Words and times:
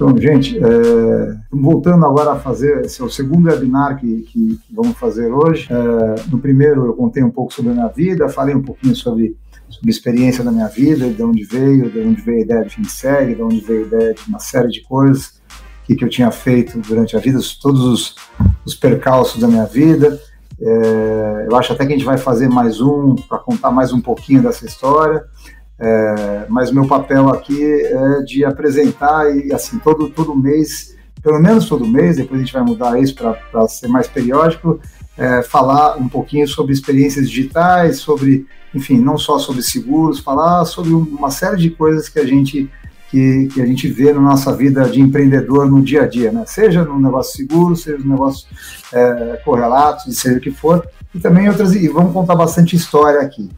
Então, 0.00 0.16
gente, 0.16 0.56
é, 0.56 1.36
voltando 1.52 2.06
agora 2.06 2.32
a 2.32 2.36
fazer, 2.36 2.86
esse 2.86 3.02
é 3.02 3.04
o 3.04 3.10
segundo 3.10 3.50
webinar 3.50 4.00
que, 4.00 4.22
que, 4.22 4.56
que 4.56 4.74
vamos 4.74 4.96
fazer 4.96 5.30
hoje. 5.30 5.68
É, 5.70 6.30
no 6.30 6.38
primeiro 6.38 6.86
eu 6.86 6.94
contei 6.94 7.22
um 7.22 7.28
pouco 7.30 7.52
sobre 7.52 7.72
a 7.72 7.74
minha 7.74 7.88
vida, 7.88 8.26
falei 8.30 8.54
um 8.54 8.62
pouquinho 8.62 8.96
sobre, 8.96 9.36
sobre 9.68 9.88
a 9.88 9.90
experiência 9.90 10.42
da 10.42 10.50
minha 10.50 10.68
vida, 10.68 11.10
de 11.10 11.22
onde 11.22 11.44
veio, 11.44 11.90
de 11.90 12.00
onde 12.00 12.22
veio 12.22 12.38
a 12.38 12.40
ideia 12.40 12.64
de 12.64 12.76
FinSeg, 12.76 13.34
de 13.34 13.42
onde 13.42 13.60
veio 13.60 13.84
a 13.84 13.86
ideia 13.88 14.14
de 14.14 14.22
uma 14.26 14.38
série 14.38 14.68
de 14.68 14.80
coisas 14.84 15.38
que, 15.84 15.94
que 15.94 16.02
eu 16.02 16.08
tinha 16.08 16.30
feito 16.30 16.78
durante 16.78 17.14
a 17.14 17.20
vida, 17.20 17.38
todos 17.60 17.82
os, 17.82 18.14
os 18.64 18.74
percalços 18.74 19.38
da 19.38 19.48
minha 19.48 19.66
vida. 19.66 20.18
É, 20.58 21.46
eu 21.50 21.54
acho 21.56 21.74
até 21.74 21.84
que 21.84 21.92
a 21.92 21.96
gente 21.96 22.06
vai 22.06 22.16
fazer 22.16 22.48
mais 22.48 22.80
um 22.80 23.16
para 23.16 23.36
contar 23.36 23.70
mais 23.70 23.92
um 23.92 24.00
pouquinho 24.00 24.42
dessa 24.42 24.64
história. 24.64 25.22
É, 25.82 26.44
mas 26.48 26.70
meu 26.70 26.86
papel 26.86 27.30
aqui 27.30 27.64
é 27.64 28.20
de 28.20 28.44
apresentar 28.44 29.34
e 29.34 29.50
assim 29.50 29.78
todo 29.78 30.10
todo 30.10 30.36
mês, 30.36 30.94
pelo 31.22 31.40
menos 31.40 31.66
todo 31.66 31.86
mês, 31.86 32.16
depois 32.16 32.38
a 32.38 32.44
gente 32.44 32.52
vai 32.52 32.62
mudar 32.62 33.00
isso 33.00 33.14
para 33.14 33.66
ser 33.66 33.88
mais 33.88 34.06
periódico, 34.06 34.78
é, 35.16 35.42
falar 35.42 35.96
um 35.96 36.06
pouquinho 36.06 36.46
sobre 36.46 36.74
experiências 36.74 37.30
digitais, 37.30 37.98
sobre, 37.98 38.46
enfim, 38.74 38.98
não 38.98 39.16
só 39.16 39.38
sobre 39.38 39.62
seguros, 39.62 40.20
falar 40.20 40.66
sobre 40.66 40.92
uma 40.92 41.30
série 41.30 41.56
de 41.56 41.70
coisas 41.70 42.08
que 42.08 42.18
a 42.18 42.26
gente 42.26 42.70
que, 43.10 43.48
que, 43.52 43.60
a 43.60 43.66
gente 43.66 43.88
vê 43.88 44.12
na 44.12 44.20
nossa 44.20 44.54
vida 44.54 44.88
de 44.88 45.00
empreendedor 45.00 45.68
no 45.68 45.82
dia 45.82 46.02
a 46.02 46.06
dia, 46.06 46.30
né? 46.30 46.44
Seja 46.46 46.84
no 46.84 47.00
negócio 47.00 47.36
seguro, 47.36 47.74
seja 47.74 47.98
no 47.98 48.08
negócio 48.08 48.46
é, 48.92 49.40
correlatos, 49.44 50.16
seja 50.16 50.38
o 50.38 50.40
que 50.40 50.52
for, 50.52 50.86
e 51.12 51.18
também 51.18 51.48
outras, 51.48 51.74
e 51.74 51.88
vamos 51.88 52.12
contar 52.12 52.36
bastante 52.36 52.76
história 52.76 53.20
aqui. 53.20 53.50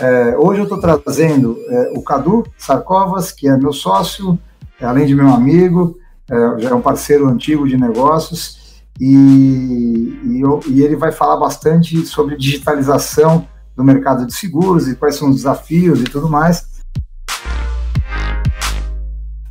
É, 0.00 0.36
hoje 0.38 0.60
eu 0.60 0.64
estou 0.64 0.78
trazendo 0.78 1.58
é, 1.68 1.92
o 1.96 2.02
Cadu 2.02 2.46
Sarcovas, 2.56 3.32
que 3.32 3.48
é 3.48 3.56
meu 3.56 3.72
sócio, 3.72 4.38
é, 4.80 4.84
além 4.84 5.06
de 5.06 5.14
meu 5.14 5.28
amigo, 5.28 5.98
é, 6.30 6.60
já 6.60 6.70
é 6.70 6.74
um 6.74 6.80
parceiro 6.80 7.26
antigo 7.26 7.66
de 7.66 7.76
negócios, 7.76 8.80
e, 9.00 10.16
e, 10.24 10.40
eu, 10.40 10.60
e, 10.68 10.82
ele 10.82 10.94
vai 10.94 11.10
falar 11.10 11.36
bastante 11.36 12.06
sobre 12.06 12.36
digitalização 12.36 13.46
do 13.76 13.82
mercado 13.82 14.24
de 14.24 14.34
seguros 14.34 14.88
e 14.88 14.94
quais 14.94 15.16
são 15.16 15.30
os 15.30 15.36
desafios 15.36 16.00
e 16.00 16.04
tudo 16.04 16.28
mais. 16.28 16.64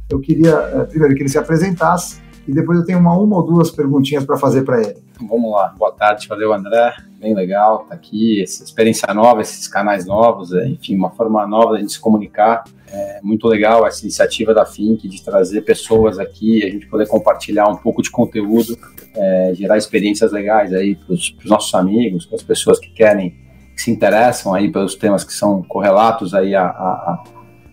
Eu 0.09 0.21
queria, 0.21 0.53
é, 0.53 0.85
primeiro, 0.85 1.13
que 1.13 1.23
ele 1.23 1.29
se 1.29 1.37
apresentasse, 1.37 2.21
e 2.47 2.53
depois 2.53 2.79
eu 2.79 2.85
tenho 2.85 2.99
uma, 2.99 3.17
uma 3.17 3.35
ou 3.35 3.45
duas 3.45 3.69
perguntinhas 3.69 4.23
para 4.23 4.37
fazer 4.37 4.63
para 4.63 4.79
ele. 4.79 5.06
Vamos 5.21 5.51
lá. 5.51 5.73
Boa 5.77 5.91
tarde, 5.91 6.27
valeu 6.27 6.53
André. 6.53 6.95
Bem 7.19 7.33
legal 7.33 7.85
tá 7.85 7.95
aqui, 7.95 8.43
essa 8.43 8.63
experiência 8.63 9.11
nova, 9.13 9.41
esses 9.41 9.67
canais 9.67 10.05
novos, 10.05 10.53
é, 10.53 10.67
enfim, 10.67 10.95
uma 10.95 11.09
forma 11.09 11.45
nova 11.47 11.75
de 11.75 11.81
gente 11.81 11.93
se 11.93 11.99
comunicar. 11.99 12.63
É 12.87 13.19
muito 13.23 13.47
legal 13.47 13.85
essa 13.87 14.03
iniciativa 14.03 14.53
da 14.53 14.65
Fink 14.65 15.07
de 15.07 15.23
trazer 15.23 15.61
pessoas 15.61 16.19
aqui, 16.19 16.63
a 16.63 16.69
gente 16.69 16.85
poder 16.87 17.07
compartilhar 17.07 17.67
um 17.67 17.75
pouco 17.75 18.01
de 18.01 18.11
conteúdo, 18.11 18.77
é, 19.15 19.51
gerar 19.55 19.77
experiências 19.77 20.31
legais 20.31 20.71
aí 20.73 20.95
para 20.95 21.13
os 21.13 21.35
nossos 21.45 21.73
amigos, 21.73 22.25
para 22.25 22.35
as 22.35 22.43
pessoas 22.43 22.79
que 22.79 22.89
querem, 22.89 23.31
que 23.75 23.81
se 23.81 23.91
interessam 23.91 24.53
aí 24.53 24.71
pelos 24.71 24.95
temas 24.95 25.23
que 25.23 25.33
são 25.33 25.63
correlatos 25.63 26.35
aí 26.35 26.53
a, 26.53 26.65
a, 26.65 27.23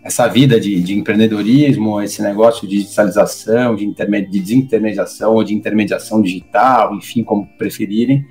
essa 0.05 0.29
vida 0.29 0.61
de, 0.61 0.83
de, 0.83 0.95
empreendedorismo, 0.95 1.99
esse 2.03 2.21
negócio 2.21 2.69
de 2.69 2.77
digitalização, 2.77 3.75
de, 3.75 3.87
de 3.87 4.41
desintermediação 4.41 5.33
ou 5.33 5.43
de 5.43 5.55
intermediação 5.55 6.21
digital, 6.21 6.95
enfim, 6.95 7.25
como 7.25 7.47
preferirem, 7.57 8.23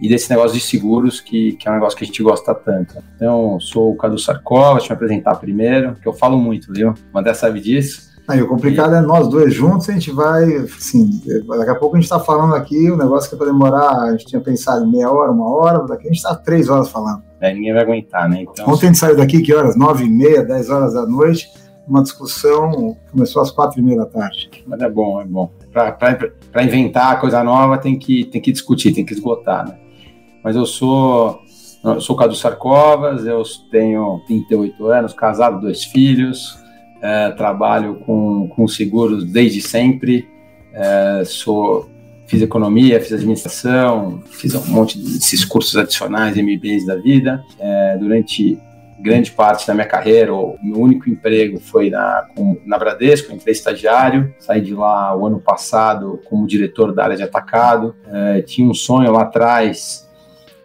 e 0.00 0.08
desse 0.08 0.30
negócio 0.30 0.56
de 0.56 0.62
seguros, 0.62 1.20
que, 1.20 1.52
que 1.54 1.66
é 1.66 1.70
um 1.70 1.74
negócio 1.74 1.98
que 1.98 2.04
a 2.04 2.06
gente 2.06 2.22
gosta 2.22 2.54
tanto. 2.54 3.02
Então, 3.16 3.58
sou 3.58 3.90
o 3.92 3.96
Cadu 3.96 4.16
Sarkova, 4.16 4.78
deixa 4.78 4.92
eu 4.92 4.96
me 4.96 5.04
apresentar 5.04 5.34
primeiro, 5.34 5.96
que 5.96 6.06
eu 6.06 6.12
falo 6.12 6.38
muito, 6.38 6.72
viu? 6.72 6.94
O 7.12 7.18
André 7.18 7.34
sabe 7.34 7.60
disso. 7.60 8.05
Aí, 8.28 8.42
o 8.42 8.48
complicado 8.48 8.94
e... 8.94 8.98
é 8.98 9.00
nós 9.00 9.28
dois 9.28 9.54
juntos, 9.54 9.88
a 9.88 9.92
gente 9.92 10.10
vai, 10.10 10.56
assim, 10.56 11.08
daqui 11.48 11.70
a 11.70 11.74
pouco 11.76 11.96
a 11.96 12.00
gente 12.00 12.04
está 12.04 12.18
falando 12.18 12.54
aqui, 12.54 12.90
o 12.90 12.96
negócio 12.96 13.28
que 13.28 13.36
é 13.36 13.38
para 13.38 13.46
demorar, 13.46 14.02
a 14.02 14.10
gente 14.12 14.26
tinha 14.26 14.40
pensado 14.40 14.86
meia 14.86 15.10
hora, 15.10 15.30
uma 15.30 15.48
hora, 15.48 15.86
daqui 15.86 16.04
a 16.04 16.08
gente 16.08 16.16
está 16.16 16.34
três 16.34 16.68
horas 16.68 16.88
falando. 16.88 17.22
É, 17.40 17.54
ninguém 17.54 17.72
vai 17.72 17.82
aguentar, 17.82 18.28
né? 18.28 18.42
Então, 18.42 18.66
Ontem 18.66 18.86
a 18.86 18.88
gente 18.88 18.98
saiu 18.98 19.16
daqui, 19.16 19.42
que 19.42 19.54
horas? 19.54 19.76
Nove 19.76 20.04
e 20.04 20.10
meia, 20.10 20.44
dez 20.44 20.70
horas 20.70 20.94
da 20.94 21.06
noite, 21.06 21.48
uma 21.86 22.02
discussão 22.02 22.96
começou 23.12 23.40
às 23.40 23.50
quatro 23.50 23.78
e 23.78 23.82
meia 23.82 23.98
da 23.98 24.06
tarde. 24.06 24.50
Mas 24.66 24.80
é 24.80 24.90
bom, 24.90 25.20
é 25.20 25.24
bom. 25.24 25.52
Para 25.72 26.64
inventar 26.64 27.20
coisa 27.20 27.44
nova 27.44 27.78
tem 27.78 27.98
que, 27.98 28.24
tem 28.24 28.40
que 28.40 28.50
discutir, 28.50 28.92
tem 28.92 29.04
que 29.04 29.12
esgotar, 29.12 29.68
né? 29.68 29.78
Mas 30.42 30.56
eu 30.56 30.66
sou, 30.66 31.40
eu 31.84 32.00
sou 32.00 32.16
Cadu 32.16 32.34
Sarcovas, 32.34 33.24
eu 33.24 33.42
tenho 33.70 34.20
38 34.26 34.86
anos, 34.86 35.12
casado, 35.12 35.60
dois 35.60 35.84
filhos, 35.84 36.58
é, 37.00 37.30
trabalho 37.32 37.96
com, 38.06 38.48
com 38.48 38.66
seguros 38.68 39.24
desde 39.24 39.60
sempre, 39.60 40.28
é, 40.72 41.22
sou 41.24 41.88
fiz 42.26 42.42
economia, 42.42 43.00
fiz 43.00 43.12
administração, 43.12 44.20
fiz 44.26 44.54
um 44.54 44.66
monte 44.66 44.98
desses 44.98 45.44
cursos 45.44 45.76
adicionais, 45.76 46.36
MBAs 46.36 46.84
da 46.84 46.96
vida. 46.96 47.42
É, 47.58 47.96
durante 47.98 48.58
grande 48.98 49.30
parte 49.30 49.66
da 49.66 49.74
minha 49.74 49.86
carreira, 49.86 50.34
o 50.34 50.58
meu 50.62 50.78
único 50.80 51.08
emprego 51.08 51.60
foi 51.60 51.90
na, 51.90 52.26
com, 52.34 52.58
na 52.64 52.78
Bradesco, 52.78 53.32
entrei 53.32 53.52
estagiário, 53.52 54.34
saí 54.38 54.60
de 54.60 54.74
lá 54.74 55.14
o 55.16 55.26
ano 55.26 55.38
passado 55.38 56.20
como 56.24 56.46
diretor 56.46 56.92
da 56.92 57.04
área 57.04 57.16
de 57.16 57.22
atacado. 57.22 57.94
É, 58.06 58.42
tinha 58.42 58.68
um 58.68 58.74
sonho 58.74 59.12
lá 59.12 59.22
atrás, 59.22 60.08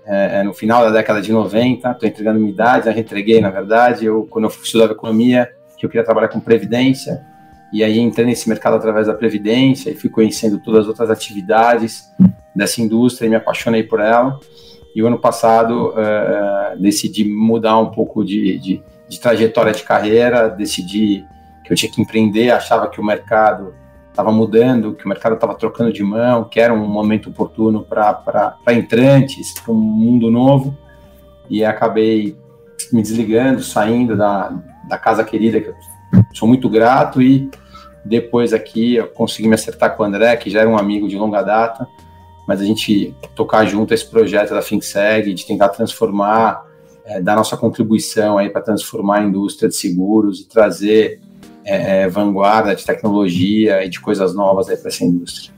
é, 0.06 0.40
é 0.40 0.44
no 0.44 0.54
final 0.54 0.84
da 0.84 0.90
década 0.90 1.22
de 1.22 1.32
90, 1.32 1.92
estou 1.92 2.10
entregando 2.10 2.40
minha 2.40 2.52
idade, 2.52 2.86
já 2.86 2.98
entreguei 2.98 3.40
na 3.40 3.52
verdade, 3.52 4.06
eu, 4.06 4.26
quando 4.30 4.46
eu 4.46 4.50
estudava 4.50 4.94
economia, 4.94 5.48
que 5.82 5.86
eu 5.88 5.90
queria 5.90 6.06
trabalhar 6.06 6.28
com 6.28 6.40
previdência, 6.40 7.26
e 7.74 7.84
aí 7.84 8.00
entrei 8.00 8.26
nesse 8.26 8.48
mercado 8.48 8.76
através 8.76 9.08
da 9.08 9.16
Previdência 9.16 9.90
e 9.90 9.96
fui 9.96 10.10
conhecendo 10.10 10.60
todas 10.60 10.82
as 10.82 10.88
outras 10.88 11.10
atividades 11.10 12.04
dessa 12.56 12.82
indústria 12.82 13.26
e 13.26 13.30
me 13.30 13.36
apaixonei 13.36 13.82
por 13.82 14.00
ela. 14.00 14.40
E 14.94 15.02
o 15.02 15.08
ano 15.08 15.18
passado 15.18 15.90
uh, 15.90 16.80
decidi 16.80 17.24
mudar 17.24 17.80
um 17.80 17.90
pouco 17.90 18.24
de, 18.24 18.60
de, 18.60 18.84
de, 19.08 19.20
trajetória 19.20 19.72
de 19.72 19.84
carreira, 19.84 20.50
decidi 20.50 21.26
que 21.64 21.72
eu 21.72 21.76
tinha 21.78 21.92
que 21.92 22.02
empreender, 22.02 22.52
achava 22.52 22.90
que 22.90 23.00
o 23.00 23.04
mercado 23.04 23.74
estava 24.10 24.32
mudando, 24.32 24.94
que 24.94 25.06
o 25.06 25.10
mercado 25.10 25.36
estava 25.36 25.56
trocando 25.56 25.92
de 25.92 26.04
mão, 26.04 26.44
que 26.44 26.60
era 26.60 26.74
um 26.74 26.88
momento 26.88 27.30
oportuno 27.30 27.84
para 27.84 28.54
entrantes, 28.74 29.58
para 29.60 29.74
um 29.74 29.78
mundo 29.78 30.30
novo. 30.30 30.78
E 31.50 31.64
acabei 31.64 32.38
me 32.92 33.02
desligando, 33.02 33.64
saindo 33.64 34.18
da, 34.18 34.54
da 34.88 34.98
casa 34.98 35.24
querida, 35.24 35.62
que 35.62 35.70
eu 35.70 35.76
sou 36.34 36.48
muito 36.48 36.70
grato, 36.70 37.22
e 37.22 37.50
depois 38.04 38.54
aqui 38.54 38.96
eu 38.96 39.08
consegui 39.08 39.48
me 39.48 39.56
acertar 39.56 39.96
com 39.96 40.04
o 40.04 40.06
André, 40.06 40.36
que 40.38 40.50
já 40.50 40.62
era 40.62 40.70
um 40.70 40.78
amigo 40.78 41.08
de 41.08 41.18
longa 41.18 41.42
data, 41.42 41.88
mas 42.48 42.60
a 42.60 42.66
gente 42.66 43.16
tocar 43.36 43.66
junto 43.66 43.94
esse 43.94 44.06
projeto 44.06 44.54
da 44.54 44.62
FinSeg, 44.62 45.34
de 45.34 45.46
tentar 45.46 45.70
transformar, 45.70 46.66
é, 47.06 47.22
dar 47.22 47.36
nossa 47.36 47.56
contribuição 47.56 48.38
aí 48.38 48.50
para 48.50 48.62
transformar 48.62 49.20
a 49.20 49.24
indústria 49.24 49.70
de 49.70 49.76
seguros 49.76 50.42
e 50.42 50.48
trazer 50.48 51.22
é, 51.64 52.04
é, 52.04 52.10
vanguarda 52.10 52.76
de 52.76 52.84
tecnologia 52.84 53.86
e 53.86 53.90
de 53.90 54.00
coisas 54.00 54.34
novas 54.34 54.68
aí 54.68 54.78
para 54.78 54.90
essa 54.90 55.06
indústria. 55.06 55.54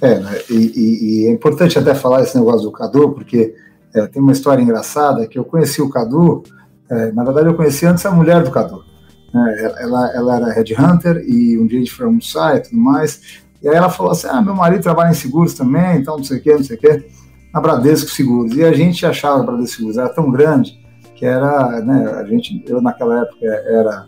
É, 0.00 0.18
né, 0.18 0.38
e, 0.48 1.24
e, 1.24 1.26
é 1.26 1.30
importante 1.30 1.78
até 1.78 1.94
falar 1.94 2.22
esse 2.22 2.36
negócio 2.38 2.62
do 2.62 2.72
Cadu, 2.72 3.10
porque 3.10 3.54
é, 3.94 4.06
tem 4.06 4.22
uma 4.22 4.32
história 4.32 4.62
engraçada 4.62 5.26
que 5.26 5.38
eu 5.38 5.44
conheci 5.44 5.82
o 5.82 5.90
Cadu, 5.90 6.42
é, 6.90 7.12
na 7.12 7.24
verdade 7.24 7.48
eu 7.48 7.54
conheci 7.54 7.86
antes 7.86 8.04
a 8.06 8.10
mulher 8.10 8.42
do 8.42 8.50
Cadu. 8.50 8.84
Né? 9.32 9.72
Ela, 9.78 10.12
ela 10.14 10.36
era 10.36 10.52
headhunter 10.52 11.24
e 11.26 11.58
um 11.58 11.66
dia 11.66 11.78
a 11.78 11.82
gente 11.82 11.92
foi 11.92 12.06
almoçar 12.06 12.56
e 12.56 12.60
tudo 12.60 12.76
mais. 12.76 13.40
E 13.62 13.68
aí 13.68 13.74
ela 13.74 13.90
falou 13.90 14.12
assim: 14.12 14.28
Ah, 14.28 14.40
meu 14.40 14.54
marido 14.54 14.82
trabalha 14.82 15.10
em 15.10 15.14
seguros 15.14 15.54
também, 15.54 15.98
então 15.98 16.16
não 16.16 16.24
sei 16.24 16.38
o 16.38 16.42
quê, 16.42 16.52
não 16.54 16.64
sei 16.64 16.76
o 16.76 16.80
quê, 16.80 17.06
na 17.52 17.60
Bradesco 17.60 18.10
Seguros. 18.10 18.56
E 18.56 18.64
a 18.64 18.72
gente 18.72 19.04
achava 19.04 19.40
a 19.40 19.42
Bradesco 19.42 19.76
Seguros 19.76 19.98
era 19.98 20.08
tão 20.08 20.30
grande 20.30 20.78
que 21.14 21.26
era, 21.26 21.80
né, 21.80 22.12
a 22.14 22.24
gente, 22.24 22.64
eu 22.68 22.80
naquela 22.80 23.22
época 23.22 23.44
era, 23.44 24.06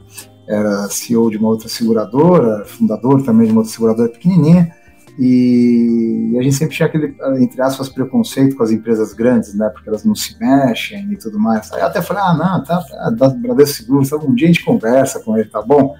era 0.48 0.88
CEO 0.88 1.28
de 1.28 1.38
uma 1.38 1.48
outra 1.48 1.68
seguradora, 1.68 2.64
fundador 2.64 3.20
também 3.24 3.46
de 3.46 3.52
uma 3.52 3.62
outra 3.62 3.72
seguradora 3.72 4.08
pequenininha, 4.08 4.72
e 5.22 6.34
a 6.38 6.42
gente 6.42 6.56
sempre 6.56 6.74
tinha 6.74 6.86
aquele, 6.86 7.14
entre 7.40 7.60
aspas, 7.60 7.90
preconceito 7.90 8.56
com 8.56 8.62
as 8.62 8.70
empresas 8.70 9.12
grandes, 9.12 9.52
né? 9.52 9.68
Porque 9.68 9.86
elas 9.86 10.02
não 10.02 10.14
se 10.14 10.34
mexem 10.40 11.12
e 11.12 11.16
tudo 11.18 11.38
mais. 11.38 11.70
Aí 11.74 11.80
eu 11.80 11.88
até 11.88 12.00
falei, 12.00 12.22
ah, 12.22 12.32
não, 12.32 12.64
tá, 12.64 12.80
tá 12.80 13.10
da 13.10 13.28
Bradesco 13.28 13.76
Seguro, 13.76 14.08
tá, 14.08 14.16
um 14.16 14.34
dia 14.34 14.48
a 14.48 14.52
gente 14.52 14.64
conversa 14.64 15.20
com 15.20 15.36
ele, 15.36 15.50
tá 15.50 15.60
bom? 15.60 15.94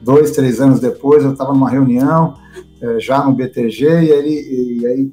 Dois, 0.00 0.30
três 0.30 0.60
anos 0.60 0.78
depois, 0.78 1.24
eu 1.24 1.32
estava 1.32 1.52
numa 1.52 1.68
reunião, 1.68 2.34
é, 2.80 3.00
já 3.00 3.24
no 3.24 3.34
BTG, 3.34 3.86
e, 3.86 4.80
e 4.82 4.86
aí, 4.86 5.12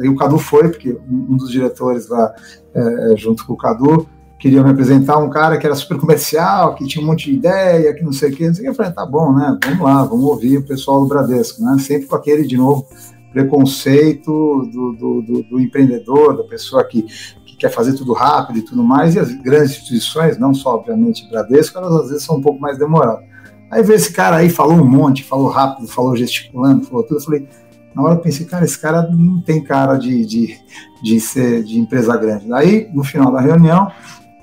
aí, 0.00 0.08
o 0.08 0.16
Cadu 0.16 0.38
foi, 0.38 0.70
porque 0.70 0.98
um 1.06 1.36
dos 1.36 1.50
diretores 1.50 2.08
lá, 2.08 2.34
é, 2.74 3.16
junto 3.18 3.46
com 3.46 3.52
o 3.52 3.58
Cadu, 3.58 4.08
queria 4.44 4.62
me 4.62 4.68
apresentar 4.68 5.16
um 5.16 5.30
cara 5.30 5.56
que 5.56 5.64
era 5.64 5.74
super 5.74 5.96
comercial, 5.96 6.74
que 6.74 6.86
tinha 6.86 7.02
um 7.02 7.06
monte 7.06 7.30
de 7.30 7.36
ideia, 7.38 7.94
que 7.94 8.04
não 8.04 8.12
sei 8.12 8.30
o 8.30 8.36
que, 8.36 8.46
não 8.46 8.52
sei 8.52 8.60
o 8.60 8.64
que. 8.64 8.70
Eu 8.72 8.74
falei, 8.74 8.92
tá 8.92 9.06
bom, 9.06 9.32
né? 9.32 9.58
Vamos 9.64 9.80
lá, 9.80 10.04
vamos 10.04 10.22
ouvir 10.22 10.58
o 10.58 10.66
pessoal 10.66 11.00
do 11.00 11.08
Bradesco, 11.08 11.62
né? 11.62 11.78
Sempre 11.78 12.06
com 12.06 12.14
aquele, 12.14 12.46
de 12.46 12.54
novo, 12.54 12.86
preconceito 13.32 14.30
do, 14.70 14.92
do, 14.92 15.22
do, 15.22 15.42
do 15.44 15.58
empreendedor, 15.58 16.36
da 16.36 16.44
pessoa 16.44 16.84
que, 16.84 17.06
que 17.46 17.56
quer 17.56 17.70
fazer 17.70 17.94
tudo 17.94 18.12
rápido 18.12 18.58
e 18.58 18.62
tudo 18.62 18.84
mais, 18.84 19.14
e 19.14 19.18
as 19.18 19.32
grandes 19.32 19.70
instituições, 19.70 20.36
não 20.36 20.52
só, 20.52 20.74
obviamente, 20.74 21.26
Bradesco, 21.30 21.78
elas 21.78 22.02
às 22.02 22.08
vezes 22.10 22.24
são 22.24 22.36
um 22.36 22.42
pouco 22.42 22.60
mais 22.60 22.76
demoradas. 22.76 23.24
Aí 23.70 23.82
veio 23.82 23.96
esse 23.96 24.12
cara 24.12 24.36
aí, 24.36 24.50
falou 24.50 24.74
um 24.74 24.84
monte, 24.84 25.24
falou 25.24 25.48
rápido, 25.48 25.88
falou 25.88 26.14
gesticulando, 26.14 26.84
falou 26.84 27.02
tudo. 27.02 27.16
Eu 27.16 27.24
falei, 27.24 27.48
na 27.94 28.02
hora 28.02 28.16
eu 28.16 28.20
pensei, 28.20 28.44
cara, 28.44 28.66
esse 28.66 28.78
cara 28.78 29.08
não 29.10 29.40
tem 29.40 29.64
cara 29.64 29.96
de, 29.96 30.26
de, 30.26 30.58
de 31.02 31.18
ser 31.18 31.62
de 31.62 31.80
empresa 31.80 32.14
grande. 32.14 32.52
Aí, 32.52 32.90
no 32.92 33.02
final 33.02 33.32
da 33.32 33.40
reunião, 33.40 33.90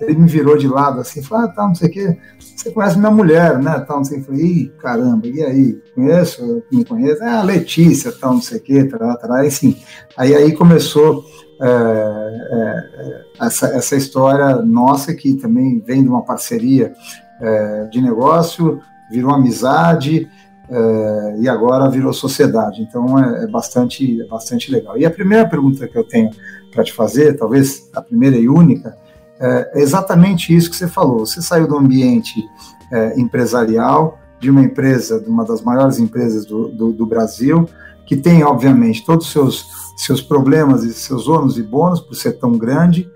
ele 0.01 0.19
me 0.19 0.27
virou 0.27 0.57
de 0.57 0.67
lado 0.67 0.99
assim, 0.99 1.21
falou, 1.21 1.45
ah, 1.45 1.47
tá, 1.49 1.67
não 1.67 1.75
sei 1.75 1.89
o 1.89 1.91
quê, 1.91 2.17
você 2.39 2.71
conhece 2.71 2.97
minha 2.97 3.11
mulher, 3.11 3.57
né, 3.59 3.79
tal, 3.87 3.97
não 3.97 4.03
sei 4.03 4.17
o 4.17 4.21
quê. 4.21 4.27
Falei, 4.27 4.45
Ih, 4.45 4.71
caramba, 4.79 5.27
e 5.27 5.43
aí, 5.43 5.81
conheço, 5.95 6.63
me 6.71 6.85
conheço? 6.85 7.23
É 7.23 7.29
a 7.29 7.43
Letícia, 7.43 8.11
tal, 8.11 8.33
não 8.33 8.41
sei 8.41 8.57
o 8.57 8.61
quê, 8.61 8.83
tal, 8.85 9.17
tal, 9.17 9.51
sim. 9.51 9.75
Aí, 10.17 10.35
aí 10.35 10.53
começou 10.53 11.23
é, 11.61 11.67
é, 11.69 13.45
essa, 13.45 13.67
essa 13.67 13.95
história 13.95 14.55
nossa, 14.57 15.13
que 15.13 15.35
também 15.35 15.79
vem 15.79 16.03
de 16.03 16.09
uma 16.09 16.23
parceria 16.23 16.93
é, 17.39 17.85
de 17.85 18.01
negócio, 18.01 18.79
virou 19.11 19.31
amizade, 19.31 20.29
é, 20.71 21.35
e 21.39 21.49
agora 21.49 21.89
virou 21.89 22.13
sociedade. 22.13 22.81
Então 22.81 23.19
é, 23.19 23.43
é, 23.43 23.47
bastante, 23.47 24.21
é 24.21 24.25
bastante 24.25 24.71
legal. 24.71 24.97
E 24.97 25.05
a 25.05 25.11
primeira 25.11 25.47
pergunta 25.47 25.87
que 25.87 25.97
eu 25.97 26.03
tenho 26.03 26.31
para 26.71 26.83
te 26.83 26.93
fazer, 26.93 27.37
talvez 27.37 27.89
a 27.93 28.01
primeira 28.01 28.37
e 28.37 28.47
única, 28.47 28.95
é, 29.41 29.71
é 29.73 29.81
exatamente 29.81 30.55
isso 30.55 30.69
que 30.69 30.75
você 30.75 30.87
falou. 30.87 31.25
Você 31.25 31.41
saiu 31.41 31.67
do 31.67 31.77
ambiente 31.77 32.47
é, 32.91 33.19
empresarial, 33.19 34.19
de 34.39 34.49
uma 34.49 34.61
empresa, 34.61 35.19
de 35.19 35.29
uma 35.29 35.43
das 35.43 35.61
maiores 35.61 35.99
empresas 35.99 36.45
do, 36.45 36.67
do, 36.69 36.91
do 36.91 37.05
Brasil, 37.05 37.67
que 38.05 38.15
tem, 38.15 38.43
obviamente, 38.43 39.05
todos 39.05 39.27
os 39.27 39.31
seus, 39.31 39.65
seus 39.97 40.21
problemas 40.21 40.83
e 40.83 40.93
seus 40.93 41.27
ônus 41.27 41.57
e 41.57 41.63
bônus 41.63 41.99
por 41.99 42.15
ser 42.15 42.33
tão 42.33 42.53
grande, 42.53 43.09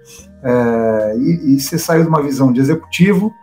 é, 0.44 1.16
e, 1.18 1.56
e 1.56 1.60
você 1.60 1.78
saiu 1.78 2.04
de 2.04 2.10
uma 2.10 2.22
visão 2.22 2.52
de 2.54 2.60
executivo 2.60 3.34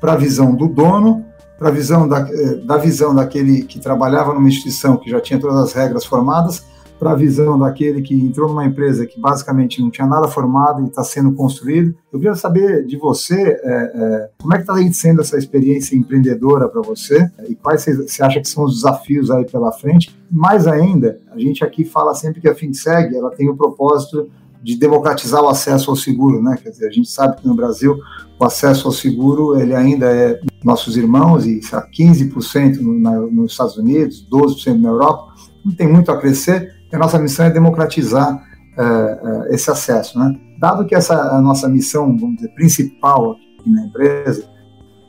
para 0.00 0.12
a 0.12 0.16
visão 0.16 0.54
do 0.54 0.68
dono, 0.68 1.24
para 1.56 1.68
a 1.68 1.72
visão 1.72 2.08
da, 2.08 2.20
é, 2.28 2.54
da 2.56 2.76
visão 2.76 3.14
daquele 3.14 3.62
que 3.62 3.78
trabalhava 3.78 4.32
numa 4.34 4.48
instituição 4.48 4.96
que 4.96 5.10
já 5.10 5.20
tinha 5.20 5.40
todas 5.40 5.56
as 5.56 5.72
regras 5.72 6.04
formadas, 6.04 6.64
para 6.98 7.12
a 7.12 7.14
visão 7.14 7.58
daquele 7.58 8.02
que 8.02 8.14
entrou 8.14 8.48
numa 8.48 8.64
empresa 8.64 9.06
que 9.06 9.20
basicamente 9.20 9.80
não 9.80 9.90
tinha 9.90 10.06
nada 10.06 10.26
formado 10.26 10.82
e 10.82 10.88
está 10.88 11.04
sendo 11.04 11.32
construído. 11.32 11.94
Eu 12.12 12.18
queria 12.18 12.34
saber 12.34 12.84
de 12.84 12.96
você 12.96 13.40
é, 13.40 13.58
é, 13.64 14.30
como 14.38 14.52
é 14.54 14.56
que 14.56 14.62
está 14.62 14.92
sendo 14.92 15.20
essa 15.20 15.38
experiência 15.38 15.96
empreendedora 15.96 16.68
para 16.68 16.82
você 16.82 17.30
e 17.48 17.54
quais 17.54 17.84
você 17.84 18.22
acha 18.22 18.40
que 18.40 18.48
são 18.48 18.64
os 18.64 18.76
desafios 18.76 19.30
aí 19.30 19.44
pela 19.44 19.70
frente. 19.70 20.18
Mais 20.30 20.66
ainda, 20.66 21.18
a 21.30 21.38
gente 21.38 21.64
aqui 21.64 21.84
fala 21.84 22.14
sempre 22.14 22.40
que 22.40 22.48
a 22.48 22.54
FinSeg 22.54 23.14
ela 23.16 23.30
tem 23.30 23.48
o 23.48 23.56
propósito 23.56 24.28
de 24.62 24.76
democratizar 24.76 25.42
o 25.42 25.48
acesso 25.48 25.90
ao 25.90 25.96
seguro, 25.96 26.42
né? 26.42 26.58
Quer 26.60 26.70
dizer, 26.70 26.88
a 26.88 26.90
gente 26.90 27.08
sabe 27.08 27.36
que 27.40 27.46
no 27.46 27.54
Brasil 27.54 27.96
o 28.38 28.44
acesso 28.44 28.88
ao 28.88 28.92
seguro 28.92 29.58
ele 29.58 29.74
ainda 29.74 30.06
é 30.06 30.40
nossos 30.64 30.96
irmãos 30.96 31.46
e 31.46 31.60
15% 31.60 32.80
no, 32.80 32.98
na, 32.98 33.12
nos 33.20 33.52
Estados 33.52 33.76
Unidos, 33.76 34.26
12% 34.30 34.80
na 34.80 34.88
Europa, 34.88 35.32
não 35.64 35.72
tem 35.72 35.86
muito 35.86 36.10
a 36.10 36.18
crescer 36.18 36.77
a 36.96 36.98
nossa 36.98 37.18
missão 37.18 37.46
é 37.46 37.50
democratizar 37.50 38.42
é, 38.76 38.82
é, 38.82 39.54
esse 39.54 39.70
acesso. 39.70 40.18
Né? 40.18 40.38
Dado 40.58 40.86
que 40.86 40.94
essa 40.94 41.14
é 41.14 41.36
a 41.36 41.40
nossa 41.40 41.68
missão, 41.68 42.16
vamos 42.16 42.36
dizer, 42.36 42.48
principal 42.54 43.32
aqui 43.32 43.70
na 43.70 43.84
empresa, 43.84 44.48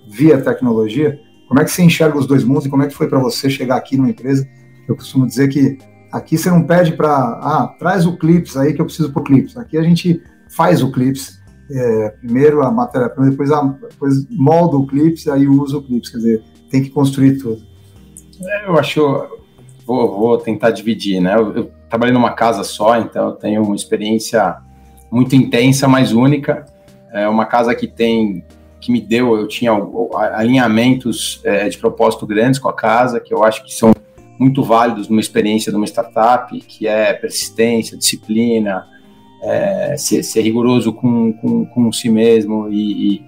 via 0.09 0.41
tecnologia, 0.41 1.19
como 1.47 1.59
é 1.59 1.63
que 1.63 1.71
você 1.71 1.83
enxerga 1.83 2.17
os 2.17 2.27
dois 2.27 2.43
mundos 2.43 2.65
e 2.65 2.69
como 2.69 2.83
é 2.83 2.87
que 2.87 2.93
foi 2.93 3.07
para 3.07 3.19
você 3.19 3.49
chegar 3.49 3.75
aqui 3.75 3.97
numa 3.97 4.09
empresa? 4.09 4.47
Eu 4.87 4.95
costumo 4.95 5.25
dizer 5.25 5.47
que 5.49 5.77
aqui 6.11 6.37
você 6.37 6.49
não 6.49 6.63
pede 6.63 6.93
para, 6.93 7.09
ah, 7.09 7.75
traz 7.79 8.05
o 8.05 8.17
Clips 8.17 8.57
aí 8.57 8.73
que 8.73 8.81
eu 8.81 8.85
preciso 8.85 9.11
por 9.11 9.23
Clips. 9.23 9.57
Aqui 9.57 9.77
a 9.77 9.83
gente 9.83 10.21
faz 10.55 10.83
o 10.83 10.91
Clips, 10.91 11.39
é, 11.71 12.09
primeiro 12.21 12.61
a 12.63 12.71
matéria, 12.71 13.07
depois, 13.09 13.51
a, 13.51 13.61
depois 13.63 14.27
molda 14.29 14.77
o 14.77 14.85
Clips, 14.85 15.27
aí 15.27 15.47
usa 15.47 15.77
o 15.77 15.83
Clips, 15.83 16.09
quer 16.09 16.17
dizer, 16.17 16.43
tem 16.69 16.83
que 16.83 16.89
construir 16.89 17.37
tudo. 17.37 17.61
Eu 18.65 18.77
acho 18.77 19.38
vou, 19.89 20.19
vou 20.19 20.37
tentar 20.37 20.69
dividir, 20.69 21.19
né? 21.19 21.35
Eu, 21.35 21.55
eu, 21.55 21.71
trabalhei 21.89 22.13
numa 22.13 22.31
casa 22.31 22.63
só, 22.63 22.97
então 22.99 23.29
eu 23.29 23.31
tenho 23.33 23.63
uma 23.63 23.75
experiência 23.75 24.57
muito 25.09 25.35
intensa, 25.35 25.87
mas 25.87 26.13
única. 26.13 26.65
É 27.11 27.27
uma 27.27 27.47
casa 27.47 27.73
que 27.73 27.87
tem, 27.87 28.43
que 28.79 28.91
me 28.91 29.01
deu, 29.01 29.35
eu 29.35 29.47
tinha 29.47 29.71
alinhamentos 30.35 31.41
é, 31.43 31.67
de 31.67 31.79
propósito 31.79 32.27
grandes 32.27 32.59
com 32.59 32.69
a 32.69 32.73
casa, 32.73 33.19
que 33.19 33.33
eu 33.33 33.43
acho 33.43 33.65
que 33.65 33.73
são 33.73 33.91
muito 34.37 34.63
válidos 34.63 35.09
numa 35.09 35.19
experiência 35.19 35.71
de 35.71 35.75
uma 35.75 35.87
startup, 35.87 36.55
que 36.61 36.87
é 36.87 37.11
persistência, 37.13 37.97
disciplina, 37.97 38.85
é, 39.41 39.95
ser, 39.97 40.21
ser, 40.21 40.41
rigoroso 40.41 40.93
com, 40.93 41.33
com, 41.33 41.65
com 41.65 41.91
si 41.91 42.09
mesmo 42.09 42.69
e, 42.69 43.15
e 43.15 43.25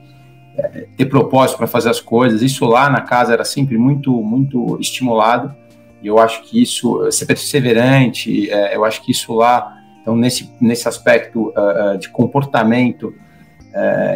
é, 0.58 0.88
ter 0.96 1.06
propósito 1.06 1.58
para 1.58 1.66
fazer 1.66 1.90
as 1.90 2.00
coisas. 2.00 2.44
Isso 2.44 2.66
lá 2.66 2.88
na 2.88 3.02
casa 3.02 3.34
era 3.34 3.44
sempre 3.44 3.80
muito, 3.80 4.12
muito 4.22 4.78
estimulado. 4.80 5.60
E 6.02 6.08
eu 6.08 6.18
acho 6.18 6.44
que 6.44 6.62
isso, 6.62 7.12
ser 7.12 7.26
perseverante, 7.26 8.50
é, 8.50 8.76
eu 8.76 8.84
acho 8.84 9.04
que 9.04 9.12
isso 9.12 9.34
lá, 9.34 9.78
então 10.02 10.16
nesse, 10.16 10.52
nesse 10.60 10.88
aspecto 10.88 11.50
uh, 11.50 11.98
de 11.98 12.10
comportamento, 12.10 13.14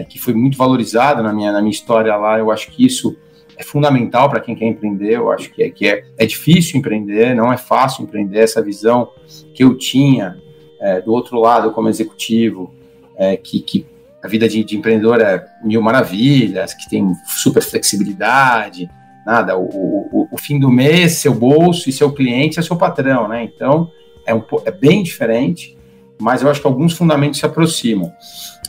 que 0.10 0.20
foi 0.20 0.34
muito 0.34 0.58
valorizado 0.58 1.24
na 1.24 1.32
minha, 1.32 1.50
na 1.50 1.62
minha 1.62 1.72
história 1.72 2.14
lá, 2.18 2.38
eu 2.38 2.52
acho 2.52 2.70
que 2.72 2.86
isso 2.86 3.16
é 3.58 3.64
fundamental 3.64 4.30
para 4.30 4.40
quem 4.40 4.56
quer 4.56 4.66
empreender. 4.66 5.16
Eu 5.16 5.32
acho 5.32 5.50
que, 5.52 5.64
é, 5.64 5.70
que 5.70 5.88
é, 5.88 6.04
é 6.18 6.26
difícil 6.26 6.80
empreender, 6.80 7.36
não 7.36 7.52
é 7.52 7.58
fácil 7.58 8.04
empreender. 8.04 8.40
Essa 8.40 8.62
visão 8.62 9.10
que 9.54 9.64
eu 9.64 9.78
tinha 9.78 10.38
é, 10.80 11.02
do 11.02 11.12
outro 11.12 11.40
lado 11.40 11.72
como 11.72 11.90
executivo, 11.90 12.74
é, 13.18 13.38
que, 13.38 13.60
que 13.62 13.86
a 14.22 14.28
vida 14.28 14.48
de, 14.48 14.64
de 14.64 14.78
empreendedor 14.78 15.22
é 15.22 15.46
mil 15.64 15.82
maravilhas, 15.82 16.74
que 16.74 16.90
tem 16.90 17.14
super 17.26 17.62
flexibilidade, 17.62 18.90
nada. 19.26 19.58
O, 19.58 19.64
o, 19.64 20.28
o, 20.32 20.38
fim 20.38 20.60
do 20.60 20.70
mês, 20.70 21.14
seu 21.14 21.34
bolso 21.34 21.90
e 21.90 21.94
seu 21.94 22.12
cliente 22.12 22.60
é 22.60 22.62
seu 22.62 22.76
patrão, 22.76 23.28
né? 23.28 23.44
Então 23.44 23.90
é, 24.26 24.34
um, 24.34 24.44
é 24.66 24.72
bem 24.72 25.02
diferente, 25.02 25.78
mas 26.20 26.42
eu 26.42 26.50
acho 26.50 26.62
que 26.62 26.68
alguns 26.68 26.94
fundamentos 26.94 27.40
se 27.40 27.46
aproximam. 27.46 28.12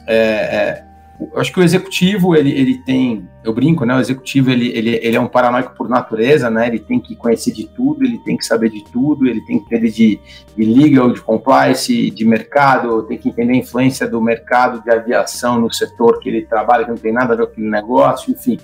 É, 0.07 0.17
é, 0.17 0.87
eu 1.33 1.41
acho 1.41 1.53
que 1.53 1.59
o 1.59 1.63
executivo 1.63 2.35
ele, 2.37 2.51
ele 2.51 2.79
tem, 2.79 3.27
eu 3.43 3.53
brinco, 3.53 3.85
né? 3.85 3.95
O 3.97 4.01
executivo 4.01 4.51
ele, 4.51 4.69
ele, 4.69 5.01
ele 5.03 5.17
é 5.17 5.21
um 5.21 5.29
paranoico 5.29 5.75
por 5.75 5.89
natureza, 5.89 6.51
né? 6.51 6.67
Ele 6.67 6.79
tem 6.79 7.01
que 7.01 7.17
conhecer 7.17 7.53
de 7.53 7.67
tudo, 7.67 8.05
ele 8.05 8.19
tem 8.19 8.37
que 8.37 8.45
saber 8.45 8.71
de 8.71 8.85
tudo, 8.85 9.27
ele 9.27 9.41
tem 9.43 9.59
que 9.59 9.65
entender 9.65 9.91
de, 9.91 10.21
de 10.57 10.65
legal, 10.65 11.11
de 11.11 11.21
compliance, 11.21 12.11
de 12.11 12.25
mercado, 12.25 13.03
tem 13.05 13.17
que 13.17 13.31
entender 13.31 13.55
a 13.55 13.57
influência 13.57 14.07
do 14.07 14.21
mercado 14.21 14.83
de 14.83 14.91
aviação 14.91 15.59
no 15.59 15.73
setor 15.73 16.19
que 16.21 16.29
ele 16.29 16.43
trabalha, 16.45 16.85
que 16.85 16.91
não 16.91 16.99
tem 16.99 17.13
nada 17.13 17.33
a 17.33 17.37
ver 17.37 17.47
com 17.47 17.53
aquele 17.53 17.71
negócio, 17.71 18.31
enfim. 18.33 18.59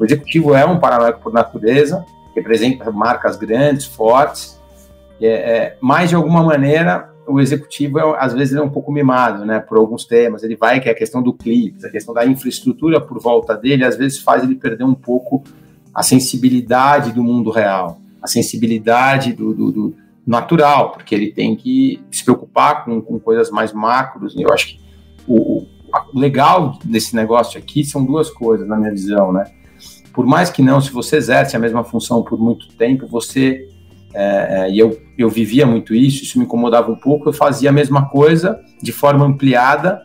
O 0.00 0.04
executivo 0.06 0.54
é 0.54 0.64
um 0.64 0.78
paranoico 0.78 1.20
por 1.20 1.30
natureza, 1.30 2.02
representa 2.34 2.90
marcas 2.90 3.36
grandes, 3.36 3.84
fortes, 3.84 4.58
é, 5.20 5.26
é, 5.26 5.76
mas 5.78 6.08
de 6.08 6.14
alguma 6.14 6.42
maneira 6.42 7.10
o 7.26 7.38
executivo 7.38 7.98
é, 7.98 8.16
às 8.18 8.32
vezes 8.32 8.54
é 8.54 8.62
um 8.62 8.70
pouco 8.70 8.90
mimado, 8.90 9.44
né, 9.44 9.60
por 9.60 9.76
alguns 9.76 10.06
temas. 10.06 10.42
Ele 10.42 10.56
vai 10.56 10.80
que 10.80 10.88
é 10.88 10.92
a 10.92 10.94
questão 10.94 11.22
do 11.22 11.34
clipe, 11.34 11.84
a 11.84 11.90
questão 11.90 12.14
da 12.14 12.24
infraestrutura 12.24 12.98
por 12.98 13.20
volta 13.20 13.54
dele, 13.54 13.84
às 13.84 13.94
vezes 13.94 14.18
faz 14.18 14.42
ele 14.42 14.54
perder 14.54 14.84
um 14.84 14.94
pouco 14.94 15.44
a 15.94 16.02
sensibilidade 16.02 17.12
do 17.12 17.22
mundo 17.22 17.50
real, 17.50 18.00
a 18.22 18.26
sensibilidade 18.26 19.34
do, 19.34 19.52
do, 19.52 19.70
do 19.70 19.96
natural, 20.26 20.92
porque 20.92 21.14
ele 21.14 21.30
tem 21.30 21.54
que 21.54 22.00
se 22.10 22.24
preocupar 22.24 22.86
com, 22.86 23.02
com 23.02 23.20
coisas 23.20 23.50
mais 23.50 23.70
macros. 23.70 24.34
E 24.34 24.40
eu 24.40 24.50
acho 24.50 24.68
que 24.68 24.80
o, 25.28 25.66
o 26.14 26.18
legal 26.18 26.78
desse 26.84 27.14
negócio 27.14 27.58
aqui 27.58 27.84
são 27.84 28.02
duas 28.02 28.30
coisas, 28.30 28.66
na 28.66 28.78
minha 28.78 28.92
visão, 28.92 29.30
né? 29.30 29.59
Por 30.12 30.26
mais 30.26 30.50
que 30.50 30.62
não, 30.62 30.80
se 30.80 30.90
você 30.92 31.16
exerce 31.16 31.56
a 31.56 31.58
mesma 31.58 31.84
função 31.84 32.22
por 32.22 32.38
muito 32.38 32.68
tempo, 32.76 33.06
você 33.06 33.68
é, 34.12 34.64
é, 34.64 34.70
e 34.70 34.78
eu, 34.78 35.00
eu 35.16 35.28
vivia 35.28 35.66
muito 35.66 35.94
isso, 35.94 36.24
isso 36.24 36.38
me 36.38 36.44
incomodava 36.44 36.90
um 36.90 36.96
pouco, 36.96 37.28
eu 37.28 37.32
fazia 37.32 37.70
a 37.70 37.72
mesma 37.72 38.08
coisa 38.08 38.58
de 38.82 38.92
forma 38.92 39.24
ampliada 39.24 40.02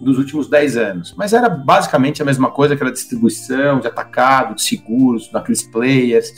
nos 0.00 0.18
últimos 0.18 0.48
10 0.48 0.76
anos. 0.76 1.14
Mas 1.16 1.32
era 1.32 1.48
basicamente 1.48 2.22
a 2.22 2.24
mesma 2.24 2.50
coisa 2.50 2.76
que 2.76 2.82
era 2.82 2.92
distribuição 2.92 3.80
de 3.80 3.86
atacado, 3.86 4.54
de 4.54 4.62
seguros, 4.62 5.30
naqueles 5.32 5.62
players. 5.62 6.28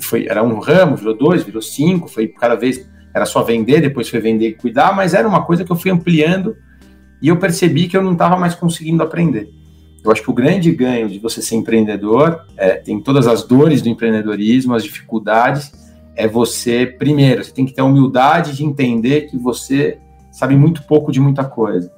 Foi, 0.00 0.26
era 0.26 0.42
um 0.42 0.58
ramo, 0.58 0.96
virou 0.96 1.16
dois, 1.16 1.42
virou 1.42 1.62
cinco, 1.62 2.08
foi 2.08 2.28
cada 2.28 2.56
vez 2.56 2.88
era 3.14 3.24
só 3.24 3.44
vender, 3.44 3.80
depois 3.80 4.08
foi 4.08 4.18
vender 4.18 4.48
e 4.48 4.54
cuidar, 4.54 4.94
mas 4.94 5.14
era 5.14 5.26
uma 5.26 5.44
coisa 5.44 5.64
que 5.64 5.70
eu 5.70 5.76
fui 5.76 5.88
ampliando 5.88 6.56
e 7.22 7.28
eu 7.28 7.36
percebi 7.38 7.86
que 7.86 7.96
eu 7.96 8.02
não 8.02 8.12
estava 8.12 8.36
mais 8.36 8.56
conseguindo 8.56 9.04
aprender. 9.04 9.48
Eu 10.04 10.12
acho 10.12 10.22
que 10.22 10.30
o 10.30 10.34
grande 10.34 10.70
ganho 10.70 11.08
de 11.08 11.18
você 11.18 11.40
ser 11.40 11.56
empreendedor, 11.56 12.44
é, 12.58 12.72
tem 12.72 13.00
todas 13.00 13.26
as 13.26 13.42
dores 13.42 13.80
do 13.80 13.88
empreendedorismo, 13.88 14.74
as 14.74 14.84
dificuldades, 14.84 15.72
é 16.14 16.28
você, 16.28 16.86
primeiro, 16.86 17.42
você 17.42 17.50
tem 17.50 17.64
que 17.64 17.72
ter 17.72 17.80
a 17.80 17.84
humildade 17.84 18.54
de 18.54 18.64
entender 18.64 19.22
que 19.22 19.38
você 19.38 19.98
sabe 20.30 20.54
muito 20.56 20.82
pouco 20.82 21.10
de 21.10 21.20
muita 21.20 21.42
coisa. 21.42 21.90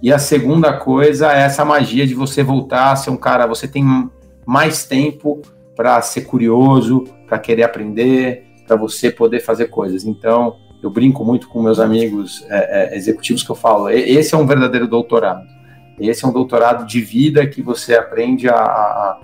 E 0.00 0.12
a 0.12 0.20
segunda 0.20 0.72
coisa 0.72 1.32
é 1.32 1.40
essa 1.40 1.64
magia 1.64 2.06
de 2.06 2.14
você 2.14 2.44
voltar 2.44 2.92
a 2.92 2.96
ser 2.96 3.10
um 3.10 3.16
cara, 3.16 3.44
você 3.46 3.66
tem 3.66 4.08
mais 4.46 4.84
tempo 4.84 5.42
para 5.74 6.00
ser 6.00 6.22
curioso, 6.22 7.04
para 7.26 7.40
querer 7.40 7.64
aprender, 7.64 8.44
para 8.68 8.76
você 8.76 9.10
poder 9.10 9.40
fazer 9.40 9.66
coisas. 9.66 10.04
Então, 10.04 10.54
eu 10.80 10.90
brinco 10.90 11.24
muito 11.24 11.48
com 11.48 11.60
meus 11.60 11.80
amigos 11.80 12.46
é, 12.48 12.94
é, 12.94 12.96
executivos 12.96 13.42
que 13.42 13.50
eu 13.50 13.56
falo, 13.56 13.90
esse 13.90 14.32
é 14.32 14.38
um 14.38 14.46
verdadeiro 14.46 14.86
doutorado 14.86 15.57
esse 16.00 16.24
é 16.24 16.28
um 16.28 16.32
doutorado 16.32 16.86
de 16.86 17.00
vida 17.00 17.46
que 17.46 17.62
você 17.62 17.94
aprende 17.94 18.48
a, 18.48 18.54
a 18.54 19.20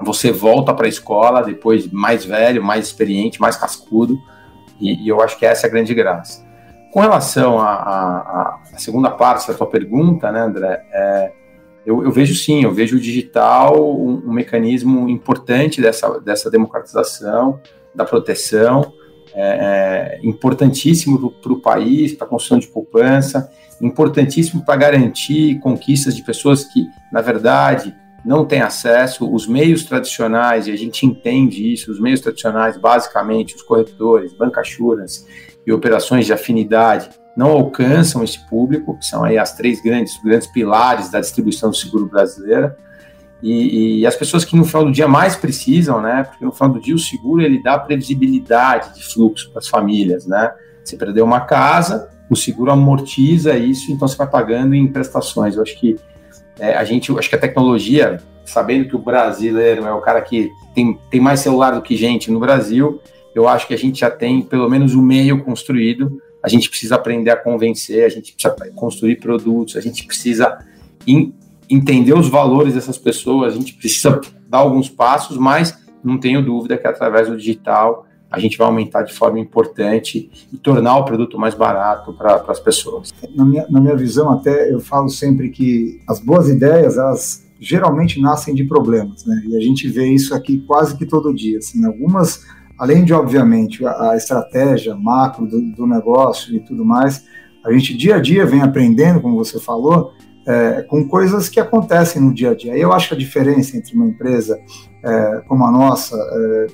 você 0.00 0.30
volta 0.30 0.74
para 0.74 0.86
a 0.86 0.88
escola 0.88 1.42
depois 1.42 1.90
mais 1.90 2.24
velho, 2.24 2.62
mais 2.62 2.86
experiente, 2.86 3.40
mais 3.40 3.56
cascudo, 3.56 4.18
e, 4.80 5.04
e, 5.04 5.08
eu 5.08 5.22
acho 5.22 5.38
que 5.38 5.46
essa 5.46 5.66
é 5.66 5.68
a 5.68 5.72
grande 5.72 5.94
graça. 5.94 6.44
Com 6.92 7.00
relação 7.00 7.58
à 7.58 8.60
segunda 8.76 9.10
parte 9.10 9.48
da 9.48 9.54
tua 9.54 9.66
pergunta, 9.66 10.30
né, 10.30 10.40
André, 10.40 10.84
é, 10.92 11.32
eu, 11.84 12.02
eu, 12.02 12.10
vejo 12.10 12.34
sim, 12.34 12.62
eu 12.64 12.72
vejo 12.72 12.96
o 12.96 13.00
digital 13.00 13.76
um, 13.82 14.22
um 14.26 14.32
mecanismo 14.32 15.08
importante 15.08 15.80
dessa, 15.80 16.20
dessa 16.20 16.50
democratização, 16.50 17.60
da 17.94 18.04
proteção, 18.04 18.92
é, 19.36 20.18
é 20.22 20.26
importantíssimo 20.26 21.30
para 21.30 21.52
o 21.52 21.60
país, 21.60 22.14
para 22.14 22.26
a 22.26 22.30
construção 22.30 22.58
de 22.58 22.66
poupança, 22.68 23.50
importantíssimo 23.80 24.64
para 24.64 24.76
garantir 24.76 25.60
conquistas 25.60 26.16
de 26.16 26.22
pessoas 26.22 26.64
que, 26.64 26.88
na 27.12 27.20
verdade, 27.20 27.94
não 28.24 28.44
têm 28.44 28.60
acesso. 28.60 29.32
Os 29.32 29.46
meios 29.46 29.84
tradicionais, 29.84 30.66
e 30.66 30.72
a 30.72 30.76
gente 30.76 31.04
entende 31.06 31.72
isso, 31.72 31.92
os 31.92 32.00
meios 32.00 32.20
tradicionais, 32.20 32.76
basicamente, 32.76 33.54
os 33.54 33.62
corretores, 33.62 34.32
bancassuras 34.32 35.26
e 35.66 35.72
operações 35.72 36.26
de 36.26 36.32
afinidade, 36.32 37.10
não 37.36 37.50
alcançam 37.50 38.24
esse 38.24 38.38
público, 38.48 38.98
que 38.98 39.04
são 39.04 39.22
aí 39.22 39.36
as 39.36 39.54
três 39.54 39.82
grandes, 39.82 40.18
grandes 40.22 40.46
pilares 40.46 41.10
da 41.10 41.20
distribuição 41.20 41.70
do 41.70 41.76
seguro 41.76 42.06
brasileira. 42.06 42.76
E, 43.46 44.00
e, 44.00 44.06
as 44.06 44.16
pessoas 44.16 44.44
que 44.44 44.56
no 44.56 44.64
final 44.64 44.84
do 44.84 44.92
dia 44.92 45.06
mais 45.06 45.36
precisam, 45.36 46.00
né? 46.00 46.24
Porque 46.24 46.44
no 46.44 46.52
final 46.52 46.70
do 46.70 46.80
dia 46.80 46.94
o 46.94 46.98
seguro 46.98 47.42
ele 47.42 47.62
dá 47.62 47.78
previsibilidade 47.78 48.94
de 48.94 49.04
fluxo 49.04 49.50
para 49.50 49.60
as 49.60 49.68
famílias, 49.68 50.26
né? 50.26 50.52
Você 50.82 50.96
perdeu 50.96 51.24
uma 51.24 51.40
casa, 51.40 52.08
o 52.28 52.36
seguro 52.36 52.70
amortiza 52.70 53.56
isso, 53.56 53.92
então 53.92 54.08
você 54.08 54.16
vai 54.16 54.26
pagando 54.26 54.74
em 54.74 54.86
prestações. 54.86 55.56
Eu 55.56 55.62
acho 55.62 55.78
que 55.78 55.96
é, 56.58 56.76
a 56.76 56.84
gente, 56.84 57.16
acho 57.16 57.28
que 57.28 57.36
a 57.36 57.38
tecnologia, 57.38 58.20
sabendo 58.44 58.88
que 58.88 58.96
o 58.96 58.98
brasileiro 58.98 59.84
é 59.84 59.92
o 59.92 60.00
cara 60.00 60.20
que 60.22 60.50
tem, 60.74 60.98
tem 61.10 61.20
mais 61.20 61.40
celular 61.40 61.72
do 61.72 61.82
que 61.82 61.96
gente 61.96 62.30
no 62.30 62.40
Brasil, 62.40 63.00
eu 63.34 63.46
acho 63.46 63.66
que 63.66 63.74
a 63.74 63.78
gente 63.78 64.00
já 64.00 64.10
tem 64.10 64.42
pelo 64.42 64.68
menos 64.68 64.94
o 64.94 65.02
meio 65.02 65.44
construído 65.44 66.20
a 66.46 66.48
gente 66.48 66.70
precisa 66.70 66.94
aprender 66.94 67.30
a 67.30 67.36
convencer, 67.36 68.04
a 68.04 68.08
gente 68.08 68.32
precisa 68.32 68.54
construir 68.72 69.16
produtos, 69.16 69.76
a 69.76 69.80
gente 69.80 70.06
precisa 70.06 70.64
entender 71.68 72.14
os 72.14 72.28
valores 72.28 72.74
dessas 72.74 72.98
pessoas, 72.98 73.54
a 73.54 73.56
gente 73.56 73.74
precisa 73.74 74.20
dar 74.48 74.58
alguns 74.58 74.88
passos, 74.88 75.36
mas 75.36 75.78
não 76.02 76.18
tenho 76.18 76.44
dúvida 76.44 76.76
que 76.78 76.86
através 76.86 77.28
do 77.28 77.36
digital 77.36 78.06
a 78.30 78.38
gente 78.38 78.58
vai 78.58 78.66
aumentar 78.66 79.02
de 79.02 79.12
forma 79.12 79.38
importante 79.38 80.30
e 80.52 80.56
tornar 80.56 80.96
o 80.98 81.04
produto 81.04 81.38
mais 81.38 81.54
barato 81.54 82.12
para 82.12 82.42
as 82.48 82.60
pessoas. 82.60 83.14
Na 83.34 83.44
minha, 83.44 83.66
na 83.70 83.80
minha 83.80 83.96
visão, 83.96 84.30
até 84.30 84.72
eu 84.72 84.80
falo 84.80 85.08
sempre 85.08 85.48
que 85.48 86.00
as 86.08 86.20
boas 86.20 86.48
ideias, 86.48 86.98
elas 86.98 87.46
geralmente 87.58 88.20
nascem 88.20 88.54
de 88.54 88.64
problemas, 88.64 89.24
né? 89.24 89.42
E 89.46 89.56
a 89.56 89.60
gente 89.60 89.88
vê 89.88 90.06
isso 90.08 90.34
aqui 90.34 90.58
quase 90.66 90.96
que 90.96 91.06
todo 91.06 91.32
dia. 91.32 91.58
Assim, 91.58 91.84
algumas 91.86 92.44
além 92.78 93.04
de, 93.04 93.12
obviamente, 93.12 93.84
a, 93.86 94.10
a 94.10 94.16
estratégia 94.16 94.94
macro 94.94 95.46
do, 95.46 95.60
do, 95.72 95.86
negócio 95.86 96.54
e 96.54 96.60
tudo 96.60 96.84
mais, 96.84 97.24
a 97.64 97.72
gente 97.72 97.96
dia 97.96 98.16
a 98.16 98.20
dia 98.20 98.46
vem 98.46 98.62
aprendendo, 98.62 99.20
como 99.20 99.36
você 99.36 99.58
falou, 99.58 100.12
é, 100.46 100.82
com 100.82 101.06
coisas 101.08 101.48
que 101.48 101.58
acontecem 101.58 102.22
no 102.22 102.32
dia 102.32 102.50
a 102.50 102.54
dia. 102.54 102.76
Eu 102.76 102.92
acho 102.92 103.08
que 103.08 103.14
a 103.14 103.18
diferença 103.18 103.76
entre 103.76 103.94
uma 103.94 104.06
empresa 104.06 104.58
é, 105.02 105.42
como 105.48 105.64
a 105.64 105.70
nossa, 105.70 106.16
é, 106.16 106.66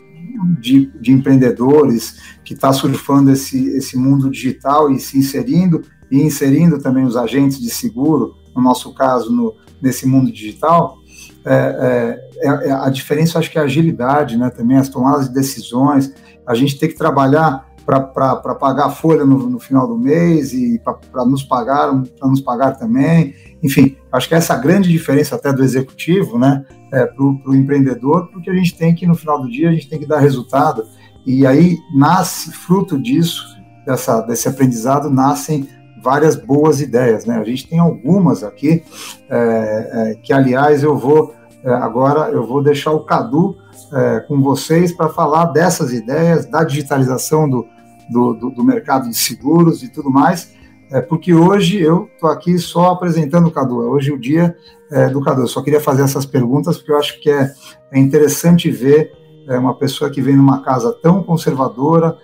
de, 0.61 0.87
de, 1.01 1.13
empreendedores, 1.13 2.19
que 2.45 2.55
está 2.55 2.73
surfando 2.73 3.31
esse, 3.31 3.69
esse 3.77 3.97
mundo 3.97 4.31
digital 4.31 4.91
e 4.91 4.99
se 4.99 5.19
inserindo, 5.19 5.83
e 6.11 6.21
inserindo 6.21 6.79
também 6.79 7.05
os 7.05 7.17
agentes 7.17 7.59
de 7.59 7.71
seguro, 7.71 8.35
no 8.55 8.63
nosso 8.63 8.95
caso, 8.95 9.33
no, 9.33 9.55
nesse 9.81 10.07
mundo 10.07 10.31
digital, 10.31 10.99
é, 11.45 12.19
é, 12.43 12.69
é, 12.69 12.73
a 12.73 12.89
diferença, 12.89 13.39
acho 13.39 13.51
que 13.51 13.59
é 13.59 13.63
a 13.63 13.65
agilidade, 13.65 14.37
né? 14.37 14.51
Também 14.51 14.77
as 14.77 14.89
tomadas 14.89 15.29
de 15.29 15.35
decisões. 15.35 16.13
A 16.47 16.55
gente 16.55 16.79
tem 16.79 16.89
que 16.89 16.95
trabalhar 16.95 17.69
para 17.85 18.55
pagar 18.55 18.87
a 18.87 18.91
folha 18.91 19.25
no, 19.25 19.51
no, 19.51 19.59
final 19.59 19.89
do 19.89 19.99
mês 19.99 20.53
e 20.53 20.81
para 20.85 21.25
nos 21.25 21.43
pagar, 21.43 21.89
para 22.19 22.29
nos 22.29 22.41
pagar 22.41 22.73
também. 22.73 23.35
Enfim, 23.63 23.97
acho 24.13 24.29
que 24.29 24.35
essa 24.35 24.57
grande 24.57 24.91
diferença 24.91 25.37
até 25.37 25.53
do 25.53 25.63
executivo, 25.63 26.39
né, 26.39 26.65
é, 26.93 27.07
para 27.07 27.25
o 27.25 27.55
empreendedor, 27.55 28.29
porque 28.33 28.51
a 28.51 28.55
gente 28.55 28.77
tem 28.77 28.95
que 28.95 29.07
no 29.07 29.15
final 29.15 29.41
do 29.41 29.51
dia 29.51 29.69
a 29.69 29.73
gente 29.73 29.89
tem 29.89 29.99
que 29.99 30.07
dar 30.07 30.19
resultado 30.19 30.85
e 31.25 31.47
aí 31.47 31.79
nasce 31.95 32.53
fruto 32.53 33.01
disso, 33.01 33.57
dessa, 33.87 34.21
desse 34.23 34.49
aprendizado 34.49 35.09
nascem 35.09 35.69
várias 36.03 36.35
boas 36.35 36.81
ideias, 36.81 37.25
né? 37.25 37.39
A 37.39 37.45
gente 37.45 37.69
tem 37.69 37.79
algumas 37.79 38.43
aqui, 38.43 38.83
é, 39.31 40.11
é, 40.11 40.15
que 40.17 40.33
aliás 40.33 40.83
eu 40.83 40.99
vou, 40.99 41.33
é, 41.65 41.73
agora 41.73 42.33
eu 42.33 42.45
vou 42.45 42.61
deixar 42.61 42.91
o 42.91 43.05
Cadu 43.05 43.57
é, 43.93 44.21
com 44.21 44.43
vocês 44.43 44.93
para 44.93 45.09
falar 45.09 45.47
dessas 45.47 45.93
ideias, 45.93 46.45
da 46.47 46.65
digitalização 46.65 47.49
do, 47.49 47.67
do, 48.11 48.35
do, 48.35 48.51
do, 48.51 48.65
mercado 48.65 49.09
de 49.09 49.17
seguros 49.17 49.83
e 49.83 49.89
tudo 49.89 50.11
mais, 50.11 50.53
é, 50.93 51.01
porque 51.01 51.35
hoje 51.35 51.81
eu 51.81 52.09
estou 52.15 52.31
aqui 52.31 52.59
só 52.59 52.91
apresentando 52.91 53.49
o 53.49 53.51
Cadu, 53.51 53.77
hoje 53.79 54.13
o 54.13 54.19
dia 54.19 54.57
é, 54.91 55.09
do 55.09 55.21
Cadu, 55.21 55.43
eu 55.43 55.49
só 55.49 55.63
queria 55.63 55.81
fazer 55.81 56.03
essas 56.03 56.27
perguntas 56.27 56.77
porque 56.77 56.93
eu 56.93 56.99
acho 56.99 57.21
que 57.21 57.31
é, 57.31 57.53
é 57.91 57.99
interessante 57.99 58.71
ver 58.71 59.13
uma 59.49 59.77
pessoa 59.77 60.09
que 60.09 60.23
vem 60.23 60.37
numa 60.37 60.63
casa 60.63 60.97
tão 61.03 61.21
conservadora, 61.21 62.17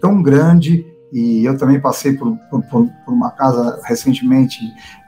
tão 0.00 0.22
grande, 0.22 0.86
e 1.12 1.44
eu 1.44 1.56
também 1.58 1.78
passei 1.78 2.14
por, 2.14 2.34
por, 2.48 2.62
por 2.62 3.12
uma 3.12 3.30
casa 3.32 3.80
recentemente 3.84 4.58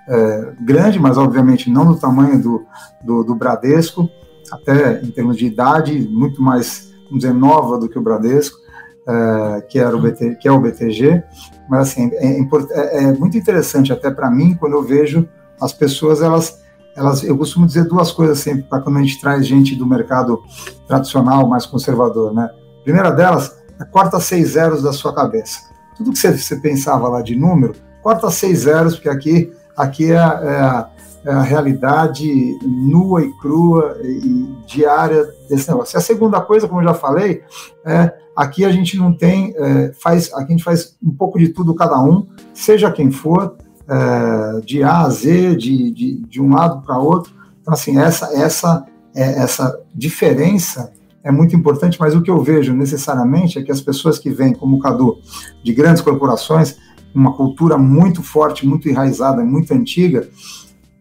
é, 0.07 0.53
grande, 0.61 0.99
mas 0.99 1.17
obviamente 1.17 1.71
não 1.71 1.87
do 1.87 1.99
tamanho 1.99 2.41
do, 2.41 2.67
do, 3.03 3.25
do, 3.25 3.35
Bradesco, 3.35 4.09
até 4.53 5.01
em 5.01 5.11
termos 5.11 5.39
de 5.39 5.47
idade, 5.47 6.07
muito 6.11 6.43
mais, 6.43 6.93
vamos 7.05 7.25
dizer, 7.25 7.33
nova 7.33 7.79
do 7.79 7.89
que 7.89 7.99
o 7.99 8.03
Bradesco, 8.03 8.59
é, 9.07 9.61
que, 9.63 9.79
era 9.79 9.97
o 9.97 10.01
BT, 10.01 10.37
que 10.37 10.49
é 10.49 10.53
o 10.53 10.61
BTG, 10.61 11.23
mas 11.69 11.89
assim, 11.89 12.11
é, 12.15 12.41
é, 12.41 13.05
é 13.05 13.13
muito 13.13 13.37
interessante 13.37 13.93
até 13.93 14.11
para 14.11 14.31
mim 14.31 14.55
quando 14.55 14.75
eu 14.75 14.83
vejo 14.83 15.29
as 15.61 15.73
pessoas, 15.73 16.21
elas, 16.21 16.61
elas, 16.97 17.23
eu 17.23 17.37
costumo 17.37 17.67
dizer 17.67 17.85
duas 17.85 18.11
coisas 18.11 18.39
sempre, 18.39 18.65
para 18.65 18.81
quando 18.81 18.99
a 18.99 19.03
gente 19.03 19.21
traz 19.21 19.47
gente 19.47 19.75
do 19.75 19.87
mercado 19.87 20.43
tradicional, 20.87 21.49
mais 21.49 21.67
conservador, 21.67 22.35
né? 22.35 22.49
Primeira 22.83 23.11
delas, 23.11 23.57
é 23.81 23.85
corta 23.85 24.21
seis 24.21 24.51
zeros 24.51 24.83
da 24.83 24.93
sua 24.93 25.15
cabeça 25.15 25.75
tudo 25.97 26.13
que 26.13 26.19
você, 26.19 26.37
você 26.37 26.57
pensava 26.57 27.09
lá 27.09 27.23
de 27.23 27.37
número, 27.37 27.75
corta 28.03 28.31
seis 28.31 28.61
zeros, 28.61 28.95
porque 28.95 29.09
aqui, 29.09 29.53
aqui 29.77 30.13
é, 30.13 30.17
é, 30.17 30.19
é 30.19 30.87
a 31.27 31.43
realidade 31.43 32.59
nua 32.63 33.23
e 33.23 33.33
crua 33.39 33.97
e 34.03 34.47
diária 34.67 35.27
desse 35.49 35.69
negócio. 35.69 35.97
E 35.97 35.99
a 35.99 36.03
segunda 36.03 36.41
coisa, 36.41 36.69
como 36.69 36.81
eu 36.81 36.89
já 36.89 36.95
falei, 36.95 37.43
é 37.85 38.13
aqui 38.37 38.65
a 38.65 38.71
gente 38.71 38.99
não 38.99 39.13
tem, 39.17 39.55
é, 39.57 39.93
faz, 39.99 40.33
aqui 40.33 40.53
a 40.53 40.57
gente 40.57 40.65
faz 40.65 40.97
um 41.03 41.11
pouco 41.11 41.39
de 41.39 41.49
tudo 41.49 41.75
cada 41.75 42.01
um, 42.03 42.27
seja 42.53 42.91
quem 42.91 43.11
for, 43.11 43.57
é, 43.89 44.61
de 44.65 44.83
A 44.83 45.03
a 45.03 45.11
Z, 45.11 45.57
de, 45.57 45.91
de, 45.91 46.15
de 46.27 46.43
um 46.43 46.53
lado 46.53 46.83
para 46.83 46.99
outro. 46.99 47.33
Então, 47.61 47.73
assim, 47.73 47.99
essa, 47.99 48.27
essa, 48.35 48.85
é, 49.15 49.43
essa 49.43 49.79
diferença 49.95 50.93
é 51.23 51.31
muito 51.31 51.57
importante, 51.57 51.99
mas 51.99 52.15
o 52.15 52.21
que 52.21 52.31
eu 52.31 52.43
vejo 52.43 52.75
necessariamente 52.75 53.59
é 53.59 53.63
que 53.63 53.73
as 53.73 53.81
pessoas 53.81 54.19
que 54.19 54.31
vêm, 54.31 54.53
como 54.53 54.77
o 54.77 54.79
Cadu, 54.79 55.17
de 55.63 55.73
grandes 55.73 56.03
corporações, 56.03 56.77
uma 57.15 57.33
cultura 57.33 57.79
muito 57.79 58.23
forte, 58.23 58.67
muito 58.67 58.89
enraizada, 58.89 59.43
muito 59.43 59.73
antiga, 59.73 60.29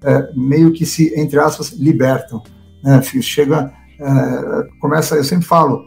é, 0.03 0.29
meio 0.35 0.71
que 0.71 0.85
se, 0.85 1.13
entre 1.19 1.39
aspas, 1.39 1.71
libertam. 1.71 2.41
Né? 2.83 3.01
Chega, 3.21 3.71
é, 3.99 4.67
começa, 4.79 5.15
eu 5.15 5.23
sempre 5.23 5.45
falo, 5.45 5.85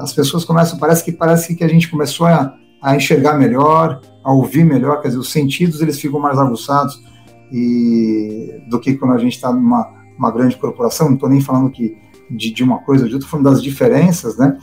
as 0.00 0.12
pessoas 0.12 0.44
começam, 0.44 0.78
parece 0.78 1.04
que 1.04 1.12
parece 1.12 1.54
que 1.54 1.62
a 1.62 1.68
gente 1.68 1.90
começou 1.90 2.26
a, 2.26 2.54
a 2.80 2.96
enxergar 2.96 3.34
melhor, 3.34 4.00
a 4.24 4.32
ouvir 4.32 4.64
melhor, 4.64 5.02
quer 5.02 5.08
dizer, 5.08 5.20
os 5.20 5.30
sentidos 5.30 5.82
eles 5.82 6.00
ficam 6.00 6.18
mais 6.18 6.38
aguçados 6.38 6.98
e 7.52 8.62
do 8.70 8.80
que 8.80 8.94
quando 8.94 9.12
a 9.14 9.18
gente 9.18 9.34
está 9.34 9.52
numa 9.52 10.00
uma 10.20 10.30
grande 10.30 10.56
corporação. 10.56 11.06
Não 11.06 11.14
estou 11.14 11.28
nem 11.30 11.40
falando 11.40 11.70
que 11.70 11.96
de, 12.30 12.52
de 12.52 12.62
uma 12.62 12.78
coisa 12.78 13.04
ou 13.04 13.08
de 13.08 13.14
outra, 13.14 13.28
falando 13.28 13.50
das 13.50 13.62
diferenças, 13.62 14.36
né? 14.36 14.56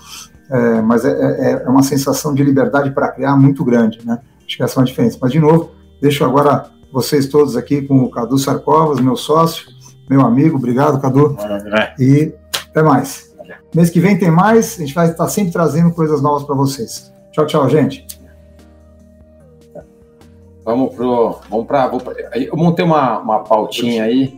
É, 0.49 0.81
mas 0.81 1.03
é, 1.03 1.09
é, 1.11 1.51
é, 1.63 1.69
uma 1.69 1.83
sensação 1.83 2.33
de 2.33 2.43
liberdade 2.43 2.91
para 2.91 3.09
criar 3.09 3.35
muito 3.35 3.65
grande, 3.65 3.99
né? 4.05 4.19
Acho 4.45 4.55
que 4.55 4.63
essa 4.63 4.75
é 4.75 4.79
uma 4.79 4.85
diferença. 4.85 5.17
Mas, 5.19 5.31
de 5.31 5.39
novo, 5.39 5.71
deixo 5.99 6.23
agora 6.23 6.69
vocês 6.91 7.27
todos 7.27 7.55
aqui 7.55 7.81
com 7.81 8.03
o 8.03 8.09
Cadu 8.09 8.37
Sarcovas, 8.37 8.99
meu 8.99 9.15
sócio, 9.15 9.67
meu 10.09 10.21
amigo. 10.21 10.57
Obrigado, 10.57 11.01
Cadu. 11.01 11.35
E 11.99 12.33
até 12.69 12.81
mais. 12.81 13.35
Mês 13.73 13.89
que 13.89 13.99
vem 13.99 14.17
tem 14.17 14.31
mais, 14.31 14.75
a 14.77 14.79
gente 14.79 14.93
vai 14.93 15.09
estar 15.09 15.27
sempre 15.27 15.51
trazendo 15.51 15.91
coisas 15.93 16.21
novas 16.21 16.43
para 16.43 16.55
vocês. 16.55 17.11
Tchau, 17.31 17.45
tchau, 17.45 17.69
gente. 17.69 18.05
Vamos 20.63 20.95
pro. 20.95 21.39
Vamos 21.49 21.65
para. 21.65 21.91
Eu 22.33 22.57
montei 22.57 22.83
uma, 22.83 23.19
uma 23.19 23.39
pautinha 23.39 24.03
aí, 24.03 24.37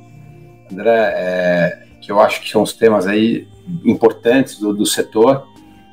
André. 0.71 1.13
É, 1.15 1.83
que 2.01 2.11
eu 2.11 2.19
acho 2.19 2.41
que 2.41 2.49
são 2.49 2.61
os 2.61 2.73
temas 2.73 3.07
aí 3.07 3.47
importantes 3.85 4.59
do, 4.59 4.73
do 4.73 4.85
setor. 4.85 5.47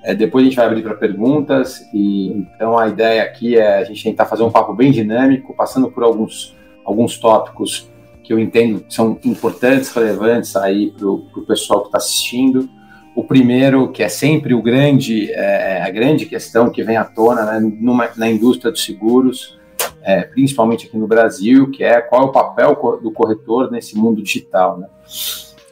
É, 0.07 0.15
depois 0.15 0.43
a 0.43 0.47
gente 0.47 0.57
vai 0.57 0.67
abrir 0.67 0.83
para 0.83 0.95
perguntas 0.95 1.85
e 1.93 2.29
então 2.55 2.79
a 2.79 2.87
ideia 2.87 3.25
aqui 3.25 3.57
é 3.57 3.79
a 3.79 3.85
gente 3.85 4.05
tentar 4.05 4.27
fazer 4.27 4.45
um 4.45 4.53
papo 4.53 4.73
bem 4.73 4.93
dinâmico, 4.93 5.53
passando 5.53 5.91
por 5.91 6.05
alguns, 6.05 6.55
alguns 6.85 7.19
tópicos 7.19 7.91
que 8.23 8.33
eu 8.33 8.39
entendo 8.39 8.85
que 8.85 8.95
são 8.95 9.19
importantes, 9.25 9.91
relevantes 9.91 10.55
aí 10.55 10.93
para 10.93 11.09
o 11.09 11.45
pessoal 11.45 11.81
que 11.81 11.89
está 11.89 11.99
assistindo. 11.99 12.71
O 13.17 13.25
primeiro, 13.25 13.91
que 13.91 14.01
é 14.01 14.09
sempre 14.09 14.55
o 14.55 14.63
grande, 14.63 15.33
é, 15.33 15.83
a 15.83 15.91
grande 15.91 16.25
questão 16.25 16.71
que 16.71 16.85
vem 16.85 16.97
à 16.97 17.05
tona 17.05 17.59
né, 17.59 17.73
numa, 17.81 18.09
na 18.17 18.31
indústria 18.31 18.71
dos 18.71 18.85
seguros, 18.85 19.59
é, 20.05 20.23
principalmente 20.23 20.87
aqui 20.87 20.97
no 20.97 21.09
Brasil, 21.09 21.69
que 21.73 21.83
é 21.83 22.01
qual 22.01 22.23
é 22.23 22.25
o 22.27 22.33
papel 22.33 22.79
do 23.03 23.11
corretor 23.11 23.73
nesse 23.73 23.97
mundo 23.97 24.23
digital. 24.23 24.79
Né? 24.79 24.87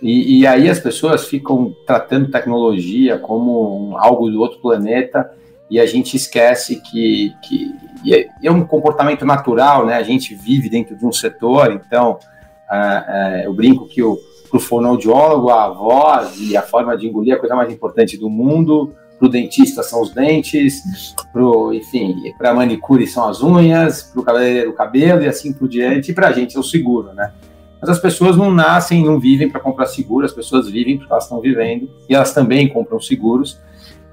E, 0.04 0.40
e, 0.40 0.46
aí 0.46 0.68
as 0.68 0.78
pessoas 0.78 1.26
ficam 1.26 1.74
tratando 1.86 2.30
tecnologia 2.30 3.18
como 3.18 3.96
algo 3.96 4.30
do 4.30 4.38
outro 4.38 4.60
planeta 4.60 5.32
e 5.70 5.80
a 5.80 5.86
gente 5.86 6.14
esquece 6.14 6.82
que, 6.82 7.32
que 7.42 8.14
é, 8.14 8.28
é, 8.42 8.50
um 8.50 8.66
comportamento 8.66 9.24
natural, 9.24 9.86
né? 9.86 9.94
A 9.94 10.02
gente 10.02 10.34
vive 10.34 10.68
dentro 10.68 10.94
de 10.94 11.06
um 11.06 11.10
setor, 11.10 11.72
então 11.72 12.18
é, 12.70 13.04
é, 13.08 13.46
eu 13.46 13.54
brinco 13.54 13.86
que 13.86 14.02
para 14.50 14.58
o 14.58 14.60
fonoaudiólogo, 14.60 15.48
a 15.48 15.70
voz 15.70 16.38
e 16.38 16.54
a 16.54 16.60
forma 16.60 16.94
de 16.98 17.06
engolir 17.06 17.32
é 17.32 17.36
a 17.36 17.40
coisa 17.40 17.56
mais 17.56 17.72
importante 17.72 18.18
do 18.18 18.28
mundo. 18.28 18.94
Para 19.18 19.26
o 19.26 19.30
dentista 19.30 19.82
são 19.82 20.02
os 20.02 20.12
dentes, 20.12 20.82
pro, 21.32 21.72
enfim, 21.72 22.14
para 22.36 22.50
a 22.50 22.54
manicure 22.54 23.06
são 23.06 23.26
as 23.26 23.42
unhas, 23.42 24.02
para 24.02 24.20
o 24.20 24.72
cabelo 24.74 25.22
e 25.22 25.26
assim 25.26 25.50
por 25.50 25.66
diante. 25.66 26.10
E 26.10 26.14
para 26.14 26.28
a 26.28 26.32
gente 26.32 26.58
é 26.58 26.60
o 26.60 26.62
seguro, 26.62 27.14
né? 27.14 27.32
Mas 27.84 27.90
as 27.90 27.98
pessoas 27.98 28.34
não 28.34 28.50
nascem, 28.50 29.04
não 29.04 29.20
vivem 29.20 29.50
para 29.50 29.60
comprar 29.60 29.84
seguro, 29.84 30.24
as 30.24 30.32
pessoas 30.32 30.70
vivem 30.70 30.96
porque 30.96 31.12
elas 31.12 31.24
estão 31.24 31.38
vivendo 31.38 31.86
e 32.08 32.14
elas 32.14 32.32
também 32.32 32.66
compram 32.66 32.98
seguros. 32.98 33.60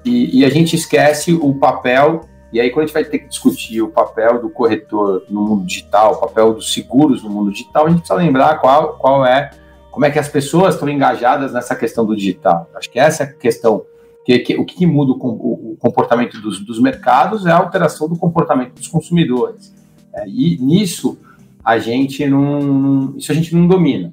E, 0.04 0.40
e, 0.40 0.44
a 0.44 0.50
gente 0.50 0.76
esquece 0.76 1.32
o 1.32 1.54
papel, 1.54 2.20
e 2.52 2.60
aí 2.60 2.68
quando 2.68 2.84
a 2.84 2.86
gente 2.86 2.92
vai 2.92 3.04
ter 3.04 3.20
que 3.20 3.28
discutir 3.28 3.80
o 3.80 3.88
papel 3.88 4.42
do 4.42 4.50
corretor 4.50 5.24
no 5.30 5.40
mundo 5.40 5.64
digital, 5.64 6.12
o 6.12 6.16
papel 6.16 6.52
dos 6.52 6.70
seguros 6.74 7.22
no 7.22 7.30
mundo 7.30 7.50
digital, 7.50 7.86
a 7.86 7.88
gente 7.88 8.00
precisa 8.00 8.18
lembrar 8.18 8.58
qual, 8.60 8.98
qual 8.98 9.24
é 9.24 9.52
como 9.90 10.04
é 10.04 10.10
que 10.10 10.18
as 10.18 10.28
pessoas 10.28 10.74
estão 10.74 10.86
engajadas 10.86 11.54
nessa 11.54 11.74
questão 11.74 12.04
do 12.04 12.14
digital. 12.14 12.68
Acho 12.74 12.90
que 12.90 12.98
essa 12.98 13.22
é 13.22 13.26
a 13.26 13.32
questão. 13.32 13.86
Que, 14.22 14.38
que, 14.40 14.54
o 14.54 14.66
que 14.66 14.84
muda 14.84 15.12
o, 15.12 15.72
o 15.72 15.76
comportamento 15.78 16.38
dos, 16.42 16.60
dos, 16.60 16.78
mercados 16.78 17.46
é 17.46 17.50
a 17.50 17.56
alteração 17.56 18.06
do 18.06 18.16
comportamento 18.16 18.74
dos 18.74 18.86
consumidores. 18.86 19.74
É, 20.14 20.28
e 20.28 20.58
nisso 20.60 21.18
a 21.64 21.78
gente 21.78 22.26
não, 22.26 23.14
isso 23.16 23.30
a 23.30 23.34
gente 23.34 23.54
não 23.54 23.66
domina. 23.66 24.12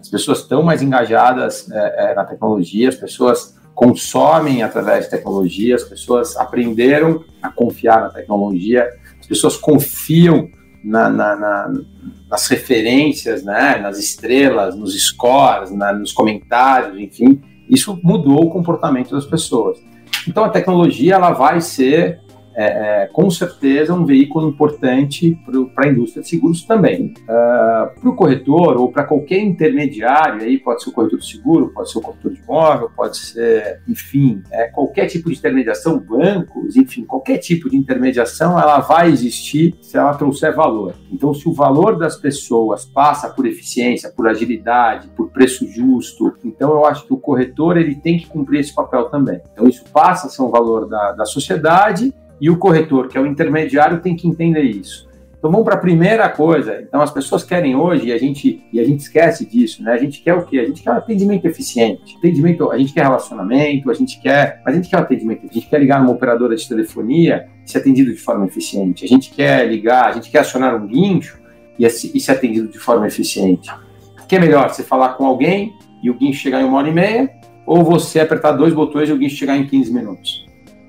As 0.00 0.08
pessoas 0.08 0.38
estão 0.38 0.62
mais 0.62 0.82
engajadas 0.82 1.70
é, 1.70 2.12
é, 2.12 2.14
na 2.14 2.24
tecnologia, 2.24 2.88
as 2.88 2.96
pessoas 2.96 3.58
consomem 3.74 4.62
através 4.62 5.04
de 5.04 5.10
tecnologia, 5.10 5.76
as 5.76 5.84
pessoas 5.84 6.36
aprenderam 6.36 7.24
a 7.40 7.50
confiar 7.50 8.00
na 8.00 8.08
tecnologia, 8.08 8.88
as 9.20 9.26
pessoas 9.26 9.56
confiam 9.56 10.48
na, 10.82 11.08
na, 11.08 11.36
na, 11.36 11.72
nas 12.28 12.46
referências, 12.48 13.44
né, 13.44 13.78
nas 13.78 13.98
estrelas, 13.98 14.74
nos 14.74 15.00
scores, 15.00 15.70
nos 15.70 16.12
comentários, 16.12 16.98
enfim, 16.98 17.40
isso 17.68 17.98
mudou 18.02 18.46
o 18.46 18.50
comportamento 18.50 19.10
das 19.10 19.26
pessoas. 19.26 19.78
Então 20.26 20.44
a 20.44 20.48
tecnologia 20.48 21.14
ela 21.14 21.32
vai 21.32 21.60
ser 21.60 22.20
é, 22.58 23.02
é, 23.04 23.06
com 23.06 23.30
certeza 23.30 23.94
um 23.94 24.04
veículo 24.04 24.48
importante 24.48 25.38
para 25.76 25.86
a 25.86 25.88
indústria 25.88 26.22
de 26.22 26.28
seguros 26.28 26.64
também. 26.64 27.14
Uh, 27.20 27.30
ah, 27.30 27.92
para 28.00 28.10
o 28.10 28.16
corretor 28.16 28.76
ou 28.76 28.90
para 28.90 29.04
qualquer 29.04 29.38
intermediário, 29.38 30.42
aí 30.42 30.58
pode 30.58 30.82
ser 30.82 30.90
o 30.90 30.92
corretor 30.92 31.20
de 31.20 31.30
seguro, 31.30 31.72
pode 31.72 31.92
ser 31.92 31.98
o 31.98 32.00
corretor 32.00 32.32
de 32.32 32.40
imóvel, 32.40 32.90
pode 32.96 33.16
ser, 33.16 33.80
enfim, 33.86 34.42
é, 34.50 34.66
qualquer 34.66 35.06
tipo 35.06 35.30
de 35.30 35.38
intermediação, 35.38 36.00
bancos, 36.00 36.74
enfim, 36.76 37.04
qualquer 37.04 37.38
tipo 37.38 37.70
de 37.70 37.76
intermediação, 37.76 38.58
ela 38.58 38.80
vai 38.80 39.08
existir 39.08 39.76
se 39.80 39.96
ela 39.96 40.14
trouxer 40.14 40.52
valor. 40.52 40.94
Então, 41.12 41.32
se 41.32 41.48
o 41.48 41.52
valor 41.52 41.96
das 41.96 42.16
pessoas 42.16 42.84
passa 42.84 43.28
por 43.28 43.46
eficiência, 43.46 44.10
por 44.10 44.26
agilidade, 44.26 45.06
por 45.16 45.30
preço 45.30 45.64
justo, 45.68 46.34
então 46.44 46.70
eu 46.72 46.84
acho 46.84 47.06
que 47.06 47.14
o 47.14 47.18
corretor 47.18 47.76
ele 47.76 47.94
tem 47.94 48.18
que 48.18 48.26
cumprir 48.26 48.58
esse 48.58 48.74
papel 48.74 49.04
também. 49.04 49.40
Então, 49.52 49.68
isso 49.68 49.84
passa 49.92 50.26
a 50.26 50.30
ser 50.30 50.42
um 50.42 50.50
valor 50.50 50.88
da, 50.88 51.12
da 51.12 51.24
sociedade 51.24 52.12
e 52.40 52.50
o 52.50 52.58
corretor, 52.58 53.08
que 53.08 53.18
é 53.18 53.20
o 53.20 53.26
intermediário, 53.26 54.00
tem 54.00 54.16
que 54.16 54.26
entender 54.26 54.62
isso. 54.62 55.08
Então 55.38 55.52
vamos 55.52 55.64
para 55.64 55.76
a 55.76 55.78
primeira 55.78 56.28
coisa. 56.28 56.82
Então 56.82 57.00
as 57.00 57.12
pessoas 57.12 57.44
querem 57.44 57.76
hoje 57.76 58.08
e 58.08 58.12
a 58.12 58.18
gente 58.18 58.64
e 58.72 58.80
a 58.80 58.84
gente 58.84 59.00
esquece 59.00 59.46
disso, 59.46 59.82
né? 59.84 59.92
A 59.92 59.96
gente 59.96 60.20
quer 60.20 60.34
o 60.34 60.44
quê? 60.44 60.58
A 60.58 60.64
gente 60.64 60.82
quer 60.82 60.90
um 60.90 60.96
atendimento 60.96 61.46
eficiente. 61.46 62.16
Atendimento, 62.18 62.70
a 62.72 62.76
gente 62.76 62.92
quer 62.92 63.02
relacionamento, 63.02 63.88
a 63.88 63.94
gente 63.94 64.20
quer, 64.20 64.60
a 64.64 64.72
gente 64.72 64.88
quer 64.88 64.96
um 64.96 65.00
atendimento. 65.00 65.46
A 65.48 65.54
gente 65.54 65.68
quer 65.68 65.78
ligar 65.78 66.00
numa 66.00 66.10
operadora 66.10 66.56
de 66.56 66.68
telefonia 66.68 67.46
e 67.64 67.70
ser 67.70 67.78
atendido 67.78 68.10
de 68.10 68.18
forma 68.18 68.46
eficiente. 68.46 69.04
A 69.04 69.08
gente 69.08 69.30
quer 69.30 69.68
ligar, 69.68 70.06
a 70.06 70.12
gente 70.12 70.28
quer 70.28 70.40
acionar 70.40 70.74
um 70.74 70.88
guincho 70.88 71.38
e, 71.78 71.86
e 71.86 72.20
ser 72.20 72.32
atendido 72.32 72.66
de 72.66 72.78
forma 72.78 73.06
eficiente. 73.06 73.70
O 74.20 74.26
que 74.26 74.34
é 74.34 74.40
melhor? 74.40 74.68
Você 74.70 74.82
falar 74.82 75.10
com 75.10 75.24
alguém 75.24 75.72
e 76.02 76.10
o 76.10 76.14
guincho 76.14 76.40
chegar 76.40 76.60
em 76.60 76.64
uma 76.64 76.78
hora 76.78 76.88
e 76.88 76.92
meia, 76.92 77.30
ou 77.64 77.84
você 77.84 78.18
apertar 78.18 78.52
dois 78.52 78.74
botões 78.74 79.08
e 79.08 79.12
o 79.12 79.16
guincho 79.16 79.36
chegar 79.36 79.56
em 79.56 79.66
15 79.66 79.92
minutos? 79.92 80.47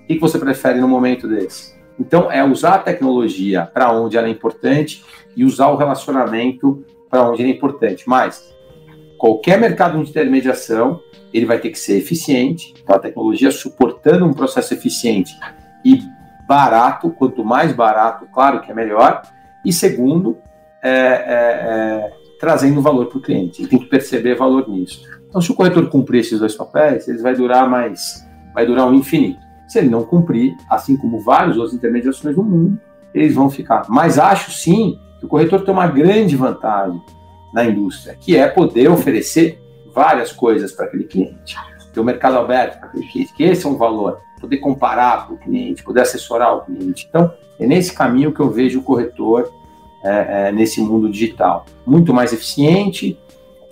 Que, 0.10 0.16
que 0.16 0.22
você 0.22 0.40
prefere 0.40 0.80
no 0.80 0.88
momento 0.88 1.28
desse? 1.28 1.78
Então, 2.00 2.32
é 2.32 2.44
usar 2.44 2.76
a 2.76 2.80
tecnologia 2.80 3.70
para 3.72 3.92
onde 3.92 4.18
ela 4.18 4.28
é 4.28 4.32
importante 4.32 5.06
e 5.36 5.46
usar 5.46 5.68
o 5.68 5.76
relacionamento 5.76 6.84
para 7.08 7.30
onde 7.30 7.44
ele 7.44 7.52
é 7.52 7.56
importante. 7.56 8.10
Mas, 8.10 8.52
qualquer 9.20 9.60
mercado 9.60 10.02
de 10.04 10.10
intermediação, 10.10 11.00
ele 11.32 11.46
vai 11.46 11.60
ter 11.60 11.70
que 11.70 11.78
ser 11.78 11.98
eficiente, 11.98 12.74
então 12.82 12.96
a 12.96 13.00
tecnologia 13.00 13.52
suportando 13.52 14.26
um 14.26 14.34
processo 14.34 14.74
eficiente 14.74 15.32
e 15.86 16.02
barato, 16.48 17.12
quanto 17.12 17.46
mais 17.46 17.72
barato, 17.72 18.26
claro 18.34 18.62
que 18.62 18.72
é 18.72 18.74
melhor. 18.74 19.22
E 19.64 19.72
segundo, 19.72 20.38
é, 20.82 20.90
é, 20.90 20.94
é, 20.96 22.14
trazendo 22.40 22.82
valor 22.82 23.06
para 23.08 23.20
o 23.20 23.22
cliente. 23.22 23.62
Ele 23.62 23.70
tem 23.70 23.78
que 23.78 23.86
perceber 23.86 24.36
valor 24.36 24.68
nisso. 24.68 25.04
Então, 25.28 25.40
se 25.40 25.52
o 25.52 25.54
corretor 25.54 25.88
cumprir 25.88 26.22
esses 26.22 26.40
dois 26.40 26.56
papéis, 26.56 27.08
ele 27.08 27.20
vai 27.20 27.36
durar 27.36 27.70
mais, 27.70 28.28
vai 28.56 28.66
durar 28.66 28.88
um 28.88 28.96
infinito. 28.96 29.49
Se 29.70 29.78
ele 29.78 29.88
não 29.88 30.04
cumprir, 30.04 30.58
assim 30.68 30.98
como 30.98 31.20
várias 31.20 31.56
outras 31.56 31.76
intermediações 31.76 32.36
do 32.36 32.44
mundo, 32.44 32.78
eles 33.14 33.36
vão 33.36 33.50
ficar. 33.50 33.86
Mas 33.88 34.18
acho 34.18 34.52
sim 34.52 35.00
que 35.20 35.26
o 35.26 35.30
corretor 35.30 35.64
tem 35.64 35.74
uma 35.74 35.88
grande 35.88 36.36
vantagem 36.36 37.00
na 37.54 37.64
indústria, 37.64 38.16
que 38.20 38.36
é 38.36 38.48
poder 38.48 38.90
oferecer 38.90 39.62
várias 39.94 40.32
coisas 40.32 40.72
para 40.72 40.86
aquele 40.86 41.04
cliente. 41.04 41.56
Ter 41.94 42.00
o 42.00 42.04
mercado 42.04 42.38
aberto 42.38 42.80
para 42.80 42.90
aquele 42.90 43.08
cliente, 43.08 43.34
que 43.34 43.44
esse 43.44 43.66
é 43.66 43.70
um 43.70 43.78
valor. 43.78 44.20
Poder 44.42 44.58
comparar 44.58 45.28
para 45.28 45.36
o 45.36 45.38
cliente, 45.38 45.84
poder 45.84 46.02
assessorar 46.02 46.56
o 46.56 46.62
cliente. 46.62 47.08
Então, 47.08 47.32
é 47.60 47.68
nesse 47.68 47.94
caminho 47.94 48.32
que 48.32 48.40
eu 48.40 48.50
vejo 48.50 48.80
o 48.80 48.84
corretor 48.84 49.52
é, 50.04 50.48
é, 50.48 50.52
nesse 50.52 50.82
mundo 50.82 51.10
digital. 51.12 51.66
Muito 51.86 52.14
mais 52.14 52.34
eficiente, 52.34 53.20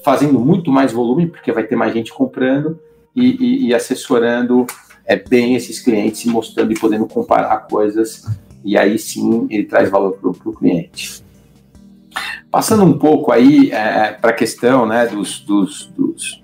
fazendo 0.04 0.40
muito 0.40 0.72
mais 0.72 0.92
volume, 0.92 1.28
porque 1.28 1.52
vai 1.52 1.64
ter 1.64 1.76
mais 1.76 1.94
gente 1.94 2.14
comprando 2.14 2.80
e, 3.16 3.26
e, 3.26 3.68
e 3.68 3.74
assessorando 3.74 4.68
é 5.08 5.16
bem 5.16 5.56
esses 5.56 5.80
clientes 5.80 6.20
se 6.20 6.28
mostrando 6.28 6.74
e 6.74 6.80
podendo 6.80 7.08
comparar 7.08 7.68
coisas, 7.68 8.26
e 8.64 8.78
aí 8.78 9.00
sim 9.00 9.48
ele 9.50 9.64
traz 9.64 9.90
valor 9.90 10.18
para 10.18 10.30
o 10.30 10.54
cliente. 10.54 11.24
Passando 12.52 12.84
um 12.84 12.98
pouco 12.98 13.32
aí 13.32 13.72
é, 13.72 14.12
para 14.12 14.32
a 14.32 14.34
questão 14.34 14.86
né, 14.86 15.08
dos, 15.08 15.40
dos, 15.40 15.86
dos, 15.96 16.44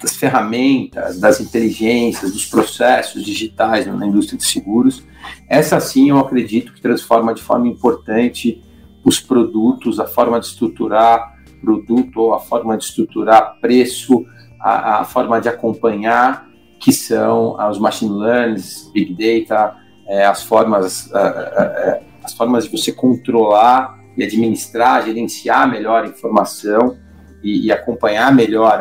das 0.00 0.16
ferramentas, 0.16 1.20
das 1.20 1.38
inteligências, 1.40 2.32
dos 2.32 2.46
processos 2.46 3.22
digitais 3.22 3.86
na 3.86 4.06
indústria 4.06 4.38
de 4.38 4.44
seguros, 4.46 5.02
essa 5.48 5.78
sim 5.78 6.08
eu 6.10 6.18
acredito 6.18 6.72
que 6.72 6.80
transforma 6.80 7.34
de 7.34 7.42
forma 7.42 7.68
importante 7.68 8.62
os 9.04 9.20
produtos, 9.20 10.00
a 10.00 10.06
forma 10.06 10.40
de 10.40 10.46
estruturar 10.46 11.36
produto, 11.60 12.32
a 12.32 12.40
forma 12.40 12.76
de 12.76 12.84
estruturar 12.84 13.58
preço, 13.60 14.24
a, 14.60 15.00
a 15.00 15.04
forma 15.04 15.40
de 15.40 15.48
acompanhar 15.48 16.46
que 16.78 16.92
são 16.92 17.56
os 17.68 17.78
machine 17.78 18.12
learning, 18.12 18.62
big 18.92 19.14
data, 19.14 19.76
é, 20.06 20.24
as 20.24 20.42
formas 20.42 21.12
é, 21.12 21.18
é, 21.18 22.02
as 22.22 22.32
formas 22.32 22.64
de 22.64 22.76
você 22.76 22.92
controlar 22.92 23.98
e 24.16 24.22
administrar, 24.22 25.04
gerenciar 25.04 25.68
melhor 25.70 26.04
a 26.04 26.08
informação 26.08 26.96
e, 27.42 27.66
e 27.66 27.72
acompanhar 27.72 28.34
melhor 28.34 28.80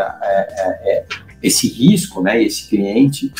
esse 1.43 1.67
risco, 1.67 2.21
né, 2.21 2.41
esse 2.41 2.67
cliente. 2.67 3.31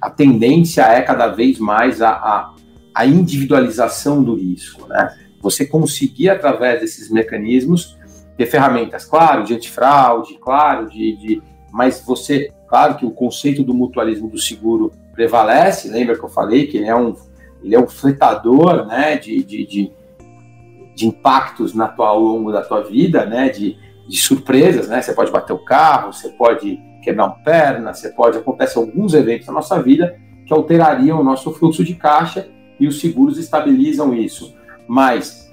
A 0.00 0.10
tendência 0.10 0.82
é 0.82 1.00
cada 1.00 1.28
vez 1.28 1.58
mais 1.58 2.02
a, 2.02 2.10
a, 2.10 2.54
a 2.94 3.06
individualização 3.06 4.22
do 4.22 4.34
risco, 4.34 4.86
né? 4.86 5.16
Você 5.40 5.64
conseguir 5.64 6.28
através 6.28 6.80
desses 6.80 7.10
mecanismos 7.10 7.96
ter 8.36 8.46
ferramentas, 8.46 9.04
claro, 9.04 9.44
de 9.44 9.54
antifraude, 9.54 10.38
claro, 10.38 10.90
de, 10.90 11.16
de 11.16 11.42
mas 11.72 12.02
você 12.06 12.52
Claro 12.74 12.96
que 12.96 13.06
o 13.06 13.12
conceito 13.12 13.62
do 13.62 13.72
mutualismo 13.72 14.28
do 14.28 14.36
seguro 14.36 14.90
prevalece, 15.12 15.88
lembra 15.88 16.18
que 16.18 16.24
eu 16.24 16.28
falei 16.28 16.66
que 16.66 16.76
ele 16.76 16.86
é 16.86 16.96
um, 16.96 17.14
ele 17.62 17.72
é 17.72 17.78
um 17.78 17.86
fletador 17.86 18.84
né, 18.84 19.16
de, 19.16 19.44
de, 19.44 19.64
de, 19.64 19.92
de 20.92 21.06
impactos 21.06 21.72
na 21.72 21.86
tua, 21.86 22.08
ao 22.08 22.18
longo 22.18 22.50
da 22.50 22.62
tua 22.62 22.82
vida, 22.82 23.24
né, 23.26 23.48
de, 23.48 23.76
de 24.08 24.16
surpresas, 24.16 24.88
né? 24.88 25.00
Você 25.00 25.12
pode 25.12 25.30
bater 25.30 25.52
o 25.52 25.64
carro, 25.64 26.12
você 26.12 26.30
pode 26.30 26.76
quebrar 27.00 27.26
uma 27.26 27.36
perna, 27.44 27.94
você 27.94 28.08
pode 28.08 28.38
acontece 28.38 28.76
alguns 28.76 29.14
eventos 29.14 29.46
na 29.46 29.52
nossa 29.52 29.80
vida 29.80 30.18
que 30.44 30.52
alterariam 30.52 31.20
o 31.20 31.22
nosso 31.22 31.52
fluxo 31.52 31.84
de 31.84 31.94
caixa 31.94 32.48
e 32.80 32.88
os 32.88 32.98
seguros 32.98 33.38
estabilizam 33.38 34.12
isso. 34.12 34.52
Mas 34.88 35.48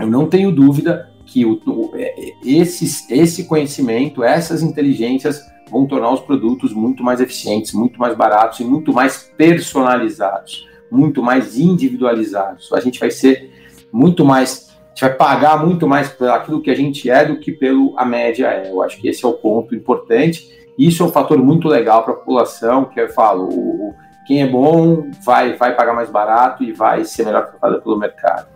eu 0.00 0.06
não 0.06 0.26
tenho 0.26 0.50
dúvida 0.50 1.10
que 1.26 1.44
o, 1.44 1.60
o, 1.66 1.90
é, 1.94 2.14
esse 2.42 3.44
conhecimento, 3.44 4.24
essas 4.24 4.62
inteligências 4.62 5.51
vão 5.72 5.86
tornar 5.86 6.12
os 6.12 6.20
produtos 6.20 6.72
muito 6.74 7.02
mais 7.02 7.20
eficientes, 7.20 7.72
muito 7.72 7.98
mais 7.98 8.14
baratos 8.14 8.60
e 8.60 8.64
muito 8.64 8.92
mais 8.92 9.32
personalizados, 9.36 10.68
muito 10.90 11.22
mais 11.22 11.58
individualizados. 11.58 12.70
A 12.74 12.80
gente 12.80 13.00
vai 13.00 13.10
ser 13.10 13.50
muito 13.90 14.22
mais, 14.22 14.70
a 14.84 14.88
gente 14.90 15.00
vai 15.00 15.14
pagar 15.14 15.64
muito 15.64 15.88
mais 15.88 16.10
por 16.10 16.28
aquilo 16.28 16.60
que 16.60 16.70
a 16.70 16.74
gente 16.74 17.08
é 17.08 17.24
do 17.24 17.40
que 17.40 17.50
pelo 17.50 17.94
a 17.98 18.04
média 18.04 18.48
é. 18.48 18.70
Eu 18.70 18.82
acho 18.82 19.00
que 19.00 19.08
esse 19.08 19.24
é 19.24 19.28
o 19.28 19.32
ponto 19.32 19.74
importante. 19.74 20.52
Isso 20.78 21.02
é 21.02 21.06
um 21.06 21.10
fator 21.10 21.38
muito 21.38 21.66
legal 21.68 22.04
para 22.04 22.12
a 22.12 22.16
população, 22.16 22.84
que 22.84 23.00
eu 23.00 23.08
falo, 23.08 23.94
quem 24.26 24.42
é 24.42 24.46
bom 24.46 25.10
vai, 25.24 25.54
vai 25.54 25.74
pagar 25.74 25.94
mais 25.94 26.10
barato 26.10 26.62
e 26.62 26.72
vai 26.72 27.04
ser 27.04 27.24
melhor 27.24 27.46
tratado 27.46 27.80
pelo 27.80 27.98
mercado. 27.98 28.48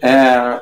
É, 0.00 0.60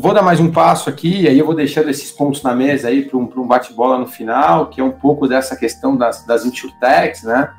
Vou 0.00 0.14
dar 0.14 0.22
mais 0.22 0.40
um 0.40 0.50
passo 0.50 0.88
aqui, 0.88 1.20
e 1.20 1.28
aí 1.28 1.38
eu 1.38 1.44
vou 1.44 1.54
deixando 1.54 1.90
esses 1.90 2.10
pontos 2.10 2.42
na 2.42 2.54
mesa 2.54 2.88
aí 2.88 3.02
para 3.04 3.18
um, 3.18 3.30
um 3.36 3.46
bate-bola 3.46 3.98
no 3.98 4.06
final, 4.06 4.70
que 4.70 4.80
é 4.80 4.84
um 4.84 4.92
pouco 4.92 5.28
dessa 5.28 5.54
questão 5.54 5.94
das, 5.94 6.24
das 6.24 6.46
insurtechs, 6.46 7.22
né? 7.22 7.52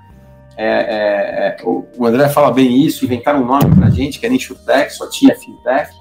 É, 0.57 0.65
é, 0.65 1.47
é, 1.49 1.57
o, 1.63 1.85
André 2.03 2.27
fala 2.29 2.51
bem 2.51 2.83
isso, 2.83 3.05
inventaram 3.05 3.43
um 3.43 3.45
nome 3.45 3.75
para 3.75 3.91
gente, 3.91 4.19
que 4.19 4.25
era 4.25 4.33
insurtech, 4.33 4.91
só 4.91 5.07
tinha 5.07 5.35
fintech. 5.35 5.91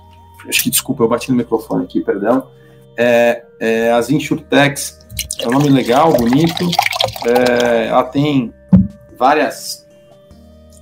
Acho 0.48 0.62
que, 0.62 0.70
desculpa, 0.70 1.04
eu 1.04 1.08
bati 1.08 1.30
no 1.30 1.36
microfone 1.36 1.84
aqui, 1.84 2.00
perdão. 2.00 2.48
É, 2.96 3.44
é, 3.60 3.92
as 3.92 4.08
insurtechs 4.08 4.98
é 5.42 5.46
um 5.46 5.50
nome 5.50 5.68
legal, 5.68 6.10
bonito, 6.14 6.70
é, 7.26 7.88
ela 7.88 8.04
tem 8.04 8.50
várias, 9.14 9.86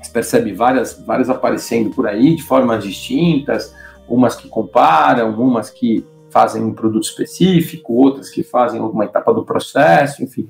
você 0.01 0.13
percebe 0.13 0.53
várias, 0.53 1.03
várias 1.05 1.29
aparecendo 1.29 1.91
por 1.91 2.07
aí 2.07 2.37
de 2.37 2.45
formas 2.45 2.85
distintas, 2.85 3.75
umas 4.09 4.35
que 4.35 4.49
comparam, 4.49 5.35
umas 5.41 5.71
que 5.71 6.05
fazem 6.31 6.63
um 6.63 6.73
produto 6.73 7.05
específico, 7.05 7.95
outras 7.95 8.31
que 8.31 8.43
fazem 8.43 8.81
alguma 8.81 9.05
etapa 9.05 9.33
do 9.33 9.45
processo, 9.45 10.23
enfim. 10.23 10.49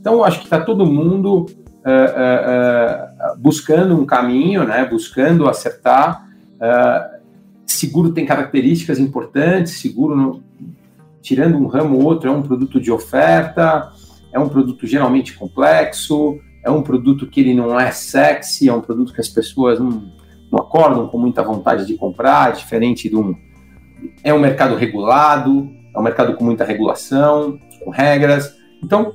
Então, 0.00 0.24
acho 0.24 0.38
que 0.38 0.44
está 0.44 0.60
todo 0.60 0.86
mundo 0.86 1.46
uh, 1.46 1.90
uh, 1.90 3.32
uh, 3.32 3.38
buscando 3.38 3.94
um 3.94 4.06
caminho, 4.06 4.64
né, 4.64 4.84
buscando 4.84 5.48
acertar. 5.48 6.26
seguro 7.66 8.12
tem 8.12 8.26
características 8.26 8.98
importantes, 8.98 9.80
seguro, 9.80 10.16
no, 10.16 10.42
tirando 11.22 11.56
um 11.56 11.66
ramo 11.66 11.96
ou 11.96 12.04
outro, 12.04 12.28
é 12.28 12.32
um 12.32 12.42
produto 12.42 12.80
de 12.80 12.90
oferta, 12.90 13.92
é 14.32 14.38
um 14.38 14.48
produto 14.48 14.86
geralmente 14.86 15.34
complexo, 15.34 16.38
é 16.64 16.70
um 16.70 16.82
produto 16.82 17.26
que 17.26 17.40
ele 17.40 17.54
não 17.54 17.78
é 17.78 17.90
sexy, 17.90 18.68
é 18.68 18.72
um 18.72 18.80
produto 18.80 19.12
que 19.12 19.20
as 19.20 19.28
pessoas 19.28 19.78
não, 19.78 20.10
não 20.50 20.60
acordam 20.60 21.06
com 21.08 21.18
muita 21.18 21.42
vontade 21.42 21.86
de 21.86 21.94
comprar, 21.96 22.52
diferente 22.52 23.08
de 23.08 23.16
um. 23.16 23.34
É 24.24 24.32
um 24.34 24.38
mercado 24.38 24.74
regulado, 24.74 25.70
é 25.94 25.98
um 25.98 26.02
mercado 26.02 26.34
com 26.34 26.44
muita 26.44 26.64
regulação, 26.64 27.58
com 27.84 27.90
regras. 27.90 28.56
Então, 28.82 29.14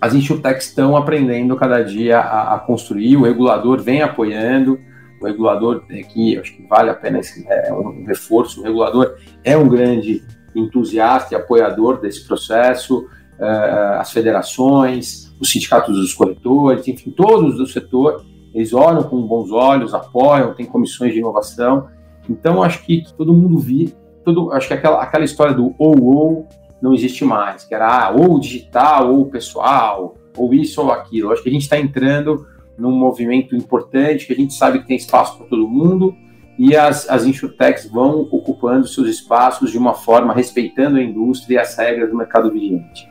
as 0.00 0.14
insurtechs 0.14 0.68
estão 0.68 0.96
aprendendo 0.96 1.54
cada 1.56 1.82
dia 1.82 2.18
a, 2.18 2.54
a, 2.54 2.58
construir, 2.58 3.16
o 3.16 3.22
regulador 3.22 3.82
vem 3.82 4.00
apoiando, 4.00 4.78
o 5.20 5.26
regulador 5.26 5.84
aqui, 5.90 6.38
acho 6.38 6.56
que 6.56 6.66
vale 6.66 6.88
a 6.88 6.94
pena 6.94 7.18
esse, 7.18 7.46
é 7.46 7.72
um 7.72 8.04
reforço, 8.06 8.60
o 8.60 8.64
regulador 8.64 9.16
é 9.44 9.56
um 9.56 9.68
grande 9.68 10.24
entusiasta 10.56 11.34
e 11.34 11.36
apoiador 11.36 12.00
desse 12.00 12.26
processo, 12.26 13.00
uh, 13.38 13.98
as 13.98 14.10
federações, 14.10 15.34
os 15.38 15.50
sindicatos 15.50 15.96
dos 15.96 16.14
corretores, 16.14 16.88
enfim, 16.88 17.10
todos 17.10 17.58
do 17.58 17.66
setor 17.66 18.24
eles 18.54 18.72
olham 18.72 19.02
com 19.02 19.20
bons 19.26 19.50
olhos, 19.50 19.94
apoiam, 19.94 20.54
tem 20.54 20.66
comissões 20.66 21.12
de 21.12 21.18
inovação. 21.18 21.88
Então, 22.28 22.62
acho 22.62 22.84
que, 22.84 23.04
todo 23.16 23.32
mundo 23.32 23.58
vi, 23.58 23.94
todo, 24.24 24.52
acho 24.52 24.68
que 24.68 24.74
aquela, 24.74 25.02
aquela 25.02 25.24
história 25.24 25.54
do 25.54 25.74
ou 25.78 26.02
ou 26.02 26.48
não 26.80 26.94
existe 26.94 27.24
mais, 27.24 27.64
que 27.64 27.74
era 27.74 28.06
ah, 28.06 28.10
ou 28.10 28.40
digital, 28.40 29.12
ou 29.12 29.26
pessoal, 29.26 30.14
ou 30.36 30.54
isso 30.54 30.80
ou 30.80 30.90
aquilo. 30.90 31.30
Acho 31.30 31.42
que 31.42 31.48
a 31.48 31.52
gente 31.52 31.62
está 31.62 31.78
entrando 31.78 32.46
num 32.78 32.92
movimento 32.92 33.54
importante, 33.54 34.26
que 34.26 34.32
a 34.32 34.36
gente 34.36 34.54
sabe 34.54 34.80
que 34.80 34.86
tem 34.86 34.96
espaço 34.96 35.36
para 35.36 35.46
todo 35.46 35.68
mundo, 35.68 36.14
e 36.58 36.74
as, 36.74 37.08
as 37.08 37.24
insurtechs 37.24 37.90
vão 37.90 38.28
ocupando 38.30 38.86
seus 38.86 39.08
espaços 39.08 39.70
de 39.70 39.78
uma 39.78 39.94
forma 39.94 40.32
respeitando 40.32 40.96
a 40.96 41.02
indústria 41.02 41.54
e 41.54 41.58
as 41.58 41.76
regras 41.76 42.10
do 42.10 42.16
mercado 42.16 42.50
vigente. 42.50 43.09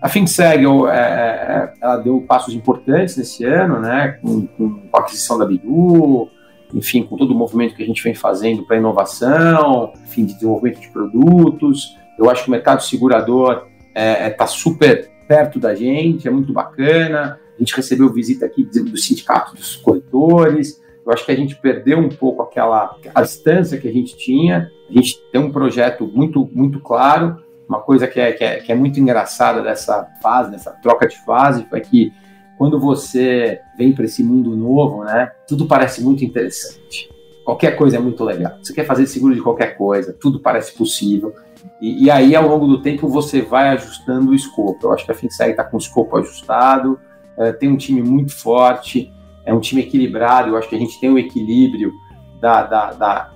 A 0.00 0.08
FinSeg, 0.08 0.64
é, 0.64 0.96
é, 0.96 1.72
ela 1.80 1.96
deu 1.96 2.20
passos 2.20 2.54
importantes 2.54 3.16
nesse 3.16 3.44
ano, 3.44 3.80
né, 3.80 4.18
com, 4.22 4.46
com 4.46 4.80
a 4.92 5.00
aquisição 5.00 5.36
da 5.36 5.44
Bidu, 5.44 6.28
enfim, 6.72 7.02
com 7.02 7.16
todo 7.16 7.32
o 7.32 7.34
movimento 7.34 7.74
que 7.74 7.82
a 7.82 7.86
gente 7.86 8.02
vem 8.02 8.14
fazendo 8.14 8.64
para 8.64 8.76
inovação, 8.76 9.92
enfim, 10.04 10.24
de 10.24 10.34
desenvolvimento 10.34 10.80
de 10.80 10.88
produtos. 10.88 11.96
Eu 12.18 12.30
acho 12.30 12.44
que 12.44 12.48
o 12.48 12.52
mercado 12.52 12.82
segurador 12.82 13.66
está 13.88 14.00
é, 14.00 14.26
é 14.26 14.30
tá 14.30 14.46
super 14.46 15.10
perto 15.26 15.58
da 15.58 15.74
gente, 15.74 16.28
é 16.28 16.30
muito 16.30 16.52
bacana. 16.52 17.38
A 17.56 17.58
gente 17.58 17.74
recebeu 17.74 18.12
visita 18.12 18.46
aqui 18.46 18.64
do 18.64 18.96
sindicato 18.96 19.54
dos 19.54 19.76
corretores. 19.76 20.80
Eu 21.04 21.12
acho 21.12 21.24
que 21.24 21.32
a 21.32 21.36
gente 21.36 21.56
perdeu 21.56 21.98
um 21.98 22.08
pouco 22.08 22.42
aquela 22.42 22.96
a 23.14 23.22
distância 23.22 23.78
que 23.78 23.88
a 23.88 23.92
gente 23.92 24.16
tinha. 24.16 24.70
A 24.88 24.92
gente 24.92 25.18
tem 25.32 25.40
um 25.40 25.50
projeto 25.50 26.06
muito, 26.06 26.48
muito 26.52 26.80
claro, 26.80 27.42
uma 27.68 27.80
coisa 27.80 28.08
que 28.08 28.18
é, 28.18 28.32
que 28.32 28.42
é, 28.42 28.56
que 28.60 28.72
é 28.72 28.74
muito 28.74 28.98
engraçada 28.98 29.62
dessa 29.62 30.08
fase, 30.22 30.50
dessa 30.50 30.70
troca 30.70 31.06
de 31.06 31.18
fase, 31.18 31.66
foi 31.68 31.80
que 31.80 32.12
quando 32.56 32.80
você 32.80 33.60
vem 33.76 33.92
para 33.92 34.04
esse 34.04 34.22
mundo 34.22 34.56
novo, 34.56 35.04
né, 35.04 35.30
tudo 35.46 35.66
parece 35.66 36.02
muito 36.02 36.24
interessante. 36.24 37.08
Qualquer 37.44 37.76
coisa 37.76 37.96
é 37.96 38.00
muito 38.00 38.24
legal. 38.24 38.58
Você 38.62 38.74
quer 38.74 38.84
fazer 38.84 39.06
seguro 39.06 39.34
de 39.34 39.40
qualquer 39.40 39.76
coisa, 39.76 40.12
tudo 40.12 40.40
parece 40.40 40.76
possível. 40.76 41.32
E, 41.80 42.04
e 42.04 42.10
aí, 42.10 42.34
ao 42.34 42.46
longo 42.46 42.66
do 42.66 42.82
tempo, 42.82 43.08
você 43.08 43.40
vai 43.40 43.68
ajustando 43.68 44.32
o 44.32 44.34
escopo. 44.34 44.86
Eu 44.86 44.92
acho 44.92 45.04
que 45.04 45.12
a 45.12 45.14
FinSeg 45.14 45.52
está 45.52 45.64
com 45.64 45.76
o 45.76 45.80
escopo 45.80 46.16
ajustado, 46.16 46.98
é, 47.38 47.52
tem 47.52 47.70
um 47.70 47.76
time 47.76 48.02
muito 48.02 48.36
forte, 48.36 49.12
é 49.46 49.54
um 49.54 49.60
time 49.60 49.82
equilibrado. 49.82 50.50
Eu 50.50 50.56
acho 50.56 50.68
que 50.68 50.76
a 50.76 50.78
gente 50.78 51.00
tem 51.00 51.10
um 51.10 51.18
equilíbrio 51.18 51.92
da, 52.40 52.64
da, 52.64 52.92
da 52.92 53.30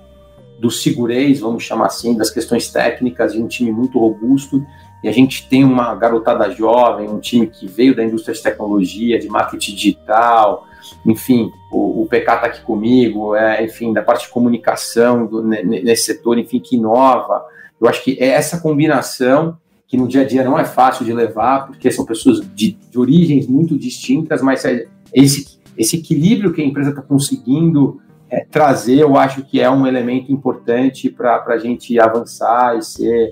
do 0.63 0.71
segurez, 0.71 1.41
vamos 1.41 1.61
chamar 1.61 1.87
assim, 1.87 2.15
das 2.15 2.29
questões 2.29 2.71
técnicas, 2.71 3.33
e 3.33 3.37
um 3.37 3.47
time 3.47 3.69
muito 3.69 3.99
robusto. 3.99 4.65
E 5.03 5.09
a 5.09 5.11
gente 5.11 5.49
tem 5.49 5.65
uma 5.65 5.93
garotada 5.93 6.49
jovem, 6.51 7.09
um 7.09 7.19
time 7.19 7.47
que 7.47 7.67
veio 7.67 7.93
da 7.93 8.01
indústria 8.01 8.33
de 8.33 8.41
tecnologia, 8.41 9.19
de 9.19 9.27
marketing 9.27 9.75
digital, 9.75 10.65
enfim, 11.05 11.51
o, 11.69 12.03
o 12.03 12.05
PK 12.05 12.17
está 12.17 12.45
aqui 12.45 12.61
comigo, 12.61 13.35
é, 13.35 13.65
enfim, 13.65 13.91
da 13.91 14.01
parte 14.01 14.27
de 14.27 14.31
comunicação 14.31 15.25
do, 15.27 15.43
nesse 15.43 16.05
setor, 16.05 16.39
enfim, 16.39 16.61
que 16.61 16.77
inova. 16.77 17.45
Eu 17.81 17.89
acho 17.89 18.01
que 18.01 18.15
é 18.17 18.27
essa 18.27 18.61
combinação 18.61 19.57
que 19.85 19.97
no 19.97 20.07
dia 20.07 20.21
a 20.21 20.25
dia 20.25 20.45
não 20.45 20.57
é 20.57 20.63
fácil 20.63 21.03
de 21.03 21.11
levar, 21.11 21.67
porque 21.67 21.91
são 21.91 22.05
pessoas 22.05 22.39
de, 22.55 22.71
de 22.71 22.97
origens 22.97 23.47
muito 23.47 23.77
distintas, 23.77 24.41
mas 24.41 24.63
é 24.63 24.87
esse, 25.13 25.59
esse 25.77 25.97
equilíbrio 25.97 26.53
que 26.53 26.61
a 26.61 26.65
empresa 26.65 26.91
está 26.91 27.01
conseguindo 27.01 27.99
é, 28.33 28.43
trazer, 28.45 28.97
eu 28.97 29.15
acho 29.15 29.43
que 29.43 29.61
é 29.61 29.69
um 29.69 29.85
elemento 29.85 30.31
importante 30.31 31.07
para 31.07 31.43
a 31.45 31.57
gente 31.59 31.99
avançar 31.99 32.75
e 32.75 32.81
ser 32.81 33.31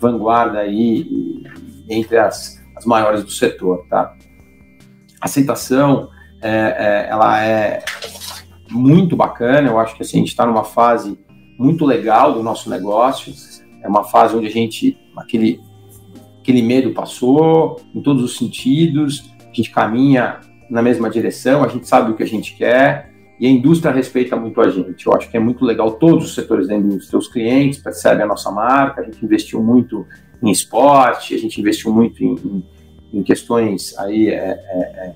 vanguarda 0.00 0.58
aí 0.58 1.06
entre 1.88 2.18
as, 2.18 2.60
as 2.76 2.84
maiores 2.84 3.22
do 3.22 3.30
setor, 3.30 3.86
tá? 3.88 4.12
Aceitação, 5.20 6.08
é, 6.42 6.50
é, 6.50 7.06
ela 7.08 7.44
é 7.44 7.84
muito 8.68 9.16
bacana, 9.16 9.68
eu 9.68 9.78
acho 9.78 9.94
que 9.94 10.02
assim, 10.02 10.16
a 10.16 10.20
gente 10.20 10.30
está 10.30 10.44
numa 10.44 10.64
fase 10.64 11.16
muito 11.56 11.86
legal 11.86 12.32
do 12.32 12.42
nosso 12.42 12.68
negócio, 12.68 13.32
é 13.84 13.88
uma 13.88 14.02
fase 14.02 14.34
onde 14.34 14.48
a 14.48 14.50
gente, 14.50 14.98
aquele, 15.16 15.60
aquele 16.40 16.62
medo 16.62 16.90
passou, 16.90 17.80
em 17.94 18.02
todos 18.02 18.24
os 18.24 18.36
sentidos, 18.36 19.32
a 19.38 19.54
gente 19.54 19.70
caminha 19.70 20.40
na 20.68 20.82
mesma 20.82 21.08
direção, 21.08 21.62
a 21.62 21.68
gente 21.68 21.86
sabe 21.86 22.10
o 22.10 22.16
que 22.16 22.22
a 22.24 22.28
gente 22.28 22.56
quer, 22.56 23.09
e 23.40 23.46
a 23.46 23.50
indústria 23.50 23.90
respeita 23.90 24.36
muito 24.36 24.60
a 24.60 24.68
gente. 24.68 25.06
Eu 25.06 25.14
acho 25.14 25.30
que 25.30 25.36
é 25.36 25.40
muito 25.40 25.64
legal 25.64 25.92
todos 25.92 26.26
os 26.26 26.34
setores 26.34 26.68
da 26.68 26.76
indústria. 26.76 27.18
Os 27.18 27.26
clientes 27.26 27.78
percebem 27.78 28.22
a 28.22 28.26
nossa 28.26 28.50
marca, 28.50 29.00
a 29.00 29.04
gente 29.04 29.24
investiu 29.24 29.62
muito 29.62 30.06
em 30.42 30.50
esporte, 30.50 31.34
a 31.34 31.38
gente 31.38 31.58
investiu 31.58 31.90
muito 31.90 32.22
em, 32.22 32.34
em, 32.34 32.64
em 33.14 33.22
questões 33.22 33.96
aí 33.98 34.28
é, 34.28 34.34
é, 34.34 34.78
é, 34.78 35.14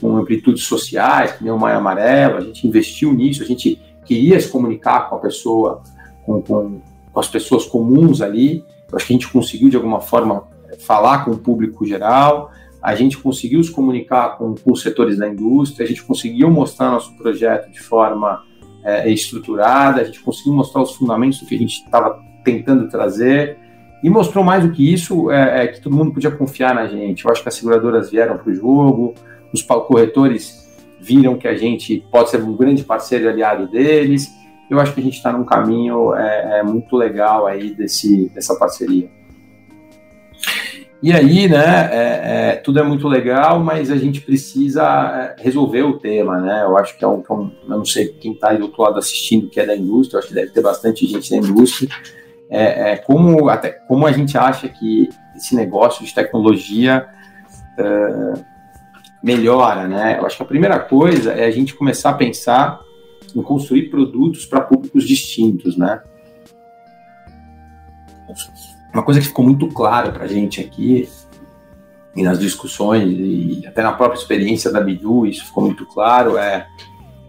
com 0.00 0.16
amplitudes 0.16 0.62
sociais, 0.62 1.32
que 1.32 1.44
nem 1.44 1.52
o 1.52 1.58
Maio 1.58 1.76
Amarelo, 1.76 2.38
a 2.38 2.40
gente 2.40 2.66
investiu 2.66 3.12
nisso, 3.12 3.42
a 3.42 3.46
gente 3.46 3.78
queria 4.06 4.40
se 4.40 4.48
comunicar 4.48 5.10
com 5.10 5.16
a 5.16 5.18
pessoa, 5.18 5.82
com, 6.24 6.40
com, 6.40 6.80
com 7.12 7.20
as 7.20 7.28
pessoas 7.28 7.66
comuns 7.66 8.22
ali. 8.22 8.64
Eu 8.90 8.96
acho 8.96 9.06
que 9.06 9.12
a 9.12 9.16
gente 9.16 9.28
conseguiu, 9.28 9.68
de 9.68 9.76
alguma 9.76 10.00
forma, 10.00 10.44
falar 10.78 11.26
com 11.26 11.32
o 11.32 11.38
público 11.38 11.84
geral, 11.84 12.50
a 12.86 12.94
gente 12.94 13.18
conseguiu 13.18 13.64
se 13.64 13.72
comunicar 13.72 14.38
com, 14.38 14.54
com 14.54 14.72
os 14.72 14.80
setores 14.80 15.18
da 15.18 15.28
indústria, 15.28 15.84
a 15.84 15.88
gente 15.88 16.04
conseguiu 16.04 16.48
mostrar 16.48 16.88
nosso 16.88 17.16
projeto 17.16 17.68
de 17.68 17.80
forma 17.80 18.44
é, 18.84 19.10
estruturada, 19.10 20.02
a 20.02 20.04
gente 20.04 20.20
conseguiu 20.20 20.52
mostrar 20.52 20.82
os 20.82 20.94
fundamentos 20.94 21.40
do 21.40 21.46
que 21.46 21.56
a 21.56 21.58
gente 21.58 21.82
estava 21.82 22.16
tentando 22.44 22.88
trazer, 22.88 23.58
e 24.04 24.08
mostrou 24.08 24.44
mais 24.44 24.64
do 24.64 24.70
que 24.70 24.92
isso, 24.92 25.32
é, 25.32 25.64
é, 25.64 25.66
que 25.66 25.80
todo 25.80 25.96
mundo 25.96 26.12
podia 26.12 26.30
confiar 26.30 26.76
na 26.76 26.86
gente. 26.86 27.24
Eu 27.24 27.32
acho 27.32 27.42
que 27.42 27.48
as 27.48 27.56
seguradoras 27.56 28.08
vieram 28.08 28.38
para 28.38 28.52
o 28.52 28.54
jogo, 28.54 29.14
os 29.52 29.62
corretores 29.62 30.64
viram 31.00 31.36
que 31.36 31.48
a 31.48 31.56
gente 31.56 32.06
pode 32.12 32.30
ser 32.30 32.40
um 32.40 32.56
grande 32.56 32.84
parceiro 32.84 33.24
e 33.24 33.28
aliado 33.28 33.66
deles. 33.66 34.32
Eu 34.70 34.78
acho 34.78 34.94
que 34.94 35.00
a 35.00 35.02
gente 35.02 35.16
está 35.16 35.32
num 35.32 35.44
caminho 35.44 36.14
é, 36.14 36.60
é, 36.60 36.62
muito 36.62 36.96
legal 36.96 37.48
aí 37.48 37.74
desse, 37.74 38.28
dessa 38.28 38.54
parceria. 38.54 39.10
E 41.06 41.12
aí, 41.12 41.48
né, 41.48 41.88
é, 41.92 42.48
é, 42.48 42.56
tudo 42.56 42.80
é 42.80 42.82
muito 42.82 43.06
legal, 43.06 43.60
mas 43.60 43.92
a 43.92 43.96
gente 43.96 44.20
precisa 44.20 44.82
é, 45.38 45.40
resolver 45.40 45.82
o 45.82 46.00
tema, 46.00 46.40
né? 46.40 46.64
Eu 46.64 46.76
acho 46.76 46.98
que 46.98 47.04
é 47.04 47.06
um, 47.06 47.22
que 47.22 47.30
é 47.30 47.34
um 47.36 47.52
eu 47.62 47.78
não 47.78 47.84
sei 47.84 48.08
quem 48.08 48.32
está 48.32 48.50
aí 48.50 48.58
do 48.58 48.64
outro 48.64 48.82
lado 48.82 48.98
assistindo 48.98 49.48
que 49.48 49.60
é 49.60 49.64
da 49.64 49.76
indústria, 49.76 50.18
acho 50.18 50.26
que 50.26 50.34
deve 50.34 50.50
ter 50.50 50.60
bastante 50.60 51.06
gente 51.06 51.30
da 51.30 51.36
indústria. 51.36 51.88
É, 52.50 52.90
é, 52.90 52.96
como, 52.96 53.48
até, 53.48 53.70
como 53.86 54.04
a 54.04 54.10
gente 54.10 54.36
acha 54.36 54.68
que 54.68 55.08
esse 55.36 55.54
negócio 55.54 56.04
de 56.04 56.12
tecnologia 56.12 57.06
é, 57.78 58.32
melhora, 59.22 59.86
né? 59.86 60.18
Eu 60.18 60.26
acho 60.26 60.36
que 60.36 60.42
a 60.42 60.46
primeira 60.46 60.80
coisa 60.80 61.34
é 61.34 61.44
a 61.44 61.52
gente 61.52 61.72
começar 61.76 62.10
a 62.10 62.14
pensar 62.14 62.80
em 63.32 63.42
construir 63.42 63.90
produtos 63.90 64.44
para 64.44 64.60
públicos 64.60 65.04
distintos, 65.04 65.76
né? 65.76 66.02
Uma 68.96 69.02
coisa 69.02 69.20
que 69.20 69.26
ficou 69.26 69.44
muito 69.44 69.68
clara 69.68 70.10
para 70.10 70.24
a 70.24 70.26
gente 70.26 70.58
aqui, 70.58 71.06
e 72.16 72.22
nas 72.22 72.38
discussões, 72.38 73.04
e 73.06 73.62
até 73.66 73.82
na 73.82 73.92
própria 73.92 74.18
experiência 74.18 74.72
da 74.72 74.80
Bidu, 74.80 75.26
isso 75.26 75.44
ficou 75.44 75.64
muito 75.64 75.84
claro, 75.84 76.38
é 76.38 76.66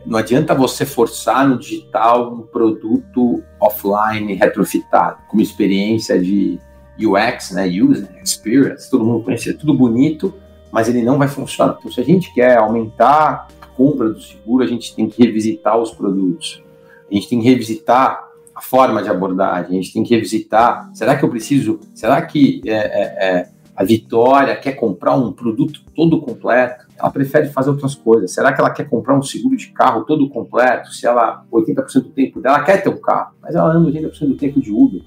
não 0.05 0.17
adianta 0.17 0.55
você 0.55 0.85
forçar 0.85 1.45
no 1.45 1.59
digital 1.59 2.33
um 2.33 2.43
produto 2.43 3.43
offline 3.59 4.33
retrofitado, 4.35 5.17
com 5.27 5.41
experiência 5.41 6.17
de 6.17 6.57
UX, 6.97 7.51
né, 7.51 7.67
User 7.67 8.07
Experience, 8.23 8.89
todo 8.89 9.03
mundo 9.03 9.25
conhece, 9.25 9.53
tudo 9.53 9.73
bonito, 9.73 10.33
mas 10.71 10.87
ele 10.87 11.03
não 11.03 11.17
vai 11.17 11.27
funcionar. 11.27 11.75
Então, 11.77 11.91
se 11.91 11.99
a 11.99 12.05
gente 12.05 12.33
quer 12.33 12.59
aumentar 12.59 13.49
a 13.59 13.65
compra 13.65 14.07
do 14.07 14.21
seguro, 14.21 14.63
a 14.63 14.67
gente 14.67 14.95
tem 14.95 15.09
que 15.09 15.21
revisitar 15.21 15.77
os 15.77 15.91
produtos. 15.91 16.63
A 17.11 17.13
gente 17.13 17.27
tem 17.27 17.41
que 17.41 17.49
revisitar 17.49 18.26
a 18.57 18.61
forma 18.61 19.03
de 19.03 19.09
abordagem, 19.09 19.77
a 19.77 19.81
gente 19.81 19.93
tem 19.93 20.03
que 20.03 20.15
revisitar. 20.15 20.89
Será 20.91 21.15
que 21.15 21.23
eu 21.23 21.29
preciso? 21.29 21.79
Será 21.93 22.19
que 22.23 22.59
é, 22.65 22.71
é, 22.71 23.03
é, 23.29 23.49
a 23.75 23.83
Vitória 23.83 24.55
quer 24.55 24.71
comprar 24.71 25.15
um 25.15 25.31
produto 25.31 25.81
todo 25.95 26.19
completo? 26.19 26.87
Ela 26.97 27.11
prefere 27.11 27.49
fazer 27.49 27.69
outras 27.69 27.93
coisas. 27.93 28.31
Será 28.31 28.51
que 28.51 28.59
ela 28.59 28.71
quer 28.71 28.89
comprar 28.89 29.15
um 29.15 29.21
seguro 29.21 29.55
de 29.55 29.67
carro 29.67 30.05
todo 30.05 30.27
completo? 30.27 30.91
Se 30.91 31.05
ela, 31.05 31.45
80% 31.53 31.93
do 32.01 32.09
tempo 32.09 32.41
dela, 32.41 32.63
quer 32.63 32.81
ter 32.81 32.89
um 32.89 32.99
carro, 32.99 33.35
mas 33.43 33.53
ela 33.53 33.71
anda 33.71 33.91
80% 33.91 34.27
do 34.27 34.35
tempo 34.35 34.59
de 34.59 34.71
Uber. 34.71 35.03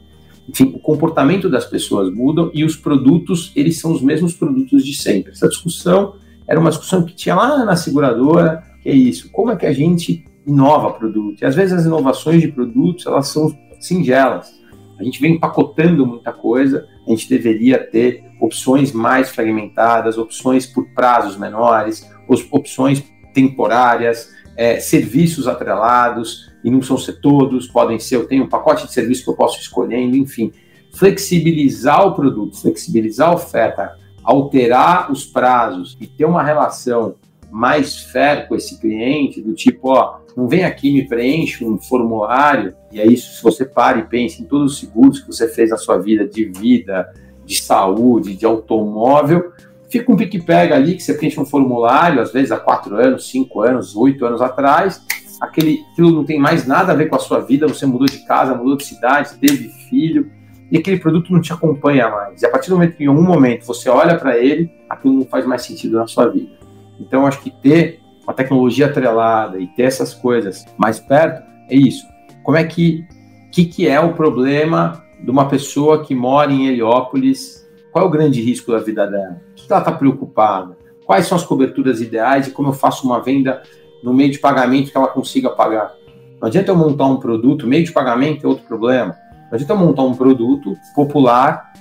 Enfim, 0.48 0.72
o 0.76 0.78
comportamento 0.78 1.50
das 1.50 1.64
pessoas 1.64 2.08
mudam 2.08 2.52
e 2.54 2.64
os 2.64 2.76
produtos, 2.76 3.50
eles 3.56 3.80
são 3.80 3.90
os 3.90 4.00
mesmos 4.00 4.32
produtos 4.32 4.86
de 4.86 4.94
sempre. 4.94 5.32
Essa 5.32 5.48
discussão 5.48 6.14
era 6.46 6.60
uma 6.60 6.70
discussão 6.70 7.02
que 7.04 7.16
tinha 7.16 7.34
lá 7.34 7.64
na 7.64 7.74
seguradora, 7.74 8.62
que 8.80 8.88
é 8.88 8.94
isso, 8.94 9.28
como 9.32 9.50
é 9.50 9.56
que 9.56 9.66
a 9.66 9.72
gente 9.72 10.24
inova 10.46 10.92
produto. 10.92 11.42
E 11.42 11.44
às 11.44 11.54
vezes 11.54 11.72
as 11.72 11.84
inovações 11.84 12.40
de 12.40 12.48
produtos, 12.48 13.06
elas 13.06 13.28
são 13.28 13.52
singelas. 13.78 14.58
A 14.98 15.02
gente 15.02 15.20
vem 15.20 15.34
empacotando 15.34 16.06
muita 16.06 16.32
coisa, 16.32 16.86
a 17.06 17.10
gente 17.10 17.28
deveria 17.28 17.78
ter 17.78 18.22
opções 18.40 18.92
mais 18.92 19.30
fragmentadas, 19.30 20.18
opções 20.18 20.66
por 20.66 20.86
prazos 20.94 21.38
menores, 21.38 22.06
opções 22.50 23.02
temporárias, 23.32 24.30
é, 24.56 24.78
serviços 24.78 25.48
atrelados, 25.48 26.50
e 26.62 26.70
não 26.70 26.82
são 26.82 26.98
ser 26.98 27.20
todos, 27.20 27.66
podem 27.66 27.98
ser, 27.98 28.16
eu 28.16 28.26
tenho 28.26 28.44
um 28.44 28.48
pacote 28.48 28.86
de 28.86 28.92
serviços 28.92 29.24
que 29.24 29.30
eu 29.30 29.36
posso 29.36 29.58
escolhendo, 29.58 30.16
enfim. 30.16 30.52
Flexibilizar 30.92 32.06
o 32.06 32.14
produto, 32.14 32.60
flexibilizar 32.60 33.30
a 33.30 33.34
oferta, 33.34 33.96
alterar 34.22 35.10
os 35.10 35.24
prazos 35.24 35.96
e 36.00 36.06
ter 36.06 36.24
uma 36.24 36.42
relação 36.42 37.14
mais 37.50 37.96
fair 37.96 38.46
com 38.46 38.54
esse 38.54 38.78
cliente, 38.80 39.40
do 39.40 39.54
tipo, 39.54 39.90
ó, 39.90 40.19
não 40.36 40.48
vem 40.48 40.64
aqui, 40.64 40.92
me 40.92 41.06
preenche 41.06 41.64
um 41.64 41.78
formulário, 41.78 42.74
e 42.92 43.00
é 43.00 43.06
isso, 43.06 43.36
se 43.36 43.42
você 43.42 43.64
para 43.64 43.98
e 43.98 44.04
pensa 44.04 44.42
em 44.42 44.44
todos 44.44 44.72
os 44.72 44.78
seguros 44.78 45.20
que 45.20 45.26
você 45.26 45.48
fez 45.48 45.70
na 45.70 45.76
sua 45.76 45.98
vida, 45.98 46.26
de 46.26 46.44
vida, 46.44 47.12
de 47.44 47.60
saúde, 47.60 48.34
de 48.34 48.46
automóvel, 48.46 49.52
fica 49.88 50.10
um 50.10 50.16
pique-pega 50.16 50.74
ali, 50.74 50.94
que 50.94 51.02
você 51.02 51.14
preenche 51.14 51.40
um 51.40 51.44
formulário, 51.44 52.20
às 52.20 52.32
vezes 52.32 52.52
há 52.52 52.58
quatro 52.58 52.96
anos, 52.96 53.28
cinco 53.28 53.62
anos, 53.62 53.96
oito 53.96 54.24
anos 54.24 54.40
atrás, 54.40 55.04
aquele, 55.40 55.80
aquilo 55.92 56.10
não 56.10 56.24
tem 56.24 56.38
mais 56.38 56.66
nada 56.66 56.92
a 56.92 56.94
ver 56.94 57.08
com 57.08 57.16
a 57.16 57.18
sua 57.18 57.40
vida, 57.40 57.66
você 57.66 57.86
mudou 57.86 58.06
de 58.06 58.24
casa, 58.26 58.54
mudou 58.54 58.76
de 58.76 58.84
cidade, 58.84 59.36
teve 59.40 59.68
filho, 59.88 60.30
e 60.70 60.78
aquele 60.78 61.00
produto 61.00 61.32
não 61.32 61.40
te 61.40 61.52
acompanha 61.52 62.08
mais. 62.08 62.42
E 62.42 62.46
a 62.46 62.50
partir 62.50 62.68
do 62.68 62.76
momento 62.76 62.96
que 62.96 63.02
em 63.02 63.08
algum 63.08 63.22
momento 63.22 63.66
você 63.66 63.88
olha 63.88 64.16
para 64.16 64.38
ele, 64.38 64.70
aquilo 64.88 65.14
não 65.14 65.24
faz 65.24 65.44
mais 65.44 65.62
sentido 65.62 65.96
na 65.96 66.06
sua 66.06 66.28
vida. 66.28 66.52
Então, 67.00 67.26
acho 67.26 67.40
que 67.40 67.50
ter 67.50 67.99
uma 68.30 68.34
tecnologia 68.34 68.86
atrelada 68.86 69.58
e 69.58 69.66
ter 69.66 69.82
essas 69.82 70.14
coisas 70.14 70.64
mais 70.78 71.00
perto 71.00 71.42
é 71.68 71.74
isso. 71.74 72.06
Como 72.44 72.56
é 72.56 72.64
que 72.64 73.04
que, 73.50 73.64
que 73.64 73.88
é 73.88 73.98
o 73.98 74.14
problema 74.14 75.04
de 75.20 75.28
uma 75.28 75.48
pessoa 75.48 76.04
que 76.04 76.14
mora 76.14 76.52
em 76.52 76.68
Heliópolis? 76.68 77.68
Qual 77.90 78.04
é 78.04 78.08
o 78.08 78.10
grande 78.10 78.40
risco 78.40 78.70
da 78.70 78.78
vida 78.78 79.04
dela? 79.08 79.42
O 79.50 79.54
que 79.56 79.66
ela 79.68 79.80
está 79.80 79.90
preocupada? 79.90 80.78
Quais 81.04 81.26
são 81.26 81.36
as 81.36 81.44
coberturas 81.44 82.00
ideais 82.00 82.46
e 82.46 82.52
como 82.52 82.68
eu 82.68 82.72
faço 82.72 83.04
uma 83.04 83.20
venda 83.20 83.60
no 84.04 84.14
meio 84.14 84.30
de 84.30 84.38
pagamento 84.38 84.92
que 84.92 84.96
ela 84.96 85.08
consiga 85.08 85.50
pagar? 85.50 85.92
Não 86.40 86.46
adianta 86.46 86.70
eu 86.70 86.76
montar 86.76 87.06
um 87.06 87.16
produto, 87.16 87.66
meio 87.66 87.84
de 87.84 87.90
pagamento 87.90 88.46
é 88.46 88.48
outro 88.48 88.64
problema. 88.64 89.16
Não 89.50 89.54
adianta 89.54 89.72
eu 89.72 89.76
montar 89.76 90.04
um 90.04 90.14
produto 90.14 90.76
popular 90.94 91.72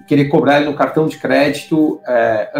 e 0.00 0.04
querer 0.04 0.24
cobrar 0.28 0.56
ele 0.56 0.70
no 0.70 0.74
cartão 0.74 1.06
de 1.06 1.18
crédito 1.18 2.00
é. 2.06 2.50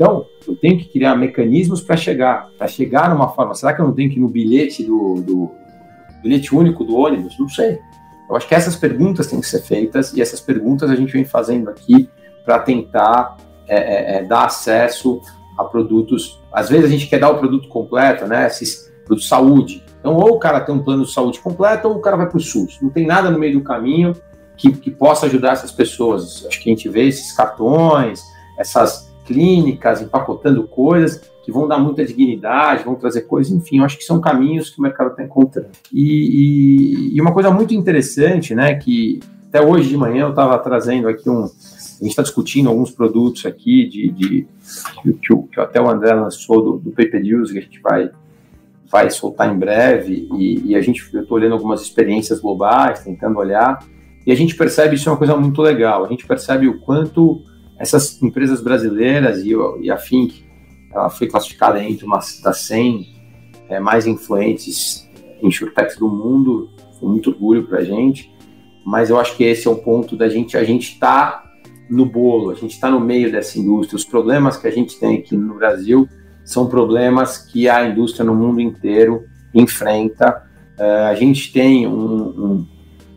Então, 0.00 0.24
eu 0.48 0.56
tenho 0.56 0.78
que 0.78 0.86
criar 0.86 1.14
mecanismos 1.14 1.82
para 1.82 1.94
chegar, 1.94 2.48
para 2.56 2.66
chegar 2.66 3.10
numa 3.10 3.28
forma. 3.28 3.54
Será 3.54 3.74
que 3.74 3.82
eu 3.82 3.84
não 3.86 3.92
tenho 3.92 4.08
que 4.08 4.16
ir 4.16 4.20
no 4.20 4.28
bilhete 4.28 4.82
do, 4.82 5.16
do 5.16 5.50
bilhete 6.22 6.54
único 6.54 6.84
do 6.84 6.96
ônibus? 6.96 7.38
Não 7.38 7.50
sei. 7.50 7.78
Eu 8.26 8.34
acho 8.34 8.48
que 8.48 8.54
essas 8.54 8.74
perguntas 8.74 9.26
têm 9.26 9.42
que 9.42 9.46
ser 9.46 9.60
feitas 9.60 10.14
e 10.14 10.22
essas 10.22 10.40
perguntas 10.40 10.90
a 10.90 10.96
gente 10.96 11.12
vem 11.12 11.26
fazendo 11.26 11.68
aqui 11.68 12.08
para 12.46 12.60
tentar 12.60 13.36
é, 13.68 13.76
é, 13.76 14.16
é, 14.16 14.22
dar 14.24 14.46
acesso 14.46 15.20
a 15.58 15.64
produtos. 15.64 16.42
Às 16.50 16.70
vezes 16.70 16.86
a 16.86 16.88
gente 16.88 17.06
quer 17.06 17.18
dar 17.18 17.28
o 17.28 17.38
produto 17.38 17.68
completo, 17.68 18.26
né? 18.26 18.46
Esses 18.46 18.90
produtos 19.04 19.24
de 19.24 19.28
saúde. 19.28 19.84
Então, 19.98 20.16
ou 20.16 20.36
o 20.36 20.38
cara 20.38 20.62
tem 20.62 20.74
um 20.74 20.82
plano 20.82 21.04
de 21.04 21.12
saúde 21.12 21.38
completo, 21.40 21.86
ou 21.86 21.96
o 21.96 22.00
cara 22.00 22.16
vai 22.16 22.26
para 22.26 22.38
o 22.38 22.40
SUS. 22.40 22.78
Não 22.80 22.88
tem 22.88 23.06
nada 23.06 23.30
no 23.30 23.38
meio 23.38 23.58
do 23.58 23.60
caminho 23.62 24.14
que, 24.56 24.72
que 24.72 24.90
possa 24.90 25.26
ajudar 25.26 25.52
essas 25.52 25.72
pessoas. 25.72 26.46
Acho 26.46 26.58
que 26.62 26.70
a 26.70 26.72
gente 26.72 26.88
vê 26.88 27.06
esses 27.06 27.32
cartões, 27.32 28.22
essas 28.58 29.09
clínicas, 29.24 30.02
empacotando 30.02 30.64
coisas 30.64 31.20
que 31.44 31.52
vão 31.52 31.66
dar 31.66 31.78
muita 31.78 32.04
dignidade, 32.04 32.84
vão 32.84 32.94
trazer 32.94 33.22
coisas, 33.22 33.52
enfim, 33.52 33.78
eu 33.78 33.84
acho 33.84 33.96
que 33.96 34.04
são 34.04 34.20
caminhos 34.20 34.70
que 34.70 34.78
o 34.78 34.82
mercado 34.82 35.10
está 35.10 35.22
encontrando. 35.22 35.70
E, 35.92 36.02
e, 36.02 37.16
e, 37.16 37.20
uma 37.20 37.32
coisa 37.32 37.50
muito 37.50 37.74
interessante, 37.74 38.54
né, 38.54 38.74
que 38.74 39.20
até 39.48 39.60
hoje 39.60 39.88
de 39.88 39.96
manhã 39.96 40.24
eu 40.24 40.30
estava 40.30 40.58
trazendo 40.58 41.08
aqui 41.08 41.28
um, 41.28 41.44
a 41.44 42.02
gente 42.02 42.10
está 42.10 42.22
discutindo 42.22 42.68
alguns 42.68 42.90
produtos 42.90 43.44
aqui 43.46 43.86
de, 43.88 44.10
de 44.10 44.46
que, 45.02 45.36
que, 45.52 45.60
até 45.60 45.80
o 45.80 45.88
André 45.88 46.14
lançou 46.14 46.62
do, 46.62 46.78
do 46.78 46.90
Paper 46.90 47.20
News, 47.20 47.52
que 47.52 47.58
a 47.58 47.62
gente 47.62 47.80
vai 47.80 48.10
vai 48.90 49.08
soltar 49.08 49.54
em 49.54 49.56
breve 49.56 50.28
e, 50.32 50.70
e 50.70 50.74
a 50.74 50.80
gente 50.80 51.08
eu 51.14 51.22
estou 51.22 51.36
olhando 51.36 51.52
algumas 51.52 51.80
experiências 51.80 52.40
globais, 52.40 53.04
tentando 53.04 53.38
olhar 53.38 53.78
e 54.26 54.32
a 54.32 54.34
gente 54.34 54.56
percebe 54.56 54.96
isso 54.96 55.08
é 55.08 55.12
uma 55.12 55.18
coisa 55.18 55.36
muito 55.36 55.62
legal. 55.62 56.04
A 56.04 56.08
gente 56.08 56.26
percebe 56.26 56.68
o 56.68 56.80
quanto 56.80 57.42
essas 57.80 58.22
empresas 58.22 58.60
brasileiras 58.60 59.42
e, 59.42 59.52
e 59.80 59.90
a 59.90 59.96
Fink, 59.96 60.44
ela 60.92 61.08
foi 61.08 61.26
classificada 61.26 61.82
entre 61.82 62.04
uma 62.04 62.20
das 62.42 62.58
100 62.58 63.06
é, 63.70 63.80
mais 63.80 64.06
influentes 64.06 65.08
insurtechs 65.42 65.96
do 65.96 66.06
mundo, 66.06 66.68
foi 66.98 67.08
muito 67.08 67.30
orgulho 67.30 67.66
para 67.66 67.78
a 67.78 67.84
gente, 67.84 68.30
mas 68.84 69.08
eu 69.08 69.18
acho 69.18 69.34
que 69.34 69.44
esse 69.44 69.66
é 69.66 69.70
um 69.70 69.76
ponto 69.76 70.14
da 70.14 70.28
gente, 70.28 70.58
a 70.58 70.64
gente 70.64 70.92
está 70.92 71.42
no 71.88 72.04
bolo, 72.04 72.50
a 72.50 72.54
gente 72.54 72.72
está 72.72 72.90
no 72.90 73.00
meio 73.00 73.32
dessa 73.32 73.58
indústria. 73.58 73.96
Os 73.96 74.04
problemas 74.04 74.58
que 74.58 74.66
a 74.66 74.70
gente 74.70 74.98
tem 75.00 75.18
aqui 75.18 75.34
no 75.34 75.54
Brasil 75.54 76.06
são 76.44 76.66
problemas 76.68 77.38
que 77.38 77.68
a 77.68 77.88
indústria 77.88 78.24
no 78.24 78.34
mundo 78.34 78.60
inteiro 78.60 79.24
enfrenta. 79.54 80.42
É, 80.78 81.06
a 81.06 81.14
gente 81.14 81.50
tem 81.52 81.86
um, 81.86 81.92
um, 81.92 82.68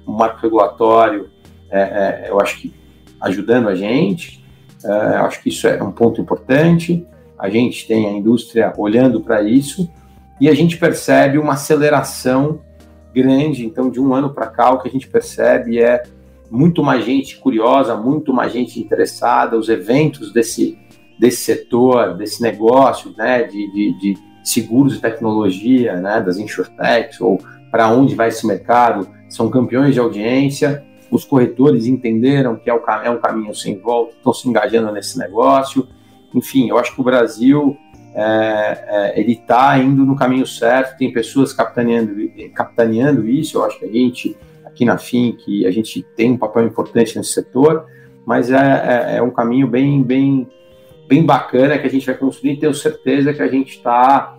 um 0.07 0.13
marco 0.13 0.41
regulatório, 0.41 1.29
é, 1.69 1.81
é, 1.81 2.29
eu 2.29 2.39
acho 2.39 2.61
que 2.61 2.73
ajudando 3.19 3.67
a 3.67 3.75
gente, 3.75 4.42
Uh, 4.83 5.25
acho 5.25 5.41
que 5.41 5.49
isso 5.49 5.67
é 5.67 5.81
um 5.81 5.91
ponto 5.91 6.19
importante. 6.19 7.05
A 7.37 7.49
gente 7.49 7.87
tem 7.87 8.05
a 8.05 8.11
indústria 8.11 8.73
olhando 8.77 9.21
para 9.21 9.41
isso 9.41 9.89
e 10.39 10.49
a 10.49 10.53
gente 10.53 10.77
percebe 10.77 11.37
uma 11.37 11.53
aceleração 11.53 12.59
grande. 13.13 13.65
Então, 13.65 13.89
de 13.89 13.99
um 13.99 14.13
ano 14.13 14.33
para 14.33 14.47
cá, 14.47 14.71
o 14.71 14.79
que 14.79 14.87
a 14.87 14.91
gente 14.91 15.07
percebe 15.07 15.79
é 15.79 16.03
muito 16.49 16.83
mais 16.83 17.05
gente 17.05 17.37
curiosa, 17.37 17.95
muito 17.95 18.33
mais 18.33 18.51
gente 18.51 18.79
interessada. 18.79 19.57
Os 19.57 19.69
eventos 19.69 20.31
desse, 20.33 20.77
desse 21.19 21.37
setor, 21.37 22.15
desse 22.15 22.41
negócio, 22.41 23.13
né, 23.17 23.43
de, 23.43 23.71
de, 23.71 23.99
de 23.99 24.17
seguros 24.43 24.95
e 24.95 25.01
tecnologia, 25.01 25.95
né, 25.95 26.21
das 26.21 26.37
insurtechs, 26.37 27.21
ou 27.21 27.39
para 27.71 27.89
onde 27.89 28.13
vai 28.15 28.27
esse 28.27 28.45
mercado, 28.45 29.07
são 29.29 29.49
campeões 29.49 29.93
de 29.93 29.99
audiência 29.99 30.83
os 31.13 31.23
corretores 31.23 31.85
entenderam 31.85 32.55
que 32.55 32.69
é, 32.69 32.73
o, 32.73 32.81
é 33.03 33.09
um 33.09 33.19
caminho 33.19 33.53
sem 33.53 33.77
volta, 33.77 34.15
estão 34.15 34.33
se 34.33 34.49
engajando 34.49 34.91
nesse 34.91 35.17
negócio. 35.17 35.87
Enfim, 36.33 36.69
eu 36.69 36.77
acho 36.77 36.95
que 36.95 37.01
o 37.01 37.03
Brasil 37.03 37.77
é, 38.15 38.85
é, 38.87 39.19
ele 39.19 39.33
está 39.33 39.77
indo 39.77 40.05
no 40.05 40.15
caminho 40.15 40.47
certo, 40.47 40.97
tem 40.97 41.13
pessoas 41.13 41.53
capitaneando, 41.53 42.15
capitaneando 42.53 43.27
isso, 43.27 43.57
eu 43.57 43.65
acho 43.65 43.77
que 43.79 43.85
a 43.85 43.91
gente, 43.91 44.35
aqui 44.65 44.85
na 44.85 44.97
FIM, 44.97 45.33
que 45.33 45.67
a 45.67 45.71
gente 45.71 46.01
tem 46.15 46.31
um 46.31 46.37
papel 46.37 46.65
importante 46.65 47.15
nesse 47.15 47.33
setor, 47.33 47.85
mas 48.25 48.49
é, 48.49 48.55
é, 48.55 49.17
é 49.17 49.21
um 49.21 49.31
caminho 49.31 49.67
bem, 49.67 50.01
bem, 50.01 50.47
bem 51.07 51.23
bacana 51.23 51.77
que 51.77 51.85
a 51.85 51.89
gente 51.89 52.05
vai 52.05 52.15
construir. 52.15 52.53
E 52.53 52.59
tenho 52.59 52.73
certeza 52.73 53.33
que 53.33 53.41
a 53.41 53.47
gente 53.47 53.77
está 53.77 54.37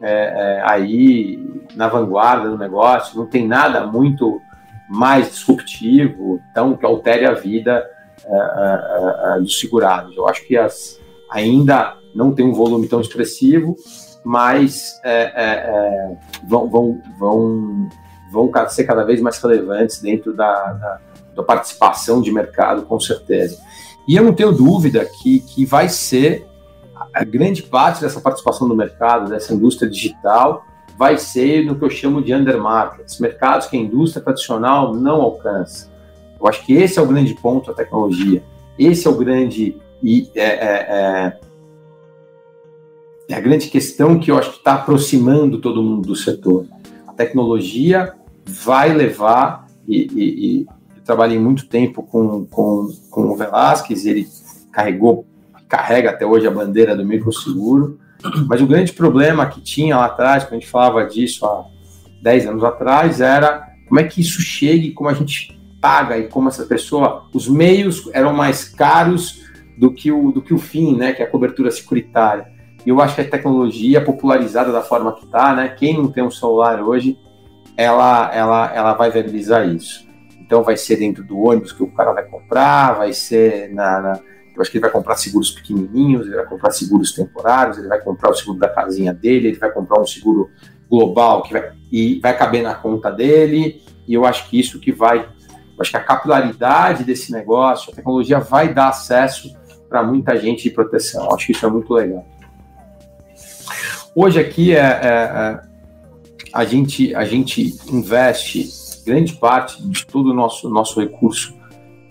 é, 0.00 0.10
é, 0.10 0.62
aí 0.64 1.38
na 1.74 1.88
vanguarda 1.88 2.48
do 2.48 2.56
negócio, 2.56 3.18
não 3.18 3.26
tem 3.26 3.46
nada 3.46 3.86
muito 3.86 4.40
mais 4.88 5.30
disruptivo, 5.30 6.40
então 6.50 6.76
que 6.76 6.84
altere 6.84 7.26
a 7.26 7.32
vida 7.32 7.84
é, 8.24 8.36
é, 8.36 9.36
é 9.36 9.40
dos 9.40 9.58
segurados. 9.58 10.16
Eu 10.16 10.28
acho 10.28 10.46
que 10.46 10.56
as, 10.56 11.00
ainda 11.30 11.96
não 12.14 12.32
tem 12.32 12.46
um 12.46 12.52
volume 12.52 12.86
tão 12.86 13.00
expressivo, 13.00 13.76
mas 14.24 15.00
vão, 16.44 16.68
vão, 16.68 17.02
vão, 17.18 17.88
vão 18.30 18.52
ser 18.68 18.84
cada 18.84 19.04
vez 19.04 19.20
mais 19.20 19.38
relevantes 19.38 20.00
dentro 20.00 20.32
da, 20.32 20.72
da, 20.72 21.00
da 21.36 21.42
participação 21.42 22.22
de 22.22 22.32
mercado, 22.32 22.82
com 22.82 22.98
certeza. 22.98 23.60
E 24.08 24.16
eu 24.16 24.22
não 24.22 24.32
tenho 24.32 24.52
dúvida 24.52 25.04
que, 25.04 25.40
que 25.40 25.64
vai 25.64 25.88
ser 25.88 26.46
a 27.12 27.24
grande 27.24 27.62
parte 27.62 28.00
dessa 28.00 28.20
participação 28.20 28.68
do 28.68 28.76
mercado, 28.76 29.30
dessa 29.30 29.52
indústria 29.52 29.90
digital, 29.90 30.64
vai 30.96 31.18
ser 31.18 31.64
no 31.64 31.76
que 31.76 31.84
eu 31.84 31.90
chamo 31.90 32.22
de 32.22 32.34
undermarkets, 32.34 33.18
mercados 33.18 33.66
que 33.66 33.76
a 33.76 33.80
indústria 33.80 34.22
tradicional 34.22 34.94
não 34.94 35.20
alcança. 35.20 35.90
Eu 36.40 36.46
acho 36.46 36.64
que 36.64 36.74
esse 36.74 36.98
é 36.98 37.02
o 37.02 37.06
grande 37.06 37.34
ponto 37.34 37.68
da 37.68 37.74
tecnologia. 37.74 38.42
Esse 38.78 39.06
é 39.06 39.10
o 39.10 39.16
grande 39.16 39.76
e 40.02 40.28
é, 40.34 40.42
é, 40.42 40.86
é, 40.88 41.38
é 43.30 43.34
a 43.34 43.40
grande 43.40 43.68
questão 43.68 44.18
que 44.18 44.30
eu 44.30 44.38
acho 44.38 44.50
que 44.50 44.58
está 44.58 44.74
aproximando 44.74 45.60
todo 45.60 45.82
mundo 45.82 46.06
do 46.06 46.16
setor. 46.16 46.66
A 47.06 47.12
tecnologia 47.12 48.12
vai 48.44 48.92
levar 48.92 49.66
e, 49.88 50.08
e, 50.12 50.58
e 50.60 50.66
eu 50.96 51.02
trabalhei 51.04 51.38
muito 51.38 51.66
tempo 51.66 52.02
com, 52.02 52.44
com, 52.46 52.92
com 53.10 53.22
o 53.22 53.36
Velasquez, 53.36 54.04
ele 54.04 54.28
carregou 54.70 55.26
carrega 55.68 56.10
até 56.10 56.24
hoje 56.24 56.46
a 56.46 56.50
bandeira 56.50 56.94
do 56.94 57.04
microseguro, 57.04 57.98
mas 58.48 58.60
o 58.60 58.66
grande 58.66 58.92
problema 58.92 59.46
que 59.46 59.60
tinha 59.60 59.96
lá 59.96 60.06
atrás, 60.06 60.44
quando 60.44 60.54
a 60.54 60.58
gente 60.60 60.70
falava 60.70 61.04
disso 61.06 61.44
há 61.46 61.66
10 62.22 62.46
anos 62.46 62.64
atrás, 62.64 63.20
era 63.20 63.68
como 63.86 64.00
é 64.00 64.04
que 64.04 64.20
isso 64.20 64.40
chega 64.40 64.86
e 64.86 64.92
como 64.92 65.08
a 65.08 65.14
gente 65.14 65.58
paga 65.80 66.16
e 66.16 66.28
como 66.28 66.48
essa 66.48 66.64
pessoa, 66.64 67.26
os 67.34 67.46
meios 67.46 68.08
eram 68.12 68.32
mais 68.32 68.64
caros 68.64 69.42
do 69.76 69.92
que 69.92 70.10
o, 70.10 70.32
do 70.32 70.40
que 70.40 70.54
o 70.54 70.58
fim, 70.58 70.96
né, 70.96 71.12
que 71.12 71.22
é 71.22 71.26
a 71.26 71.30
cobertura 71.30 71.70
securitária. 71.70 72.46
E 72.86 72.88
eu 72.88 73.00
acho 73.00 73.14
que 73.14 73.20
a 73.20 73.28
tecnologia 73.28 74.00
popularizada 74.00 74.72
da 74.72 74.80
forma 74.80 75.12
que 75.14 75.24
está, 75.24 75.54
né, 75.54 75.68
quem 75.68 75.94
não 75.94 76.10
tem 76.10 76.24
um 76.24 76.30
celular 76.30 76.80
hoje, 76.82 77.18
ela, 77.76 78.32
ela, 78.34 78.74
ela 78.74 78.94
vai 78.94 79.10
viabilizar 79.10 79.68
isso. 79.68 80.06
Então 80.40 80.62
vai 80.62 80.76
ser 80.76 80.96
dentro 80.96 81.24
do 81.24 81.38
ônibus 81.38 81.72
que 81.72 81.82
o 81.82 81.88
cara 81.88 82.12
vai 82.12 82.24
comprar, 82.24 82.94
vai 82.94 83.12
ser 83.12 83.72
na, 83.74 84.00
na 84.00 84.20
eu 84.54 84.62
acho 84.62 84.70
que 84.70 84.76
ele 84.76 84.82
vai 84.82 84.90
comprar 84.90 85.16
seguros 85.16 85.50
pequenininhos, 85.50 86.26
ele 86.26 86.36
vai 86.36 86.46
comprar 86.46 86.70
seguros 86.70 87.12
temporários, 87.12 87.76
ele 87.76 87.88
vai 87.88 88.00
comprar 88.00 88.30
o 88.30 88.34
seguro 88.34 88.58
da 88.58 88.68
casinha 88.68 89.12
dele, 89.12 89.48
ele 89.48 89.58
vai 89.58 89.70
comprar 89.72 90.00
um 90.00 90.06
seguro 90.06 90.50
global 90.88 91.42
que 91.42 91.52
vai, 91.52 91.72
e 91.90 92.20
vai 92.20 92.36
caber 92.36 92.62
na 92.62 92.74
conta 92.74 93.10
dele. 93.10 93.82
E 94.06 94.14
eu 94.14 94.24
acho 94.24 94.48
que 94.48 94.58
isso 94.58 94.78
que 94.78 94.92
vai, 94.92 95.28
acho 95.80 95.90
que 95.90 95.96
a 95.96 96.02
capilaridade 96.02 97.02
desse 97.02 97.32
negócio, 97.32 97.92
a 97.92 97.96
tecnologia 97.96 98.38
vai 98.38 98.72
dar 98.72 98.88
acesso 98.88 99.54
para 99.88 100.02
muita 100.02 100.36
gente 100.36 100.62
de 100.62 100.70
proteção. 100.70 101.24
Eu 101.24 101.34
acho 101.34 101.46
que 101.46 101.52
isso 101.52 101.66
é 101.66 101.70
muito 101.70 101.92
legal. 101.92 102.24
Hoje 104.14 104.38
aqui 104.38 104.72
é, 104.72 104.78
é, 104.78 104.82
é, 104.82 105.60
a 106.52 106.64
gente 106.64 107.12
a 107.16 107.24
gente 107.24 107.76
investe 107.90 108.68
grande 109.04 109.34
parte 109.34 109.82
de 109.82 110.06
todo 110.06 110.30
o 110.30 110.34
nosso 110.34 110.68
nosso 110.70 111.00
recurso 111.00 111.52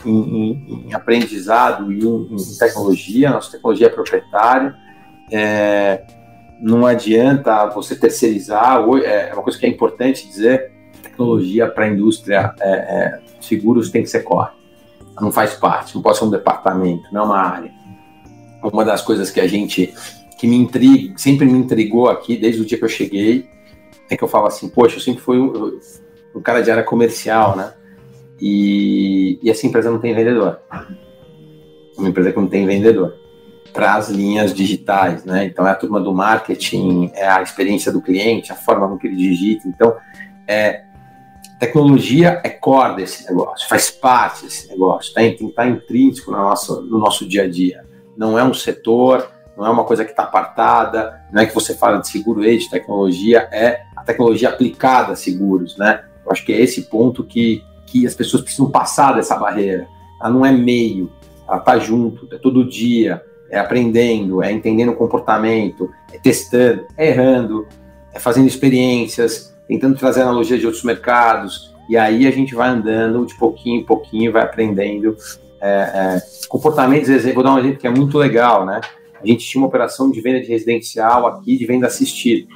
em, 0.06 0.86
em, 0.88 0.94
aprendizado 0.94 1.92
e 1.92 2.06
em, 2.06 2.36
em, 2.36 2.58
tecnologia, 2.58 3.30
nossa 3.30 3.52
tecnologia 3.52 3.88
é 3.88 3.89
proprietária. 3.89 4.76
É, 5.32 6.04
não 6.62 6.86
adianta 6.86 7.68
você 7.70 7.96
terceirizar, 7.96 8.84
é, 9.04 9.30
é 9.30 9.34
uma 9.34 9.44
coisa 9.44 9.58
que 9.58 9.66
é 9.66 9.70
importante 9.70 10.28
dizer, 10.28 10.72
tecnologia 11.02 11.68
para 11.68 11.86
a 11.86 11.88
indústria, 11.89 12.54
é, 12.60 12.72
é, 12.72 13.20
seguros 13.42 13.89
tem 13.89 14.04
que 14.04 14.10
ser 14.10 14.24
core. 14.24 14.52
Não 15.20 15.32
faz 15.32 15.54
parte, 15.54 15.96
não 15.96 16.02
pode 16.02 16.18
ser 16.18 16.26
um 16.26 16.30
departamento, 16.30 17.04
não 17.12 17.22
é 17.22 17.26
uma 17.26 17.38
área. 17.38 17.72
Uma 18.63 18.86
das 18.86 19.02
coisas 19.02 19.30
que 19.30 19.39
a 19.39 19.48
gente, 19.48 19.94
que 20.38 20.48
me 20.48 20.56
intriga, 20.56 21.13
sempre 21.18 21.46
me 21.46 21.58
intrigou 21.58 22.10
aqui, 22.10 22.38
desde 22.38 22.62
o 22.62 22.66
dia 22.66 22.78
que 22.78 22.84
eu 22.84 22.89
cheguei, 22.89 23.48
é 24.10 24.16
que 24.16 24.24
eu 24.24 24.28
falo 24.28 24.48
assim, 24.48 24.70
poxa, 24.70 24.96
eu 24.96 25.02
sempre 25.02 25.22
fui 25.22 25.38
um, 25.38 25.80
um 26.36 26.42
cara 26.42 26.62
de 26.62 26.72
área 26.72 26.84
comercial, 26.84 27.56
né? 27.56 27.74
E, 28.45 29.39
e 29.41 29.49
essa 29.49 29.65
empresa 29.65 29.89
não 29.89 29.99
tem 29.99 30.13
vendedor. 30.13 30.60
Uma 31.97 32.10
empresa 32.10 32.34
que 32.34 32.39
não 32.39 32.47
tem 32.47 32.65
vendedor 32.65 33.15
as 33.75 34.10
linhas 34.10 34.53
digitais, 34.53 35.25
né? 35.25 35.45
Então 35.45 35.65
é 35.65 35.71
a 35.71 35.75
turma 35.75 35.99
do 35.99 36.13
marketing, 36.13 37.10
é 37.15 37.27
a 37.27 37.41
experiência 37.41 37.91
do 37.91 38.01
cliente, 38.01 38.51
a 38.51 38.56
forma 38.56 38.88
como 38.88 38.99
ele 39.03 39.15
digita. 39.15 39.67
Então, 39.67 39.95
é, 40.47 40.84
tecnologia 41.60 42.41
é 42.43 42.49
core 42.49 42.97
desse 42.97 43.25
negócio, 43.27 43.67
faz 43.67 43.89
parte 43.89 44.43
desse 44.43 44.69
negócio, 44.69 45.13
tá? 45.13 45.21
tem 45.21 45.36
que 45.36 45.45
estar 45.45 45.67
intrínseco 45.67 46.32
no 46.32 46.38
nosso, 46.38 46.82
no 46.82 46.99
nosso 46.99 47.27
dia 47.27 47.43
a 47.43 47.49
dia. 47.49 47.84
Não 48.15 48.38
é 48.38 48.43
um 48.43 48.53
setor, 48.53 49.27
não 49.58 49.65
é 49.65 49.69
uma 49.69 49.86
coisa 49.86 50.03
que 50.03 50.12
está 50.12 50.23
apartada, 50.23 51.21
não 51.32 51.41
é 51.41 51.45
que 51.45 51.56
você 51.56 51.73
fala 51.73 51.97
de 51.97 52.10
seguro 52.10 52.45
e 52.45 52.58
de 52.58 52.69
tecnologia, 52.69 53.47
é 53.51 53.84
a 53.95 54.03
tecnologia 54.03 54.49
aplicada 54.49 55.13
a 55.13 55.15
seguros, 55.15 55.77
né? 55.77 56.03
Eu 56.25 56.32
acho 56.32 56.45
que 56.45 56.53
é 56.53 56.62
esse 56.62 56.84
ponto 56.84 57.23
que 57.23 57.63
que 57.93 58.08
as 58.08 58.15
pessoas 58.15 58.41
precisam 58.41 58.71
passar 58.71 59.13
dessa 59.13 59.38
barreira. 59.38 59.88
Ela 60.19 60.32
não 60.32 60.43
é 60.43 60.51
meio, 60.51 61.12
ela 61.47 61.58
está 61.58 61.77
junto, 61.77 62.27
é 62.34 62.39
todo 62.39 62.67
dia, 62.67 63.21
é 63.51 63.60
aprendendo, 63.60 64.41
é 64.41 64.51
entendendo 64.51 64.89
o 64.89 64.95
comportamento, 64.95 65.91
é 66.12 66.17
testando, 66.17 66.88
é 66.97 67.10
errando, 67.10 67.67
é 68.12 68.19
fazendo 68.19 68.47
experiências, 68.47 69.56
tentando 69.67 69.95
trazer 69.95 70.23
analogias 70.23 70.60
de 70.60 70.65
outros 70.65 70.84
mercados, 70.84 71.71
e 71.88 71.95
aí 71.95 72.25
a 72.25 72.32
gente 72.32 72.56
vai 72.56 72.69
andando 72.69 73.23
de 73.27 73.36
pouquinho 73.36 73.82
em 73.82 73.86
pouquinho, 73.86 74.32
vai 74.32 74.41
aprendendo 74.41 75.15
é, 75.62 75.69
é, 75.69 76.21
comportamentos. 76.47 77.10
Vou 77.32 77.43
dar 77.43 77.53
um 77.53 77.60
exemplo 77.60 77.77
que 77.77 77.86
é 77.86 77.91
muito 77.91 78.17
legal, 78.17 78.65
né? 78.65 78.82
A 79.21 79.27
gente 79.27 79.45
tinha 79.45 79.62
uma 79.62 79.67
operação 79.67 80.10
de 80.10 80.19
venda 80.19 80.41
de 80.41 80.47
residencial 80.47 81.27
aqui, 81.27 81.56
de 81.56 81.65
venda 81.65 81.86
assistida. 81.86 82.47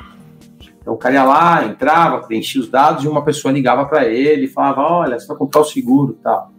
Então 0.88 0.96
o 0.96 0.98
cara 0.98 1.16
ia 1.16 1.24
lá, 1.26 1.66
entrava, 1.66 2.20
preenchia 2.20 2.62
os 2.62 2.70
dados 2.70 3.04
e 3.04 3.10
uma 3.10 3.22
pessoa 3.22 3.52
ligava 3.52 3.84
para 3.84 4.06
ele 4.06 4.46
e 4.46 4.48
falava: 4.48 4.84
Olha, 4.84 5.20
você 5.20 5.28
vai 5.28 5.36
comprar 5.36 5.60
o 5.60 5.66
seguro 5.66 6.16
e 6.18 6.24
tal. 6.24 6.50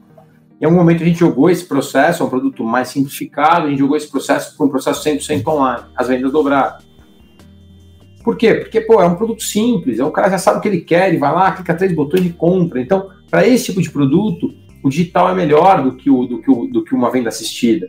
Em 0.60 0.66
algum 0.66 0.76
momento 0.76 1.02
a 1.02 1.06
gente 1.06 1.18
jogou 1.18 1.48
esse 1.48 1.64
processo, 1.64 2.22
é 2.22 2.26
um 2.26 2.28
produto 2.28 2.62
mais 2.62 2.88
simplificado, 2.88 3.66
a 3.66 3.70
gente 3.70 3.78
jogou 3.78 3.96
esse 3.96 4.10
processo 4.10 4.54
para 4.54 4.66
um 4.66 4.68
processo 4.68 5.02
100% 5.02 5.46
online, 5.48 5.84
as 5.96 6.08
vendas 6.08 6.30
dobraram. 6.30 6.76
Por 8.22 8.36
quê? 8.36 8.52
Porque, 8.56 8.82
pô, 8.82 9.00
é 9.00 9.06
um 9.06 9.14
produto 9.14 9.42
simples, 9.42 9.98
é 9.98 10.04
o 10.04 10.10
cara 10.10 10.28
já 10.28 10.36
sabe 10.36 10.58
o 10.58 10.60
que 10.60 10.68
ele 10.68 10.82
quer, 10.82 11.08
ele 11.08 11.16
vai 11.16 11.32
lá, 11.32 11.52
clica 11.52 11.74
três 11.74 11.94
botões 11.94 12.26
e 12.26 12.30
compra. 12.30 12.82
Então, 12.82 13.08
para 13.30 13.46
esse 13.46 13.66
tipo 13.66 13.80
de 13.80 13.90
produto, 13.90 14.52
o 14.84 14.90
digital 14.90 15.30
é 15.30 15.34
melhor 15.34 15.82
do 15.82 15.96
que, 15.96 16.10
o, 16.10 16.26
do 16.26 16.42
que, 16.42 16.50
o, 16.50 16.66
do 16.66 16.84
que 16.84 16.94
uma 16.94 17.10
venda 17.10 17.30
assistida. 17.30 17.88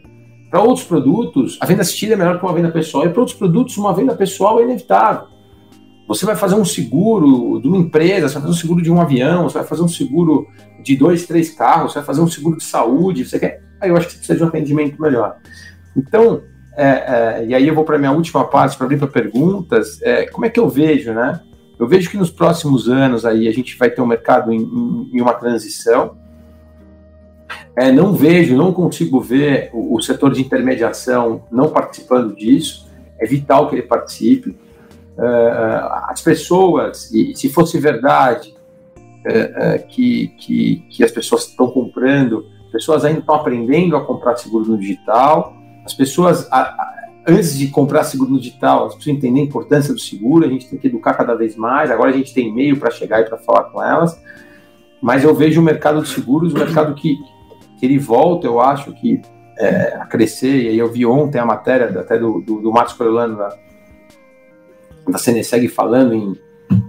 Para 0.50 0.62
outros 0.62 0.86
produtos, 0.86 1.58
a 1.60 1.66
venda 1.66 1.82
assistida 1.82 2.14
é 2.14 2.16
melhor 2.16 2.40
que 2.40 2.46
uma 2.46 2.54
venda 2.54 2.72
pessoal, 2.72 3.06
e 3.06 3.10
para 3.10 3.20
outros 3.20 3.38
produtos, 3.38 3.76
uma 3.76 3.94
venda 3.94 4.16
pessoal 4.16 4.62
é 4.62 4.64
inevitável. 4.64 5.39
Você 6.10 6.26
vai 6.26 6.36
fazer 6.36 6.56
um 6.56 6.66
seguro 6.66 7.62
de 7.62 7.68
uma 7.68 7.78
empresa, 7.78 8.28
você 8.28 8.34
vai 8.34 8.42
fazer 8.42 8.54
um 8.54 8.58
seguro 8.58 8.82
de 8.82 8.92
um 8.92 9.00
avião, 9.00 9.44
você 9.44 9.60
vai 9.60 9.68
fazer 9.68 9.84
um 9.84 9.88
seguro 9.88 10.48
de 10.82 10.96
dois, 10.96 11.28
três 11.28 11.52
carros, 11.52 11.94
você 11.94 12.00
vai 12.00 12.06
fazer 12.08 12.22
um 12.22 12.28
seguro 12.28 12.58
de 12.58 12.64
saúde, 12.64 13.30
você 13.30 13.38
quer. 13.38 13.62
Aí 13.80 13.92
eu 13.92 13.96
acho 13.96 14.08
que 14.08 14.14
você 14.14 14.18
precisa 14.18 14.40
de 14.40 14.44
um 14.44 14.48
atendimento 14.48 15.00
melhor. 15.00 15.38
Então, 15.96 16.42
é, 16.76 16.88
é, 16.88 17.46
e 17.50 17.54
aí 17.54 17.68
eu 17.68 17.76
vou 17.76 17.84
para 17.84 17.96
a 17.96 18.00
minha 18.00 18.12
última 18.12 18.44
parte 18.44 18.76
para 18.76 18.86
abrir 18.86 18.98
para 18.98 19.08
perguntas. 19.08 20.02
É, 20.02 20.26
como 20.26 20.48
é 20.48 20.50
que 20.50 20.60
eu 20.60 20.68
vejo, 20.68 21.14
né? 21.14 21.42
Eu 21.78 21.88
vejo 21.88 22.10
que 22.10 22.18
nos 22.18 22.32
próximos 22.32 22.90
anos 22.90 23.24
aí 23.24 23.48
a 23.48 23.54
gente 23.54 23.78
vai 23.78 23.92
ter 23.92 24.02
um 24.02 24.08
mercado 24.08 24.52
em, 24.52 24.64
em, 24.64 25.12
em 25.14 25.22
uma 25.22 25.36
transição. 25.36 26.18
É, 27.76 27.92
não 27.92 28.16
vejo, 28.16 28.58
não 28.58 28.74
consigo 28.74 29.22
ver 29.22 29.70
o, 29.74 29.96
o 29.96 30.02
setor 30.02 30.34
de 30.34 30.42
intermediação 30.42 31.44
não 31.52 31.70
participando 31.70 32.36
disso. 32.36 32.90
É 33.20 33.28
vital 33.28 33.70
que 33.70 33.76
ele 33.76 33.84
participe 33.84 34.58
as 36.08 36.22
pessoas, 36.22 37.12
e 37.12 37.36
se 37.36 37.50
fosse 37.50 37.78
verdade 37.80 38.56
uh, 38.98 39.88
que, 39.88 40.30
que, 40.38 40.86
que 40.90 41.04
as 41.04 41.12
pessoas 41.12 41.48
estão 41.48 41.70
comprando, 41.70 42.46
pessoas 42.72 43.04
ainda 43.04 43.20
estão 43.20 43.36
aprendendo 43.36 43.96
a 43.96 44.06
comprar 44.06 44.36
seguro 44.38 44.66
no 44.66 44.78
digital, 44.78 45.54
as 45.86 45.94
pessoas, 45.94 46.48
antes 47.28 47.58
de 47.58 47.68
comprar 47.68 48.04
seguro 48.04 48.32
no 48.32 48.40
digital, 48.40 48.82
elas 48.82 48.96
precisam 48.96 49.18
entender 49.18 49.42
a 49.42 49.44
importância 49.44 49.94
do 49.94 50.00
seguro, 50.00 50.46
a 50.46 50.50
gente 50.50 50.70
tem 50.70 50.78
que 50.78 50.88
educar 50.88 51.14
cada 51.16 51.36
vez 51.36 51.56
mais, 51.56 51.90
agora 51.90 52.12
a 52.12 52.14
gente 52.14 52.34
tem 52.34 52.50
e-mail 52.50 52.78
para 52.80 52.92
chegar 52.92 53.22
e 53.22 53.26
para 53.26 53.38
falar 53.38 53.66
com 53.66 53.84
elas, 53.84 54.22
mas 55.02 55.24
eu 55.24 55.34
vejo 55.34 55.62
o 55.62 55.64
mercado 55.64 56.02
de 56.02 56.10
seguros, 56.10 56.54
o 56.54 56.58
mercado 56.58 56.94
que, 56.94 57.18
que 57.80 57.86
ele 57.86 57.98
volta, 57.98 58.46
eu 58.46 58.60
acho 58.60 58.94
que 58.94 59.22
é, 59.58 59.98
a 60.00 60.06
crescer, 60.06 60.64
e 60.64 60.68
aí 60.70 60.78
eu 60.78 60.92
vi 60.92 61.06
ontem 61.06 61.40
a 61.40 61.46
matéria 61.46 61.88
até 62.00 62.18
do, 62.18 62.40
do, 62.40 62.62
do 62.62 62.72
Marcos 62.72 62.94
Corolano 62.94 63.38
da, 63.38 63.50
da 65.12 65.18
CNSEG 65.18 65.68
falando 65.68 66.14
em, 66.14 66.38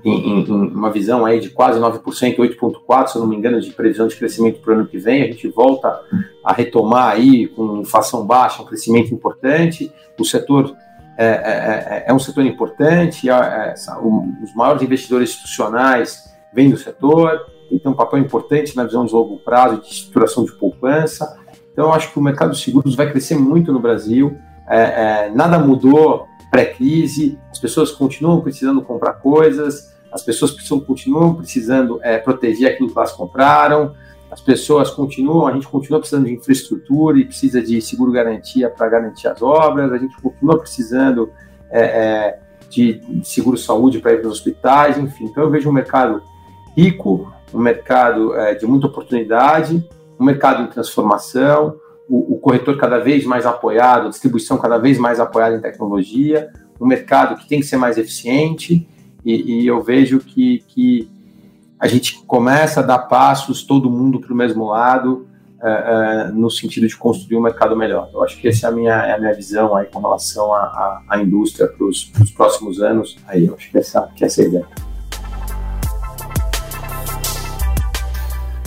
em, 0.04 0.40
em, 0.40 0.50
uma 0.50 0.90
visão 0.90 1.24
aí 1.24 1.40
de 1.40 1.50
quase 1.50 1.80
9%, 1.80 2.02
8,4%, 2.36 3.06
se 3.06 3.16
eu 3.16 3.20
não 3.22 3.28
me 3.28 3.36
engano, 3.36 3.60
de 3.60 3.70
previsão 3.70 4.06
de 4.06 4.16
crescimento 4.16 4.60
para 4.60 4.72
o 4.72 4.74
ano 4.76 4.86
que 4.86 4.98
vem. 4.98 5.22
A 5.22 5.26
gente 5.26 5.48
volta 5.48 6.00
a 6.44 6.52
retomar 6.52 7.12
aí 7.12 7.48
com 7.48 7.78
inflação 7.78 8.26
baixa, 8.26 8.62
um 8.62 8.66
crescimento 8.66 9.14
importante. 9.14 9.92
O 10.18 10.24
setor 10.24 10.74
é, 11.16 11.26
é, 11.26 11.28
é, 11.28 12.04
é 12.08 12.14
um 12.14 12.18
setor 12.18 12.44
importante, 12.44 13.28
é, 13.28 13.32
é 13.32 13.74
os 14.02 14.54
maiores 14.54 14.82
investidores 14.82 15.30
institucionais 15.30 16.30
vêm 16.52 16.70
do 16.70 16.76
setor, 16.76 17.46
ele 17.70 17.78
tem 17.78 17.92
um 17.92 17.94
papel 17.94 18.18
importante 18.18 18.74
na 18.74 18.84
visão 18.84 19.04
de 19.04 19.12
longo 19.12 19.38
prazo 19.38 19.82
de 19.82 19.88
estruturação 19.88 20.44
de 20.44 20.52
poupança. 20.52 21.38
Então, 21.72 21.86
eu 21.86 21.92
acho 21.92 22.10
que 22.10 22.18
o 22.18 22.22
mercado 22.22 22.52
de 22.52 22.58
seguros 22.58 22.94
vai 22.96 23.10
crescer 23.10 23.36
muito 23.36 23.72
no 23.72 23.78
Brasil. 23.78 24.36
É, 24.68 25.30
nada 25.34 25.58
mudou 25.58 26.26
pré-crise, 26.50 27.38
as 27.50 27.58
pessoas 27.58 27.92
continuam 27.92 28.40
precisando 28.40 28.82
comprar 28.82 29.14
coisas, 29.14 29.94
as 30.12 30.22
pessoas 30.22 30.50
precisam, 30.50 30.80
continuam 30.80 31.34
precisando 31.34 32.00
é, 32.02 32.18
proteger 32.18 32.72
aquilo 32.72 32.90
que 32.90 32.98
elas 32.98 33.12
compraram, 33.12 33.94
as 34.30 34.40
pessoas 34.40 34.90
continuam, 34.90 35.46
a 35.46 35.52
gente 35.52 35.66
continua 35.66 35.98
precisando 35.98 36.26
de 36.26 36.34
infraestrutura 36.34 37.18
e 37.18 37.24
precisa 37.24 37.60
de 37.60 37.80
seguro-garantia 37.80 38.70
para 38.70 38.88
garantir 38.88 39.26
as 39.26 39.42
obras, 39.42 39.92
a 39.92 39.98
gente 39.98 40.20
continua 40.20 40.58
precisando 40.58 41.32
é, 41.70 41.80
é, 41.80 42.38
de, 42.68 43.00
seguro-saúde 43.24 43.98
para 43.98 44.12
ir 44.12 44.18
para 44.18 44.28
os 44.28 44.34
hospitais, 44.34 44.98
enfim. 44.98 45.24
Então 45.24 45.44
eu 45.44 45.50
vejo 45.50 45.68
um 45.68 45.72
mercado 45.72 46.22
rico, 46.76 47.32
um 47.52 47.58
mercado 47.58 48.34
é, 48.34 48.54
de 48.54 48.66
muita 48.66 48.86
oportunidade, 48.86 49.84
um 50.18 50.24
mercado 50.24 50.62
em 50.62 50.66
transformação, 50.68 51.76
o, 52.10 52.38
corretor 52.38 52.76
cada 52.76 52.98
vez 52.98 53.24
mais 53.24 53.46
apoiado, 53.46 54.06
a 54.06 54.10
distribuição 54.10 54.58
cada 54.58 54.78
vez 54.78 54.98
mais 54.98 55.20
apoiada 55.20 55.54
em 55.54 55.60
tecnologia, 55.60 56.50
um 56.80 56.86
mercado 56.86 57.36
que 57.36 57.48
tem 57.48 57.60
que 57.60 57.66
ser 57.66 57.76
mais 57.76 57.96
eficiente, 57.96 58.88
e, 59.24 59.62
e 59.62 59.66
eu 59.66 59.80
vejo 59.80 60.18
que, 60.18 60.64
que 60.66 61.08
a 61.78 61.86
gente 61.86 62.20
começa 62.24 62.80
a 62.80 62.82
dar 62.82 62.98
passos, 62.98 63.62
todo 63.62 63.88
mundo 63.88 64.18
para 64.18 64.32
o 64.32 64.36
mesmo 64.36 64.66
lado, 64.66 65.28
é, 65.62 65.68
é, 65.68 66.32
no 66.32 66.50
sentido 66.50 66.88
de 66.88 66.96
construir 66.96 67.36
um 67.36 67.42
mercado 67.42 67.76
melhor. 67.76 68.10
Eu 68.12 68.24
acho 68.24 68.40
que 68.40 68.48
essa 68.48 68.66
é 68.66 68.70
a 68.70 68.72
minha, 68.72 68.94
é 68.94 69.12
a 69.12 69.18
minha 69.18 69.34
visão 69.34 69.76
aí 69.76 69.86
com 69.86 70.00
relação 70.00 70.52
à 70.52 71.18
indústria 71.18 71.68
para 71.68 71.86
os 71.86 72.04
próximos 72.34 72.80
anos. 72.80 73.18
Aí 73.28 73.46
eu 73.46 73.54
acho 73.54 73.70
que 73.70 73.78
essa, 73.78 74.08
que 74.16 74.24
essa 74.24 74.42
é 74.42 74.44
a 74.46 74.48
ideia. 74.48 74.66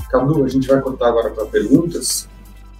Cadu, 0.09 0.45
a 0.45 0.47
gente 0.47 0.67
vai 0.67 0.79
cortar 0.79 1.07
agora 1.07 1.31
para 1.31 1.45
perguntas 1.47 2.29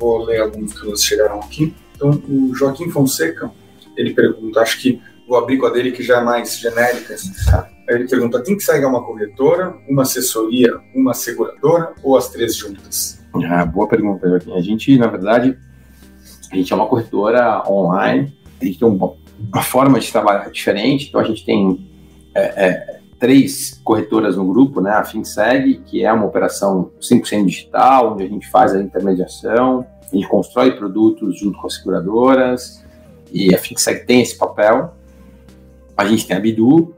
vou 0.04 0.26
ler 0.26 0.41
alguns 0.41 0.74
que 0.74 0.86
nos 0.86 1.01
chegaram 1.01 1.39
aqui. 1.39 1.74
Então, 1.95 2.22
o 2.28 2.54
Joaquim 2.54 2.89
Fonseca, 2.89 3.49
ele 3.95 4.14
pergunta, 4.14 4.60
acho 4.60 4.82
que 4.82 5.01
vou 5.28 5.38
abrir 5.38 5.58
com 5.58 5.66
a 5.66 5.70
dele 5.70 5.91
que 5.91 6.04
já 6.04 6.20
é 6.20 6.24
mais 6.24 6.58
genérica. 6.58 7.16
Tá? 7.49 7.70
Ele 7.88 8.08
pergunta, 8.08 8.43
tem 8.43 8.58
que 8.58 8.64
sair 8.64 8.84
uma 8.86 9.04
corretora, 9.04 9.76
uma 9.88 10.01
assessoria, 10.01 10.78
uma 10.93 11.14
seguradora 11.14 11.93
ou 12.04 12.18
as 12.18 12.30
três 12.30 12.56
juntas? 12.58 13.24
Ah, 13.49 13.66
boa 13.66 13.88
pergunta, 13.88 14.28
Joaquim. 14.28 14.54
A 14.54 14.62
gente, 14.62 14.97
na 14.97 15.08
verdade, 15.08 15.58
a 16.51 16.56
gente 16.56 16.72
é 16.72 16.76
uma 16.76 16.88
corretora 16.88 17.64
online, 17.70 18.38
a 18.62 18.66
gente 18.66 18.80
tem 18.80 18.88
uma 18.88 19.64
forma 19.64 19.99
de 19.99 20.12
trabalhar 20.12 20.49
diferente, 20.49 21.08
então 21.08 21.22
a 21.22 21.24
gente 21.24 21.45
tem 21.45 21.89
é, 22.36 22.41
é, 22.41 22.99
três 23.24 23.80
corretoras 23.86 24.36
no 24.36 24.46
grupo, 24.46 24.82
né? 24.82 24.92
A 24.92 25.06
FinSeg, 25.06 25.76
que 25.86 26.04
é 26.04 26.12
uma 26.12 26.26
operação 26.26 26.92
100% 27.00 27.46
digital, 27.46 28.12
onde 28.12 28.24
a 28.24 28.28
gente 28.28 28.50
faz 28.50 28.76
a 28.76 28.82
intermediação, 28.82 29.86
a 30.12 30.14
gente 30.14 30.28
constrói 30.28 30.74
produtos 30.76 31.40
junto 31.40 31.58
com 31.58 31.66
as 31.66 31.76
seguradoras, 31.76 32.84
e 33.32 33.56
a 33.56 33.58
FinSeg 33.58 34.06
tem 34.06 34.22
esse 34.22 34.38
papel. 34.38 34.94
A 35.96 36.04
gente 36.04 36.28
tem 36.28 36.36
a 36.36 36.40
Bidu, 36.42 36.94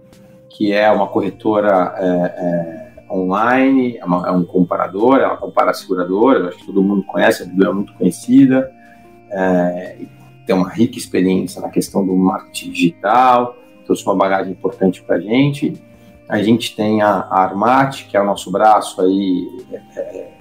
que 0.49 0.71
é 0.71 0.89
uma 0.89 1.07
corretora 1.07 1.93
é, 1.95 2.07
é, 2.07 3.13
online, 3.13 3.99
é, 3.99 4.03
uma, 4.03 4.27
é, 4.27 4.31
um 4.31 4.43
comparador, 4.43 5.19
ela 5.19 5.37
compara 5.37 5.75
seguradoras, 5.75 6.47
acho 6.47 6.57
que 6.57 6.65
todo 6.65 6.81
mundo 6.81 7.03
conhece, 7.03 7.43
a 7.43 7.45
Bidu 7.45 7.67
é 7.67 7.71
muito 7.71 7.93
conhecida, 7.93 8.71
é, 9.29 9.95
tem 10.43 10.55
uma 10.55 10.69
rica 10.69 10.97
experiência 10.97 11.61
na 11.61 11.69
questão 11.69 12.03
do 12.03 12.15
marketing 12.15 12.71
digital, 12.71 13.55
trouxe 13.85 14.03
uma 14.03 14.15
bagagem 14.15 14.53
importante 14.53 15.03
para 15.03 15.17
a 15.17 15.19
gente. 15.19 15.85
A 16.27 16.41
gente 16.41 16.75
tem 16.75 17.01
a, 17.01 17.09
a 17.09 17.43
Armat, 17.43 18.05
que 18.07 18.17
é 18.17 18.21
o 18.21 18.25
nosso 18.25 18.51
braço 18.51 18.99
aí 19.01 19.47
é, 19.95 20.31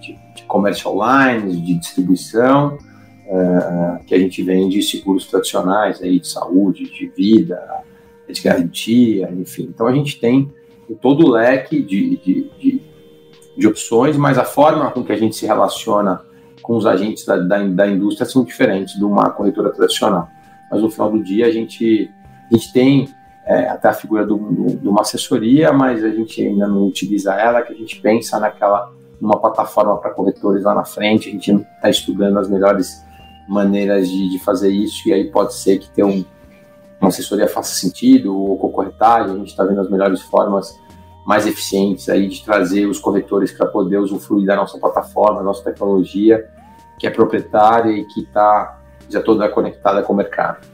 de, 0.00 0.18
de 0.36 0.42
comércio 0.44 0.90
online, 0.90 1.56
de 1.56 1.74
distribuição, 1.78 2.76
é, 3.26 4.00
que 4.06 4.14
a 4.14 4.18
gente 4.18 4.42
vende 4.42 4.82
seguros 4.82 5.26
tradicionais 5.26 6.02
aí 6.02 6.20
de 6.20 6.28
saúde, 6.28 6.84
de 6.90 7.08
vida, 7.08 7.58
de 8.28 8.42
garantia, 8.42 9.30
enfim. 9.32 9.70
Então 9.74 9.86
a 9.86 9.92
gente 9.92 10.20
tem 10.20 10.52
todo 11.00 11.26
o 11.26 11.30
leque 11.30 11.80
de, 11.80 12.16
de, 12.16 12.50
de, 12.58 12.82
de 13.56 13.66
opções, 13.66 14.16
mas 14.16 14.38
a 14.38 14.44
forma 14.44 14.90
com 14.90 15.04
que 15.04 15.12
a 15.12 15.16
gente 15.16 15.36
se 15.36 15.46
relaciona 15.46 16.20
com 16.62 16.76
os 16.76 16.86
agentes 16.86 17.24
da, 17.24 17.36
da, 17.36 17.62
da, 17.62 17.86
indústria 17.88 18.28
são 18.28 18.44
diferentes 18.44 18.94
de 18.94 19.04
uma 19.04 19.30
corretora 19.30 19.70
tradicional. 19.70 20.28
Mas 20.70 20.82
no 20.82 20.90
final 20.90 21.10
do 21.10 21.22
dia 21.22 21.46
a 21.46 21.50
gente, 21.50 22.10
a 22.50 22.54
gente 22.54 22.72
tem 22.72 23.08
é, 23.46 23.68
até 23.68 23.88
a 23.88 23.92
figura 23.92 24.26
de 24.26 24.32
uma 24.32 25.00
assessoria, 25.00 25.72
mas 25.72 26.04
a 26.04 26.10
gente 26.10 26.46
ainda 26.46 26.66
não 26.66 26.86
utiliza 26.86 27.34
ela, 27.34 27.62
que 27.62 27.72
a 27.72 27.76
gente 27.76 28.00
pensa 28.00 28.38
naquela 28.38 28.92
numa 29.20 29.38
plataforma 29.38 29.98
para 29.98 30.10
corretores 30.10 30.64
lá 30.64 30.74
na 30.74 30.84
frente, 30.84 31.28
a 31.28 31.32
gente 31.32 31.52
está 31.52 31.90
estudando 31.90 32.38
as 32.38 32.48
melhores 32.48 33.04
maneiras 33.46 34.08
de, 34.08 34.30
de, 34.30 34.38
fazer 34.38 34.70
isso, 34.70 35.08
e 35.08 35.12
aí 35.12 35.30
pode 35.30 35.54
ser 35.54 35.78
que 35.78 35.90
ter 35.90 36.04
um, 36.04 36.24
uma 37.00 37.08
assessoria 37.08 37.46
faça 37.46 37.74
sentido, 37.74 38.34
ou 38.34 38.56
com 38.56 38.70
corretagem, 38.70 39.34
a 39.34 39.38
gente 39.38 39.48
está 39.48 39.64
vendo 39.64 39.80
as 39.80 39.90
melhores 39.90 40.22
formas 40.22 40.78
mais 41.26 41.46
eficientes 41.46 42.08
aí 42.08 42.28
de 42.28 42.42
trazer 42.42 42.86
os 42.86 42.98
corretores 42.98 43.52
para 43.52 43.66
poder 43.66 43.98
usufruir 43.98 44.46
da 44.46 44.56
nossa 44.56 44.78
plataforma, 44.78 45.42
nossa 45.42 45.62
tecnologia, 45.62 46.48
que 46.98 47.06
é 47.06 47.10
proprietária 47.10 47.92
e 47.92 48.04
que 48.06 48.20
está 48.20 48.80
já 49.08 49.20
toda 49.20 49.48
conectada 49.48 50.02
com 50.02 50.12
o 50.12 50.16
mercado. 50.16 50.66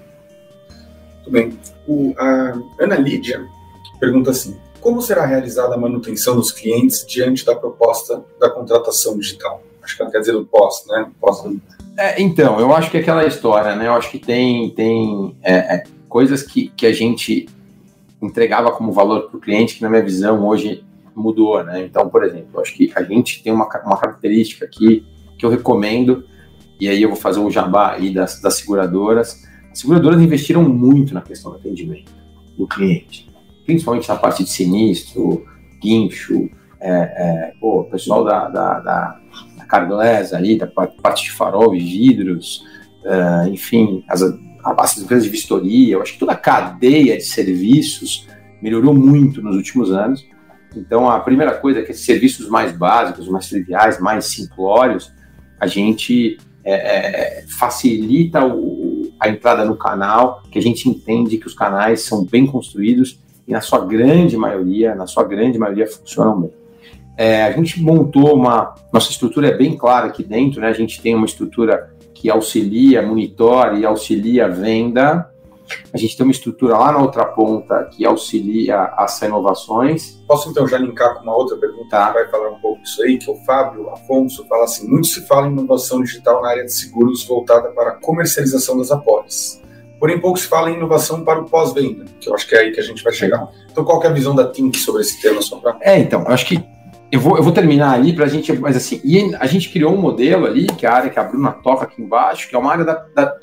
Muito 1.27 1.31
bem. 1.31 1.59
O, 1.87 2.15
a 2.17 2.55
Ana 2.79 2.97
Lídia 2.97 3.47
pergunta 3.99 4.31
assim: 4.31 4.57
como 4.81 5.03
será 5.03 5.27
realizada 5.27 5.75
a 5.75 5.79
manutenção 5.79 6.37
dos 6.37 6.53
clientes 6.53 7.05
diante 7.07 7.45
da 7.45 7.55
proposta 7.55 8.25
da 8.39 8.49
contratação 8.51 9.19
digital? 9.19 9.63
Acho 9.83 9.97
que 9.97 10.03
ela 10.03 10.11
quer 10.11 10.21
dizer 10.21 10.33
do 10.33 10.45
pós, 10.45 10.85
né? 10.87 11.11
Pós 11.21 11.43
é, 11.99 12.21
então, 12.21 12.61
eu 12.61 12.75
acho 12.75 12.91
que 12.91 12.99
é 12.99 13.01
aquela 13.01 13.25
história, 13.25 13.75
né? 13.75 13.87
Eu 13.87 13.95
acho 13.95 14.11
que 14.11 14.19
tem, 14.19 14.69
tem 14.71 15.35
é, 15.43 15.55
é, 15.55 15.85
coisas 16.09 16.43
que, 16.43 16.69
que 16.77 16.85
a 16.85 16.93
gente 16.93 17.49
entregava 18.21 18.71
como 18.71 18.93
valor 18.93 19.29
para 19.29 19.39
o 19.39 19.41
cliente 19.41 19.77
que, 19.77 19.83
na 19.83 19.89
minha 19.89 20.03
visão, 20.03 20.47
hoje 20.47 20.85
mudou, 21.15 21.65
né? 21.65 21.83
Então, 21.85 22.09
por 22.11 22.23
exemplo, 22.23 22.49
eu 22.55 22.61
acho 22.61 22.75
que 22.75 22.93
a 22.95 23.03
gente 23.03 23.43
tem 23.43 23.51
uma, 23.51 23.67
uma 23.85 23.97
característica 23.97 24.67
aqui 24.67 25.07
que 25.39 25.47
eu 25.47 25.51
recomendo, 25.51 26.25
e 26.79 26.87
aí 26.89 27.03
eu 27.03 27.09
vou 27.09 27.19
fazer 27.19 27.41
um 27.41 27.51
jabá 27.51 27.93
aí 27.93 28.13
das, 28.13 28.41
das 28.43 28.59
seguradoras, 28.59 29.46
as 29.77 29.81
seguradoras 29.81 30.23
investiram 30.23 30.63
muito 30.63 31.13
na 31.13 31.21
questão 31.21 31.51
do 31.53 31.59
atendimento 31.59 32.11
do 32.57 32.67
cliente, 32.67 33.29
principalmente 33.67 34.09
na 34.09 34.17
parte 34.17 34.43
de 34.43 34.49
sinistro, 34.49 35.45
guincho, 35.83 36.49
é, 36.81 36.91
é, 36.91 37.53
pessoal 37.91 38.25
da, 38.25 38.49
da, 38.49 38.81
da, 38.81 39.21
da 39.69 40.35
ali, 40.35 40.57
da 40.57 40.67
parte 40.67 41.25
de 41.25 41.33
farol 41.33 41.75
e 41.75 41.79
vidros, 41.79 42.65
é, 43.05 43.51
enfim, 43.51 44.03
as, 44.09 44.23
as 44.65 44.97
empresas 44.97 45.25
de 45.25 45.31
vistoria, 45.31 45.93
eu 45.93 46.01
acho 46.01 46.15
que 46.15 46.21
toda 46.21 46.33
a 46.33 46.37
cadeia 46.37 47.15
de 47.19 47.25
serviços 47.25 48.27
melhorou 48.63 48.95
muito 48.95 49.43
nos 49.43 49.57
últimos 49.57 49.93
anos. 49.93 50.27
Então, 50.75 51.11
a 51.11 51.21
primeira 51.21 51.53
coisa 51.53 51.81
é 51.81 51.83
que 51.83 51.91
esses 51.91 52.07
serviços 52.07 52.49
mais 52.49 52.73
básicos, 52.73 53.29
mais 53.29 53.47
triviais, 53.47 54.01
mais 54.01 54.25
simplórios, 54.25 55.13
a 55.61 55.67
gente 55.67 56.39
é, 56.65 57.41
é, 57.41 57.45
facilita 57.59 58.43
o, 58.43 58.96
a 59.19 59.29
entrada 59.29 59.65
no 59.65 59.77
canal, 59.77 60.43
que 60.51 60.59
a 60.59 60.63
gente 60.63 60.89
entende 60.89 61.39
que 61.39 61.47
os 61.47 61.55
canais 61.55 62.03
são 62.03 62.25
bem 62.25 62.47
construídos 62.47 63.19
e 63.47 63.53
na 63.53 63.61
sua 63.61 63.85
grande 63.85 64.37
maioria, 64.37 64.95
na 64.95 65.07
sua 65.07 65.25
grande 65.25 65.59
maioria 65.59 65.87
funcionam 65.87 66.41
bem. 66.41 66.51
É, 67.17 67.45
a 67.45 67.53
gente 67.53 67.81
montou 67.81 68.35
uma, 68.35 68.75
nossa 68.93 69.11
estrutura 69.11 69.49
é 69.49 69.57
bem 69.57 69.77
clara 69.77 70.09
aqui 70.09 70.23
dentro, 70.23 70.61
né? 70.61 70.69
A 70.69 70.75
gente 70.75 71.01
tem 71.01 71.15
uma 71.15 71.25
estrutura 71.25 71.95
que 72.13 72.29
auxilia, 72.29 73.01
monitora 73.01 73.79
e 73.79 73.87
auxilia 73.87 74.47
a 74.47 74.49
venda, 74.49 75.31
a 75.93 75.99
gente 75.99 76.17
tem 76.17 76.25
uma 76.25 76.33
estrutura 76.33 76.77
lá 76.77 76.93
na 76.93 76.99
outra 76.99 77.25
ponta 77.25 77.89
que 77.93 78.05
auxilia 78.05 78.83
as 78.97 79.21
inovações. 79.23 80.23
Posso 80.27 80.51
então 80.51 80.67
já 80.67 80.79
linkar 80.79 81.15
com 81.15 81.23
uma 81.23 81.37
outra 81.37 81.57
pergunta 81.57 81.89
tá. 81.91 82.09
que 82.09 82.15
vai 82.15 82.29
falar 82.29 82.51
um 82.51 82.61
pouco 82.61 82.83
disso 82.83 83.03
aí, 83.03 83.19
que 83.19 83.31
o 83.31 83.37
Fábio 83.45 83.91
Afonso 83.91 84.47
fala 84.47 84.65
assim: 84.65 84.89
muito 84.89 85.07
se 85.07 85.27
fala 85.27 85.47
em 85.47 85.53
inovação 85.53 86.03
digital 86.03 86.43
na 86.43 86.51
área 86.51 86.65
de 86.65 86.73
seguros 86.73 87.25
voltada 87.25 87.69
para 87.71 87.91
a 87.91 87.95
comercialização 87.95 88.79
das 88.79 88.91
apólices. 88.91 89.63
Porém, 89.99 90.21
pouco 90.21 90.39
se 90.39 90.47
fala 90.47 90.71
em 90.71 90.75
inovação 90.75 91.25
para 91.25 91.41
o 91.41 91.49
pós-venda, 91.49 92.05
que 92.21 92.29
eu 92.29 92.35
acho 92.35 92.47
que 92.47 92.55
é 92.55 92.61
aí 92.61 92.73
que 92.73 92.81
a 92.81 92.83
gente 92.83 93.03
vai 93.03 93.15
chegar. 93.15 93.49
Então, 93.71 93.83
qual 93.83 94.03
é 94.03 94.09
a 94.09 94.13
visão 94.13 94.35
da 94.35 94.47
Tink 94.51 94.77
sobre 94.77 95.01
esse 95.01 95.21
tema? 95.23 95.41
É, 95.81 95.99
então, 95.99 96.23
eu 96.23 96.29
acho 96.29 96.45
que 96.45 96.63
eu 97.11 97.21
vou, 97.21 97.37
eu 97.37 97.43
vou 97.43 97.53
terminar 97.53 97.93
ali 97.93 98.13
para 98.13 98.27
a 98.27 98.29
gente, 98.29 98.53
mas 98.55 98.77
assim, 98.77 99.01
e 99.03 99.35
a 99.37 99.47
gente 99.47 99.71
criou 99.71 99.95
um 99.95 100.01
modelo 100.01 100.45
ali, 100.45 100.67
que 100.67 100.85
é 100.85 100.89
a 100.89 100.95
área 100.95 101.11
que 101.11 101.19
a 101.19 101.25
Bruna 101.25 101.53
toca 101.53 101.85
aqui 101.85 102.03
embaixo, 102.03 102.49
que 102.49 102.55
é 102.55 102.59
uma 102.59 102.71
área 102.71 102.85
da, 102.85 103.07
da 103.15 103.39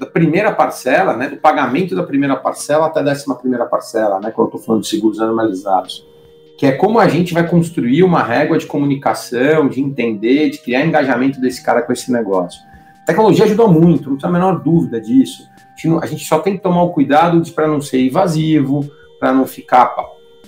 da 0.00 0.06
primeira 0.06 0.50
parcela, 0.50 1.14
né, 1.14 1.28
do 1.28 1.36
pagamento 1.36 1.94
da 1.94 2.02
primeira 2.02 2.34
parcela 2.34 2.86
até 2.86 3.00
a 3.00 3.02
décima 3.02 3.34
primeira 3.34 3.66
parcela, 3.66 4.18
né, 4.18 4.30
quando 4.30 4.46
eu 4.46 4.56
estou 4.56 4.60
falando 4.60 4.82
de 4.82 4.88
seguros 4.88 5.18
normalizados, 5.18 6.08
que 6.56 6.64
é 6.64 6.72
como 6.72 6.98
a 6.98 7.06
gente 7.06 7.34
vai 7.34 7.46
construir 7.46 8.02
uma 8.02 8.22
régua 8.22 8.56
de 8.56 8.64
comunicação, 8.64 9.68
de 9.68 9.78
entender, 9.82 10.48
de 10.48 10.58
criar 10.58 10.86
engajamento 10.86 11.38
desse 11.38 11.62
cara 11.62 11.82
com 11.82 11.92
esse 11.92 12.10
negócio. 12.10 12.62
A 13.02 13.04
tecnologia 13.04 13.44
ajuda 13.44 13.66
muito, 13.66 14.08
não 14.08 14.16
tem 14.16 14.28
a 14.28 14.32
menor 14.32 14.62
dúvida 14.62 14.98
disso. 14.98 15.46
A 16.00 16.06
gente 16.06 16.24
só 16.24 16.38
tem 16.38 16.56
que 16.56 16.62
tomar 16.62 16.82
o 16.82 16.90
cuidado 16.90 17.42
para 17.52 17.68
não 17.68 17.80
ser 17.80 18.06
invasivo, 18.06 18.90
para 19.18 19.32
não 19.32 19.46
ficar 19.46 19.94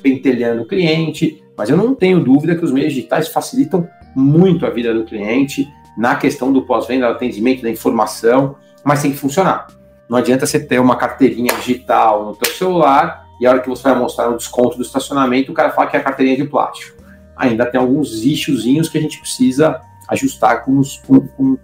pentelhando 0.03 0.63
o 0.63 0.67
cliente, 0.67 1.43
mas 1.57 1.69
eu 1.69 1.77
não 1.77 1.95
tenho 1.95 2.23
dúvida 2.23 2.55
que 2.55 2.65
os 2.65 2.73
meios 2.73 2.93
digitais 2.93 3.29
facilitam 3.29 3.87
muito 4.15 4.65
a 4.65 4.71
vida 4.71 4.93
do 4.95 5.05
cliente 5.05 5.69
na 5.97 6.17
questão 6.17 6.53
do 6.53 6.63
pós-venda, 6.63 7.07
do 7.07 7.15
atendimento, 7.15 7.63
da 7.63 7.71
informação, 7.71 8.57
mas 8.85 9.03
tem 9.03 9.13
que 9.13 9.19
funcionar. 9.19 9.67
Não 10.09 10.19
adianta 10.19 10.47
você 10.47 10.61
ter 10.61 10.81
uma 10.81 10.97
carteirinha 10.97 11.55
digital 11.55 12.25
no 12.25 12.37
teu 12.37 12.53
celular 12.53 13.27
e 13.41 13.47
a 13.47 13.51
hora 13.51 13.61
que 13.61 13.69
você 13.69 13.83
vai 13.83 13.99
mostrar 13.99 14.29
o 14.29 14.37
desconto 14.37 14.77
do 14.77 14.83
estacionamento, 14.83 15.51
o 15.51 15.55
cara 15.55 15.71
fala 15.71 15.89
que 15.89 15.97
é 15.97 16.01
a 16.01 16.03
carteirinha 16.03 16.37
de 16.37 16.45
plástico. 16.45 17.03
Ainda 17.37 17.67
tem 17.67 17.81
alguns 17.81 18.25
issuezinhos 18.25 18.89
que 18.89 18.99
a 18.99 19.01
gente 19.01 19.19
precisa 19.19 19.81
ajustar 20.09 20.65
com, 20.65 20.79
os, 20.79 20.99
com, 20.99 21.27
com, 21.29 21.59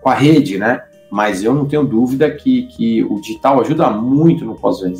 com 0.00 0.08
a 0.08 0.14
rede, 0.14 0.58
né? 0.58 0.84
Mas 1.10 1.42
eu 1.42 1.54
não 1.54 1.66
tenho 1.66 1.84
dúvida 1.84 2.30
que, 2.30 2.66
que 2.68 3.02
o 3.04 3.20
digital 3.20 3.60
ajuda 3.60 3.90
muito 3.90 4.44
no 4.44 4.54
pós-venda. 4.54 4.98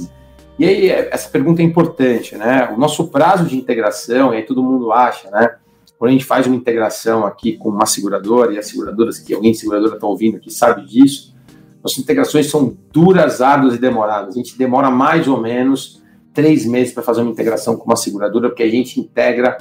E 0.59 0.65
aí, 0.65 0.91
essa 0.91 1.29
pergunta 1.31 1.63
é 1.63 1.65
importante, 1.65 2.37
né? 2.37 2.69
O 2.75 2.79
nosso 2.79 3.09
prazo 3.09 3.45
de 3.45 3.57
integração, 3.57 4.35
e 4.35 4.39
aí 4.39 4.43
todo 4.43 4.63
mundo 4.63 4.93
acha, 4.93 5.31
né? 5.31 5.55
Quando 5.97 6.11
a 6.11 6.13
gente 6.13 6.25
faz 6.25 6.47
uma 6.47 6.57
integração 6.57 7.25
aqui 7.25 7.57
com 7.57 7.69
uma 7.69 7.87
seguradora, 7.87 8.53
e 8.53 8.59
as 8.59 8.67
seguradoras, 8.67 9.19
que 9.19 9.33
alguém 9.33 9.53
de 9.53 9.59
seguradora 9.59 9.95
está 9.95 10.07
ouvindo 10.07 10.37
aqui 10.37 10.51
sabe 10.51 10.85
disso, 10.85 11.35
nossas 11.83 11.99
integrações 11.99 12.51
são 12.51 12.77
duras, 12.93 13.41
árduas 13.41 13.75
e 13.75 13.79
demoradas. 13.79 14.35
A 14.35 14.39
gente 14.39 14.57
demora 14.59 14.91
mais 14.91 15.29
ou 15.29 15.41
menos 15.41 16.03
três 16.35 16.67
meses 16.67 16.93
para 16.93 17.03
fazer 17.03 17.23
uma 17.23 17.31
integração 17.31 17.77
com 17.77 17.85
uma 17.85 17.97
seguradora, 17.97 18.49
porque 18.49 18.63
a 18.63 18.71
gente 18.71 19.01
integra 19.01 19.59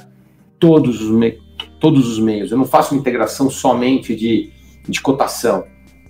todos 0.59 1.01
os, 1.01 1.11
me 1.11 1.39
todos 1.79 2.07
os 2.07 2.19
meios. 2.19 2.51
Eu 2.51 2.57
não 2.57 2.65
faço 2.65 2.93
uma 2.93 2.99
integração 2.99 3.49
somente 3.49 4.15
de, 4.15 4.51
de 4.87 5.01
cotação 5.01 5.63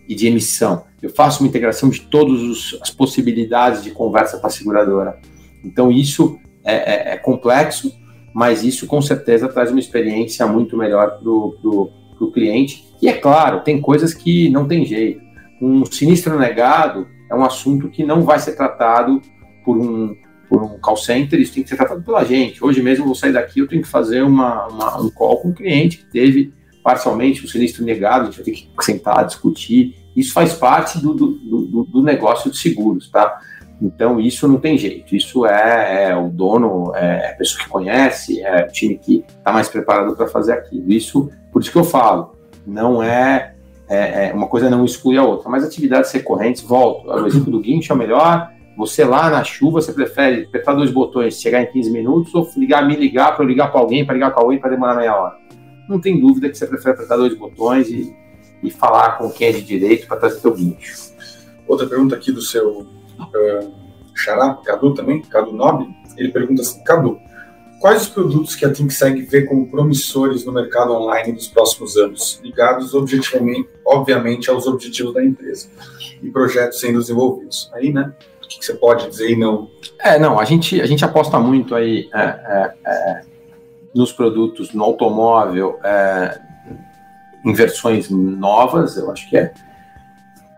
e 0.08 0.16
de 0.16 0.28
emissão. 0.28 0.84
Eu 1.01 1.10
faço 1.10 1.43
uma 1.43 1.47
integração 1.47 1.89
de 1.89 2.01
todas 2.01 2.78
as 2.82 2.89
possibilidades 2.89 3.84
de 3.84 3.91
conversa 3.91 4.39
com 4.39 4.47
a 4.47 4.49
seguradora. 4.49 5.20
Então, 5.64 5.91
isso 5.91 6.39
é, 6.64 7.12
é, 7.12 7.14
é 7.14 7.18
complexo, 7.18 7.91
mas 8.34 8.64
isso 8.64 8.88
com 8.88 9.01
certeza 9.01 9.47
traz 9.47 9.72
uma 9.72 9.80
experiência 9.80 10.45
muito 10.47 10.78
melhor 10.78 11.20
para 11.20 11.30
o 11.30 12.32
cliente. 12.34 12.88
E 13.01 13.08
é 13.08 13.14
claro, 13.14 13.62
tem 13.62 13.80
coisas 13.80 14.14
que 14.14 14.49
não 14.49 14.68
tem 14.68 14.86
jeito. 14.86 15.27
Um 15.62 15.86
sinistro 15.86 16.38
negado 16.38 17.08
é 17.30 17.36
um 17.36 17.43
assunto 17.43 17.89
que 17.89 18.03
não 18.03 18.24
vai 18.24 18.39
ser 18.39 18.55
tratado 18.55 19.22
por 19.66 19.78
um, 19.78 20.16
por 20.49 20.64
um 20.64 20.80
call 20.80 20.97
center, 20.97 21.39
isso 21.39 21.53
tem 21.53 21.64
que 21.64 21.70
ser 21.70 21.78
tratado 21.78 22.01
pela 22.01 22.24
gente. 22.24 22.64
Hoje 22.64 22.82
mesmo 22.82 23.03
eu 23.03 23.08
vou 23.08 23.16
sair 23.16 23.34
daqui, 23.34 23.60
eu 23.60 23.68
tenho 23.68 23.82
que 23.82 23.88
fazer 23.88 24.22
uma, 24.22 24.68
uma 24.68 25.01
um 25.01 25.10
call 25.10 25.38
com 25.41 25.49
um 25.49 25.53
cliente 25.53 25.97
que 25.97 26.05
teve 26.05 26.53
parcialmente 26.84 27.43
o 27.43 27.49
sinistro 27.49 27.84
negado, 27.84 28.22
a 28.22 28.26
gente 28.26 28.38
vai 28.38 28.45
ter 28.45 28.51
que 28.51 28.70
sentar, 28.82 29.26
discutir. 29.26 29.95
Isso 30.16 30.34
faz 30.34 30.53
parte 30.53 30.99
do, 30.99 31.14
do, 31.14 31.32
do, 31.34 31.84
do 31.84 32.01
negócio 32.01 32.49
de 32.49 32.58
seguros, 32.58 33.10
tá? 33.10 33.39
Então, 33.82 34.20
isso 34.20 34.47
não 34.47 34.58
tem 34.58 34.78
jeito. 34.78 35.16
Isso 35.16 35.45
é, 35.45 36.10
é 36.10 36.16
o 36.16 36.30
dono, 36.30 36.95
é 36.95 37.32
a 37.32 37.36
pessoa 37.36 37.64
que 37.64 37.70
conhece, 37.70 38.41
é 38.41 38.66
o 38.66 38.72
time 38.72 38.97
que 38.97 39.24
está 39.28 39.51
mais 39.51 39.68
preparado 39.68 40.16
para 40.16 40.28
fazer 40.28 40.53
aquilo. 40.53 40.91
Isso, 40.91 41.30
por 41.51 41.62
isso 41.62 41.72
que 41.72 41.78
eu 41.78 41.84
falo, 41.84 42.36
não 42.66 43.03
é, 43.03 43.53
é, 43.90 44.30
é, 44.30 44.34
uma 44.34 44.48
coisa 44.48 44.70
não 44.70 44.84
exclui 44.84 45.18
a 45.18 45.24
outra. 45.24 45.50
Mas 45.50 45.64
atividades 45.64 46.12
recorrentes, 46.12 46.62
volto. 46.62 47.10
O 47.10 47.26
exemplo 47.26 47.52
do 47.52 47.60
guincho 47.60 47.92
é 47.92 47.96
o 47.96 47.98
melhor. 47.98 48.52
Você 48.76 49.04
lá 49.04 49.30
na 49.30 49.44
chuva, 49.44 49.82
você 49.82 49.92
prefere 49.92 50.44
apertar 50.44 50.74
dois 50.74 50.92
botões, 50.92 51.42
chegar 51.42 51.62
em 51.62 51.72
15 51.72 51.92
minutos, 51.92 52.36
ou 52.36 52.48
ligar, 52.58 52.86
me 52.86 52.96
ligar 52.96 53.36
para 53.36 53.44
ligar 53.44 53.72
para 53.72 53.82
alguém, 53.82 54.06
para 54.06 54.14
ligar 54.14 54.32
para 54.32 54.44
alguém 54.44 54.60
para 54.60 54.70
demorar 54.70 54.96
meia 54.96 55.16
hora? 55.16 55.38
Não 55.90 56.00
tem 56.00 56.20
dúvida 56.20 56.50
que 56.50 56.58
você 56.58 56.68
prefere 56.68 56.94
apertar 56.94 57.16
dois 57.16 57.36
botões 57.36 57.90
e, 57.90 58.16
e 58.62 58.70
falar 58.70 59.18
com 59.18 59.32
quem 59.32 59.48
é 59.48 59.52
de 59.52 59.64
direito 59.64 60.08
para 60.08 60.18
trazer 60.18 60.40
seu 60.42 60.54
guincho. 60.54 60.96
Outra 61.68 61.88
pergunta 61.88 62.16
aqui 62.16 62.32
do 62.32 62.42
seu 62.42 62.82
uh, 62.82 63.74
Xará, 64.14 64.60
Cadu 64.64 64.94
também, 64.94 65.22
Cadu 65.22 65.54
Nobre, 65.54 65.88
ele 66.16 66.32
pergunta 66.32 66.62
assim, 66.62 66.84
Cadu, 66.84 67.20
quais 67.80 68.04
os 68.04 68.10
produtos 68.10 68.56
que 68.56 68.66
a 68.66 68.72
ThinkSeg 68.72 69.22
vê 69.24 69.44
como 69.44 69.70
promissores 69.70 70.46
no 70.46 70.52
mercado 70.52 70.94
online 70.94 71.34
nos 71.34 71.48
próximos 71.48 71.96
anos, 71.98 72.40
ligados 72.44 72.94
objetivamente, 72.94 73.70
obviamente 73.86 74.50
aos 74.50 74.68
objetivos 74.68 75.14
da 75.14 75.24
empresa 75.24 75.70
e 76.22 76.30
projetos 76.30 76.80
sendo 76.80 77.00
desenvolvidos? 77.00 77.70
Aí, 77.74 77.92
né, 77.92 78.14
o 78.44 78.48
que, 78.48 78.66
você 78.66 78.74
pode 78.74 79.10
dizer 79.10 79.32
e 79.32 79.36
não? 79.36 79.70
É, 80.00 80.18
não, 80.18 80.40
a 80.40 80.46
gente, 80.46 80.82
a 80.82 80.86
gente 80.86 81.04
aposta 81.04 81.40
muito 81.40 81.76
aí 81.76 82.10
é, 82.14 82.22
é, 82.22 82.74
é, 82.86 83.22
nos 83.94 84.12
produtos, 84.12 84.74
no 84.74 84.84
automóvel, 84.84 85.80
é, 85.84 86.40
em 87.46 87.54
versões 87.54 88.10
novas, 88.10 88.98
eu 88.98 89.12
acho 89.12 89.30
que 89.30 89.38
é 89.38 89.54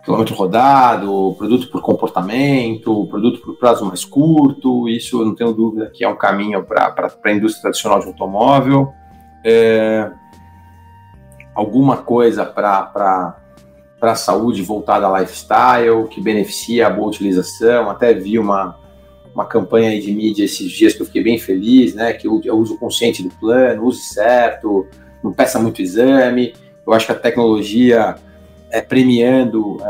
quilômetro 0.04 0.36
rodado, 0.36 1.36
produto 1.38 1.70
por 1.70 1.82
comportamento, 1.82 3.06
produto 3.08 3.42
por 3.42 3.58
prazo 3.58 3.86
mais 3.86 4.06
curto, 4.06 4.88
isso 4.88 5.22
eu 5.22 5.26
não 5.26 5.36
tenho 5.36 5.54
dúvida 5.54 5.92
que 5.94 6.04
é 6.04 6.08
um 6.08 6.16
caminho 6.16 6.64
para 6.64 6.96
a 7.24 7.32
indústria 7.32 7.64
tradicional 7.64 8.00
de 8.00 8.08
automóvel. 8.08 8.94
É, 9.44 10.10
alguma 11.54 11.98
coisa 11.98 12.46
para 12.46 13.36
a 14.02 14.16
saúde 14.16 14.62
voltada 14.62 15.08
a 15.08 15.20
lifestyle, 15.20 16.08
que 16.10 16.22
beneficia 16.22 16.88
a 16.88 16.90
boa 16.90 17.10
utilização. 17.10 17.90
Até 17.90 18.14
vi 18.14 18.40
uma, 18.40 18.78
uma 19.34 19.46
campanha 19.46 20.00
de 20.00 20.14
mídia 20.14 20.46
esses 20.46 20.72
dias 20.72 20.94
que 20.94 21.02
eu 21.02 21.06
fiquei 21.06 21.24
bem 21.24 21.38
feliz, 21.38 21.94
né? 21.94 22.14
Que 22.14 22.28
eu, 22.28 22.40
eu 22.46 22.58
uso 22.58 22.78
consciente 22.78 23.22
do 23.22 23.30
plano, 23.36 23.86
use 23.86 24.02
certo, 24.02 24.88
não 25.22 25.34
peça 25.34 25.60
muito 25.60 25.82
exame. 25.82 26.54
Eu 26.88 26.94
acho 26.94 27.06
que 27.06 27.12
a 27.12 27.16
tecnologia 27.16 28.16
é, 28.72 28.82
premiando 28.82 29.78
é, 29.82 29.88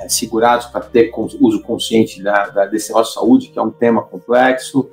é, 0.00 0.04
é 0.04 0.08
segurados 0.08 0.66
para 0.66 0.80
ter 0.80 1.12
uso 1.40 1.62
consciente 1.62 2.22
da, 2.22 2.48
da, 2.48 2.66
desse 2.66 2.88
negócio 2.88 3.12
de 3.12 3.20
saúde, 3.20 3.48
que 3.48 3.58
é 3.58 3.62
um 3.62 3.70
tema 3.70 4.02
complexo. 4.02 4.90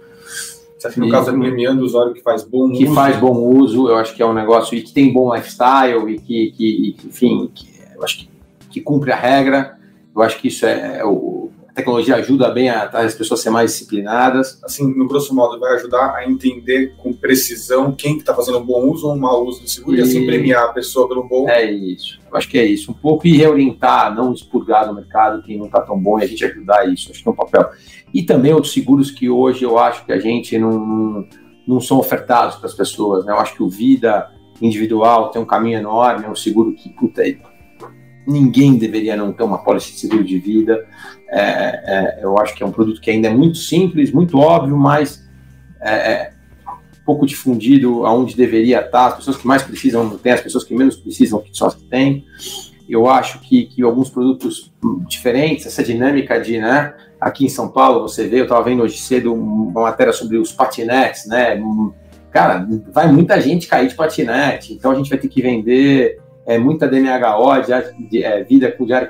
Você 0.78 0.88
acha 0.88 0.93
que 0.93 0.99
no 0.99 1.07
e, 1.07 1.11
caso 1.11 1.32
é 1.32 1.34
premiando 1.34 1.82
o 1.82 1.86
usuário 1.86 2.13
que 2.13 2.22
faz 2.22 2.43
bom 2.43 2.70
que 2.70 2.84
uso? 2.84 2.86
Que 2.86 2.93
faz 2.93 3.18
bom 3.18 3.36
uso, 3.36 3.88
eu 3.89 3.95
acho 3.95 4.15
que 4.15 4.22
é 4.22 4.26
um 4.26 4.34
negócio 4.34 4.78
e 4.78 4.82
que 4.82 4.93
tem 4.93 5.11
bom 5.11 5.34
lifestyle 5.34 6.09
e 6.09 6.20
que, 6.20 6.51
que 6.51 6.97
enfim, 7.05 7.51
que, 7.53 7.68
eu 7.95 8.03
acho 8.03 8.20
que, 8.20 8.30
que, 8.70 8.82
cumpre 8.82 9.11
a 9.11 9.15
regra. 9.15 9.76
Eu 10.15 10.22
acho 10.22 10.39
que 10.39 10.47
isso 10.47 10.65
é, 10.65 10.99
é 10.99 11.05
o, 11.05 11.51
tecnologia 11.78 12.15
ajuda 12.15 12.49
bem 12.49 12.69
a, 12.69 12.86
as 12.86 13.13
pessoas 13.13 13.39
a 13.39 13.43
ser 13.43 13.49
mais 13.51 13.71
disciplinadas. 13.71 14.59
Assim, 14.63 14.91
no 14.95 15.07
grosso 15.07 15.34
modo, 15.34 15.59
vai 15.59 15.75
ajudar 15.75 16.15
a 16.15 16.28
entender 16.28 16.95
com 16.97 17.13
precisão 17.13 17.91
quem 17.91 18.17
está 18.17 18.34
fazendo 18.34 18.57
um 18.57 18.65
bom 18.65 18.89
uso 18.89 19.07
ou 19.07 19.13
um 19.13 19.19
mau 19.19 19.45
uso 19.45 19.61
do 19.61 19.69
seguro 19.69 19.95
e, 19.95 19.99
e 19.99 20.01
assim 20.01 20.25
premiar 20.25 20.65
a 20.65 20.73
pessoa 20.73 21.07
pelo 21.07 21.23
bom. 21.23 21.47
É 21.47 21.71
isso. 21.71 22.19
Eu 22.30 22.36
acho 22.36 22.49
que 22.49 22.57
é 22.57 22.65
isso. 22.65 22.91
Um 22.91 22.95
pouco 22.95 23.28
e 23.28 23.38
reorientar, 23.38 24.13
não 24.13 24.34
expurgar 24.34 24.88
no 24.88 24.95
mercado 24.95 25.43
quem 25.43 25.57
não 25.57 25.67
está 25.67 25.82
tão 25.82 25.97
bom 25.97 26.19
e 26.19 26.23
a 26.23 26.28
gente 26.28 26.43
ajudar 26.43 26.91
isso. 26.91 27.11
Acho 27.11 27.21
que 27.21 27.30
é 27.30 27.32
um 27.32 27.36
papel. 27.36 27.69
E 28.13 28.23
também 28.23 28.53
outros 28.53 28.73
seguros 28.73 29.11
que 29.11 29.30
hoje 29.30 29.63
eu 29.63 29.78
acho 29.78 30.03
que 30.03 30.11
a 30.11 30.19
gente 30.19 30.57
não, 30.57 31.28
não 31.67 31.80
são 31.80 31.99
ofertados 31.99 32.55
para 32.55 32.65
as 32.65 32.73
pessoas. 32.73 33.23
Né? 33.23 33.32
Eu 33.32 33.38
acho 33.38 33.53
que 33.53 33.61
o 33.61 33.69
Vida 33.69 34.32
individual 34.59 35.30
tem 35.30 35.39
um 35.39 35.45
caminho 35.45 35.78
enorme, 35.78 36.25
é 36.25 36.30
um 36.30 36.36
seguro 36.36 36.73
que, 36.73 36.89
puta, 36.89 37.21
ninguém 38.28 38.78
deveria 38.78 39.15
não 39.15 39.32
ter 39.32 39.43
uma 39.43 39.59
pólice 39.59 39.93
de 39.93 39.99
seguro 39.99 40.23
de 40.23 40.38
vida. 40.38 40.86
É, 41.30 41.39
é, 41.39 42.19
eu 42.21 42.38
acho 42.38 42.53
que 42.53 42.61
é 42.61 42.65
um 42.65 42.71
produto 42.71 42.99
que 42.99 43.09
ainda 43.09 43.30
é 43.30 43.34
muito 43.34 43.57
simples, 43.57 44.11
muito 44.11 44.38
óbvio, 44.38 44.78
mas 44.78 45.25
é, 45.80 45.91
é 45.91 46.34
pouco 47.05 47.25
difundido 47.25 48.05
aonde 48.05 48.36
deveria 48.36 48.82
estar. 48.82 49.07
As 49.07 49.15
pessoas 49.15 49.38
que 49.38 49.47
mais 49.47 49.63
precisam 49.63 50.03
não 50.03 50.17
têm, 50.17 50.34
as 50.34 50.41
pessoas 50.41 50.65
que 50.65 50.75
menos 50.75 50.97
precisam 50.97 51.39
que 51.39 51.57
só 51.57 51.69
têm. 51.89 52.25
Eu 52.88 53.09
acho 53.09 53.39
que, 53.39 53.65
que 53.65 53.82
alguns 53.82 54.09
produtos 54.09 54.73
diferentes, 55.07 55.65
essa 55.65 55.84
dinâmica 55.84 56.39
de, 56.39 56.57
né, 56.57 56.93
aqui 57.19 57.45
em 57.45 57.49
São 57.49 57.69
Paulo, 57.69 58.01
você 58.01 58.28
vê, 58.28 58.39
eu 58.39 58.43
estava 58.43 58.63
vendo 58.63 58.84
hoje 58.84 58.97
cedo 58.97 59.34
uma 59.34 59.84
matéria 59.84 60.13
sobre 60.13 60.38
os 60.38 60.51
patinetes, 60.53 61.25
né, 61.28 61.59
cara, 62.32 62.65
vai 62.93 63.11
muita 63.11 63.41
gente 63.41 63.67
cair 63.67 63.89
de 63.89 63.95
patinete, 63.95 64.73
então 64.73 64.91
a 64.91 64.95
gente 64.95 65.09
vai 65.09 65.19
ter 65.19 65.28
que 65.28 65.41
vender 65.41 66.21
é, 66.47 66.57
muita 66.57 66.87
DMHO, 66.87 67.61
de, 67.61 68.07
de, 68.07 68.23
é, 68.23 68.41
vida 68.41 68.71
com 68.71 68.85
diária, 68.85 69.07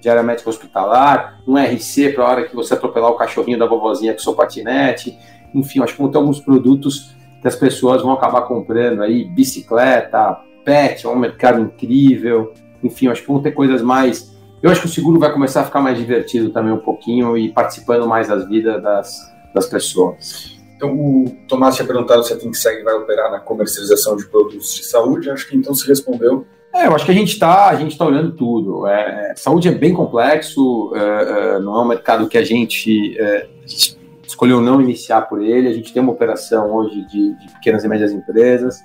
diária 0.00 0.22
médica 0.24 0.50
hospitalar, 0.50 1.40
um 1.46 1.56
RC 1.56 2.10
para 2.12 2.24
a 2.24 2.28
hora 2.28 2.48
que 2.48 2.56
você 2.56 2.74
atropelar 2.74 3.12
o 3.12 3.14
cachorrinho 3.14 3.60
da 3.60 3.66
vovozinha 3.66 4.12
com 4.12 4.18
seu 4.18 4.34
patinete, 4.34 5.16
enfim, 5.54 5.80
acho 5.80 5.94
que 5.94 6.02
vão 6.02 6.10
ter 6.10 6.18
alguns 6.18 6.40
produtos 6.40 7.14
que 7.40 7.46
as 7.46 7.54
pessoas 7.54 8.02
vão 8.02 8.12
acabar 8.12 8.42
comprando 8.42 9.02
aí, 9.02 9.24
bicicleta, 9.24 10.40
pet, 10.64 11.06
é 11.06 11.08
um 11.08 11.16
mercado 11.16 11.60
incrível, 11.60 12.52
enfim, 12.82 13.06
acho 13.06 13.22
que 13.22 13.28
vão 13.28 13.40
ter 13.40 13.52
coisas 13.52 13.80
mais. 13.80 14.36
Eu 14.60 14.70
acho 14.70 14.80
que 14.80 14.86
o 14.86 14.90
seguro 14.90 15.20
vai 15.20 15.32
começar 15.32 15.60
a 15.60 15.64
ficar 15.64 15.80
mais 15.80 15.96
divertido 15.96 16.50
também 16.50 16.72
um 16.72 16.78
pouquinho 16.78 17.36
e 17.36 17.52
participando 17.52 18.06
mais 18.06 18.28
das 18.28 18.48
vidas 18.48 18.82
das, 18.82 19.32
das 19.54 19.66
pessoas. 19.66 20.60
Então, 20.82 20.96
o 20.96 21.30
Tomás 21.46 21.76
tinha 21.76 21.86
perguntado 21.86 22.24
se 22.24 22.32
a 22.32 22.36
ThinkSeg 22.36 22.82
vai 22.82 22.94
operar 22.94 23.30
na 23.30 23.38
comercialização 23.38 24.16
de 24.16 24.26
produtos 24.26 24.74
de 24.74 24.84
saúde. 24.84 25.30
Acho 25.30 25.48
que 25.48 25.56
então 25.56 25.72
se 25.72 25.86
respondeu 25.86 26.44
É, 26.74 26.88
eu 26.88 26.94
acho 26.94 27.04
que 27.04 27.12
a 27.12 27.14
gente 27.14 27.34
está 27.34 27.68
a 27.68 27.76
gente 27.76 27.96
tá 27.96 28.04
olhando 28.04 28.32
tudo. 28.32 28.84
É, 28.88 29.32
saúde 29.36 29.68
é 29.68 29.70
bem 29.70 29.94
complexo, 29.94 30.92
é, 30.96 30.98
é, 30.98 31.60
não 31.60 31.76
é 31.76 31.82
um 31.82 31.86
mercado 31.86 32.28
que 32.28 32.36
a 32.36 32.42
gente, 32.42 33.16
é, 33.16 33.46
a 33.62 33.66
gente, 33.66 33.96
escolheu 34.26 34.60
não 34.60 34.80
iniciar 34.80 35.22
por 35.22 35.40
ele. 35.40 35.68
A 35.68 35.72
gente 35.72 35.92
tem 35.92 36.02
uma 36.02 36.10
operação 36.10 36.74
hoje 36.74 37.06
de, 37.06 37.32
de, 37.36 37.52
pequenas 37.52 37.84
e 37.84 37.88
médias 37.88 38.10
empresas. 38.10 38.80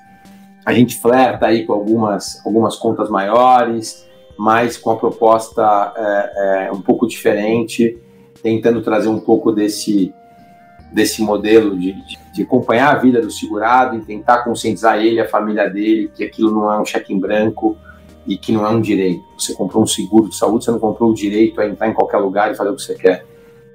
A 0.64 0.74
gente 0.74 1.00
flerta 1.00 1.48
aí 1.48 1.66
com 1.66 1.74
algumas, 1.74 2.46
algumas 2.46 2.76
contas 2.76 3.10
maiores, 3.10 4.08
mas 4.38 4.78
com 4.78 4.92
a 4.92 4.98
proposta 4.98 5.94
é, 5.96 6.68
é, 6.68 6.72
um 6.72 6.82
pouco 6.82 7.08
diferente, 7.08 7.98
tentando 8.44 8.84
trazer 8.84 9.08
um 9.08 9.20
pouco 9.20 9.52
desse, 9.52 10.14
desse 10.92 11.22
modelo 11.22 11.78
de, 11.78 11.94
de, 11.94 12.18
de, 12.34 12.42
acompanhar 12.44 12.96
a 12.96 12.98
vida 12.98 13.22
do 13.22 13.30
segurado 13.30 13.98
e 13.98 14.02
tentar 14.02 14.44
conscientizar 14.44 14.98
ele, 14.98 15.20
a 15.20 15.28
família 15.28 15.70
dele, 15.70 16.12
que 16.16 16.24
aquilo 16.24 16.52
não 16.52 16.72
é 16.72 16.80
um 16.80 16.86
cheque 16.86 17.14
em 17.14 17.20
branco 17.20 17.78
e 18.26 18.38
que 18.38 18.52
não 18.52 18.66
é 18.66 18.70
um 18.70 18.82
direito. 18.82 19.24
Você 19.38 19.54
comprou 19.54 19.84
um 19.84 19.88
seguro 19.88 20.30
de 20.30 20.36
saúde, 20.36 20.66
você 20.66 20.72
não 20.72 20.80
comprou 20.80 21.12
o 21.12 21.14
direito 21.14 21.60
a 21.60 21.68
entrar 21.68 21.88
em 21.88 21.94
qualquer 21.94 22.18
lugar 22.18 22.52
e 22.52 22.56
fazer 22.56 22.70
o 22.70 22.76
que 22.76 22.82
você 22.82 22.96
quer. 22.96 23.26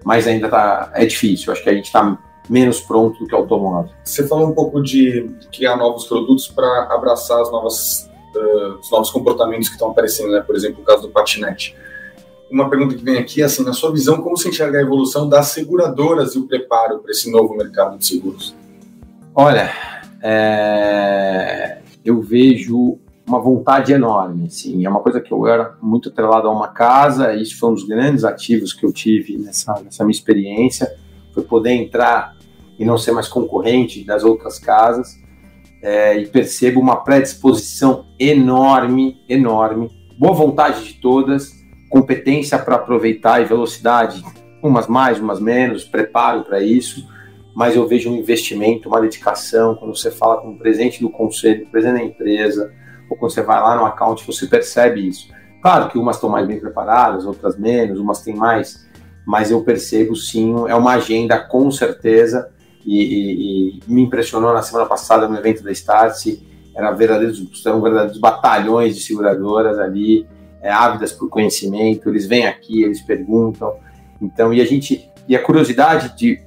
Mas 0.04 0.26
ainda 0.26 0.48
tá, 0.48 0.90
é 0.94 1.06
difícil, 1.06 1.52
acho 1.52 1.62
que 1.62 1.70
a 1.70 1.74
gente 1.74 1.86
está 1.86 2.18
menos 2.48 2.80
pronto 2.80 3.18
do 3.20 3.26
que 3.26 3.34
o 3.34 3.38
automóvel. 3.38 3.92
Você 4.04 4.26
falou 4.26 4.48
um 4.48 4.54
pouco 4.54 4.82
de 4.82 5.30
criar 5.52 5.76
novos 5.76 6.06
produtos 6.06 6.48
para 6.48 6.88
abraçar 6.90 7.40
as 7.40 7.50
novas, 7.52 8.10
uh, 8.34 8.78
os 8.80 8.90
novos 8.90 9.10
comportamentos 9.10 9.68
que 9.68 9.74
estão 9.74 9.90
aparecendo, 9.90 10.32
né? 10.32 10.40
por 10.40 10.56
exemplo, 10.56 10.82
o 10.82 10.84
caso 10.84 11.02
do 11.02 11.10
patinete 11.10 11.76
uma 12.52 12.68
pergunta 12.68 12.94
que 12.94 13.02
vem 13.02 13.18
aqui, 13.18 13.42
assim, 13.42 13.64
na 13.64 13.72
sua 13.72 13.90
visão, 13.90 14.20
como 14.20 14.36
você 14.36 14.50
enxerga 14.50 14.78
a 14.78 14.82
evolução 14.82 15.28
das 15.28 15.46
seguradoras 15.46 16.34
e 16.34 16.38
o 16.38 16.46
preparo 16.46 16.98
para 16.98 17.10
esse 17.10 17.30
novo 17.30 17.56
mercado 17.56 17.96
de 17.96 18.06
seguros? 18.06 18.54
Olha, 19.34 19.70
é... 20.22 21.78
eu 22.04 22.20
vejo 22.20 22.98
uma 23.26 23.40
vontade 23.40 23.92
enorme, 23.92 24.46
assim, 24.46 24.84
é 24.84 24.88
uma 24.88 25.00
coisa 25.00 25.20
que 25.20 25.32
eu 25.32 25.46
era 25.46 25.76
muito 25.80 26.08
atrelado 26.08 26.48
a 26.48 26.50
uma 26.50 26.68
casa, 26.68 27.34
isso 27.34 27.58
foi 27.58 27.70
um 27.70 27.74
dos 27.74 27.84
grandes 27.84 28.24
ativos 28.24 28.72
que 28.72 28.84
eu 28.84 28.92
tive 28.92 29.38
nessa, 29.38 29.80
nessa 29.82 30.04
minha 30.04 30.12
experiência, 30.12 30.92
foi 31.32 31.42
poder 31.44 31.70
entrar 31.70 32.36
e 32.78 32.84
não 32.84 32.98
ser 32.98 33.12
mais 33.12 33.28
concorrente 33.28 34.04
das 34.04 34.24
outras 34.24 34.58
casas, 34.58 35.16
é, 35.80 36.18
e 36.18 36.26
percebo 36.26 36.80
uma 36.80 36.96
predisposição 36.96 38.06
enorme, 38.18 39.20
enorme, 39.28 39.90
boa 40.18 40.34
vontade 40.34 40.84
de 40.84 40.94
todas, 40.94 41.61
competência 41.92 42.58
para 42.58 42.76
aproveitar 42.76 43.42
e 43.42 43.44
velocidade, 43.44 44.24
umas 44.62 44.86
mais, 44.86 45.20
umas 45.20 45.38
menos, 45.38 45.84
preparo 45.84 46.42
para 46.42 46.58
isso, 46.62 47.06
mas 47.54 47.76
eu 47.76 47.86
vejo 47.86 48.10
um 48.10 48.16
investimento, 48.16 48.88
uma 48.88 48.98
dedicação. 48.98 49.74
Quando 49.74 49.94
você 49.94 50.10
fala 50.10 50.40
com 50.40 50.52
o 50.52 50.58
presidente 50.58 51.02
do 51.02 51.10
conselho, 51.10 51.66
presidente 51.66 51.98
da 51.98 52.04
empresa, 52.04 52.72
ou 53.10 53.16
quando 53.18 53.30
você 53.30 53.42
vai 53.42 53.60
lá 53.60 53.76
no 53.76 53.84
account, 53.84 54.26
você 54.26 54.46
percebe 54.46 55.06
isso. 55.06 55.28
Claro 55.60 55.90
que 55.90 55.98
umas 55.98 56.16
estão 56.16 56.30
mais 56.30 56.46
bem 56.46 56.58
preparadas, 56.58 57.26
outras 57.26 57.58
menos, 57.58 58.00
umas 58.00 58.22
têm 58.22 58.34
mais, 58.34 58.88
mas 59.26 59.50
eu 59.50 59.62
percebo 59.62 60.16
sim, 60.16 60.54
é 60.68 60.74
uma 60.74 60.94
agenda 60.94 61.38
com 61.38 61.70
certeza, 61.70 62.50
e, 62.86 63.02
e, 63.04 63.78
e 63.78 63.80
me 63.86 64.00
impressionou 64.00 64.54
na 64.54 64.62
semana 64.62 64.86
passada 64.86 65.28
no 65.28 65.36
evento 65.36 65.62
da 65.62 65.70
Startse, 65.70 66.42
eram 66.74 66.96
verdadeiros, 66.96 67.66
eram 67.66 67.82
verdadeiros 67.82 68.18
batalhões 68.18 68.96
de 68.96 69.02
seguradoras 69.02 69.78
ali, 69.78 70.26
é, 70.62 70.70
ávidas 70.70 71.12
por 71.12 71.28
conhecimento, 71.28 72.08
eles 72.08 72.26
vêm 72.26 72.46
aqui, 72.46 72.82
eles 72.82 73.02
perguntam. 73.02 73.74
Então, 74.20 74.54
e 74.54 74.60
a 74.60 74.64
gente 74.64 75.10
e 75.28 75.36
a 75.36 75.42
curiosidade 75.42 76.16
de, 76.16 76.40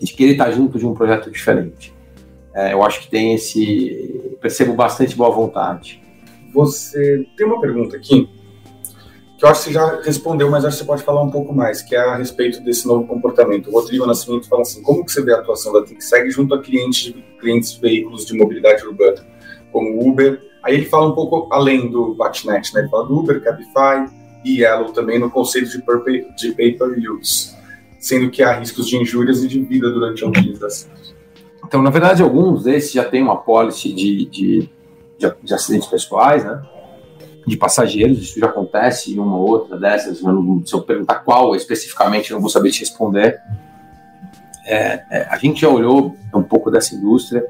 de 0.00 0.12
querer 0.12 0.32
estar 0.32 0.50
junto 0.50 0.78
de 0.78 0.86
um 0.86 0.94
projeto 0.94 1.30
diferente. 1.30 1.94
É, 2.54 2.72
eu 2.72 2.82
acho 2.82 3.00
que 3.00 3.08
tem 3.08 3.34
esse 3.34 4.36
percebo 4.40 4.74
bastante 4.74 5.14
boa 5.14 5.30
vontade. 5.30 6.02
Você 6.52 7.26
tem 7.36 7.46
uma 7.46 7.60
pergunta 7.60 7.96
aqui 7.96 8.28
que 9.38 9.44
eu 9.44 9.48
acho 9.50 9.64
que 9.64 9.68
você 9.68 9.74
já 9.74 10.00
respondeu, 10.00 10.50
mas 10.50 10.64
acho 10.64 10.78
que 10.78 10.82
você 10.82 10.86
pode 10.86 11.02
falar 11.02 11.22
um 11.22 11.30
pouco 11.30 11.52
mais, 11.54 11.82
que 11.82 11.94
é 11.94 11.98
a 11.98 12.16
respeito 12.16 12.62
desse 12.64 12.86
novo 12.86 13.06
comportamento. 13.06 13.68
O 13.68 13.72
Rodrigo 13.72 14.06
Nascimento 14.06 14.48
fala 14.48 14.62
assim: 14.62 14.82
como 14.82 15.04
que 15.04 15.12
você 15.12 15.22
vê 15.22 15.34
a 15.34 15.38
atuação 15.38 15.72
da 15.74 15.84
TICSEG 15.84 16.30
junto 16.30 16.54
a 16.54 16.62
clientes, 16.62 17.14
clientes 17.38 17.74
de 17.74 17.80
veículos 17.80 18.24
de 18.24 18.34
mobilidade 18.34 18.82
urbana, 18.86 19.26
como 19.70 20.08
Uber, 20.08 20.40
Aí 20.66 20.74
ele 20.74 20.84
fala 20.84 21.06
um 21.06 21.12
pouco 21.12 21.46
além 21.52 21.88
do 21.88 22.12
Batnet, 22.14 22.74
né? 22.74 22.80
Ele 22.80 22.88
fala 22.88 23.06
do 23.06 23.16
Uber, 23.16 23.40
Cabify 23.40 24.12
e 24.44 24.62
Yellow 24.62 24.92
também 24.92 25.16
no 25.16 25.30
conceito 25.30 25.70
de, 25.70 25.78
de 26.36 26.52
pay-per-use, 26.52 27.54
sendo 28.00 28.28
que 28.30 28.42
há 28.42 28.58
riscos 28.58 28.88
de 28.88 28.96
injúrias 28.96 29.44
e 29.44 29.48
de 29.48 29.60
vida 29.60 29.88
durante 29.88 30.24
a 30.24 30.26
utilização. 30.26 30.90
Então, 31.64 31.80
na 31.80 31.90
verdade, 31.90 32.20
alguns 32.20 32.64
desses 32.64 32.90
já 32.90 33.04
têm 33.04 33.22
uma 33.22 33.36
policy 33.36 33.92
de, 33.92 34.24
de, 34.26 34.70
de, 35.16 35.34
de 35.40 35.54
acidentes 35.54 35.86
pessoais, 35.88 36.44
né? 36.44 36.60
De 37.46 37.56
passageiros, 37.56 38.18
isso 38.18 38.40
já 38.40 38.46
acontece 38.46 39.16
uma 39.16 39.36
ou 39.36 39.48
outra 39.48 39.78
dessas. 39.78 40.18
se 40.18 40.74
eu 40.74 40.82
perguntar 40.82 41.20
qual 41.20 41.54
especificamente, 41.54 42.32
não 42.32 42.40
vou 42.40 42.50
saber 42.50 42.72
te 42.72 42.80
responder. 42.80 43.38
É, 44.66 45.04
é, 45.12 45.28
a 45.30 45.38
gente 45.38 45.60
já 45.60 45.68
olhou 45.68 46.16
um 46.34 46.42
pouco 46.42 46.72
dessa 46.72 46.92
indústria. 46.96 47.46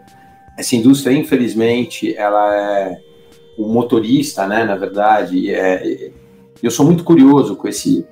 Essa 0.56 0.76
indústria, 0.76 1.12
infelizmente, 1.12 2.16
ela 2.16 2.54
é 2.54 3.00
o 3.58 3.68
motorista, 3.68 4.46
né, 4.46 4.64
na 4.64 4.76
verdade, 4.76 5.52
é, 5.52 6.10
eu 6.62 6.70
sou 6.70 6.84
muito 6.84 7.04
curioso 7.04 7.56
com 7.56 7.66
esse 7.68 8.06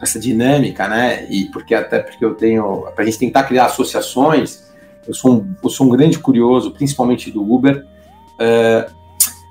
essa 0.00 0.18
dinâmica, 0.18 0.88
né, 0.88 1.26
e 1.30 1.44
porque 1.52 1.74
até 1.74 2.00
porque 2.00 2.24
eu 2.24 2.34
tenho, 2.34 2.82
para 2.94 3.02
a 3.02 3.04
gente 3.04 3.18
tentar 3.18 3.44
criar 3.44 3.66
associações, 3.66 4.72
eu 5.06 5.14
sou 5.14 5.34
um, 5.34 5.54
eu 5.62 5.70
sou 5.70 5.86
um 5.86 5.90
grande 5.90 6.18
curioso, 6.18 6.72
principalmente 6.72 7.30
do 7.30 7.40
Uber, 7.40 7.86
uh, 8.34 8.92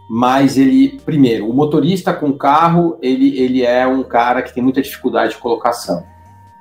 mas 0.09 0.57
ele, 0.57 0.99
primeiro, 1.05 1.49
o 1.49 1.53
motorista 1.53 2.13
com 2.13 2.33
carro, 2.33 2.97
ele, 3.01 3.39
ele 3.39 3.63
é 3.63 3.87
um 3.87 4.03
cara 4.03 4.41
que 4.41 4.53
tem 4.53 4.61
muita 4.61 4.81
dificuldade 4.81 5.33
de 5.33 5.39
colocação. 5.39 6.03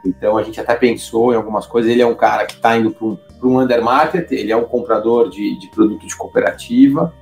Então 0.05 0.38
a 0.38 0.43
gente 0.45 0.61
até 0.61 0.76
pensou 0.76 1.32
em 1.32 1.36
algumas 1.36 1.66
coisas. 1.66 1.91
Ele 1.91 2.01
é 2.01 2.07
um 2.07 2.14
cara 2.14 2.47
que 2.47 2.55
está 2.55 2.76
indo 2.76 2.93
para 2.93 3.07
um, 3.07 3.18
um 3.47 3.61
undermarket, 3.61 4.30
ele 4.32 4.53
é 4.53 4.57
um 4.57 4.64
comprador 4.64 5.28
de, 5.28 5.59
de 5.59 5.68
produto 5.68 6.07
de 6.07 6.16
cooperativa, 6.16 7.12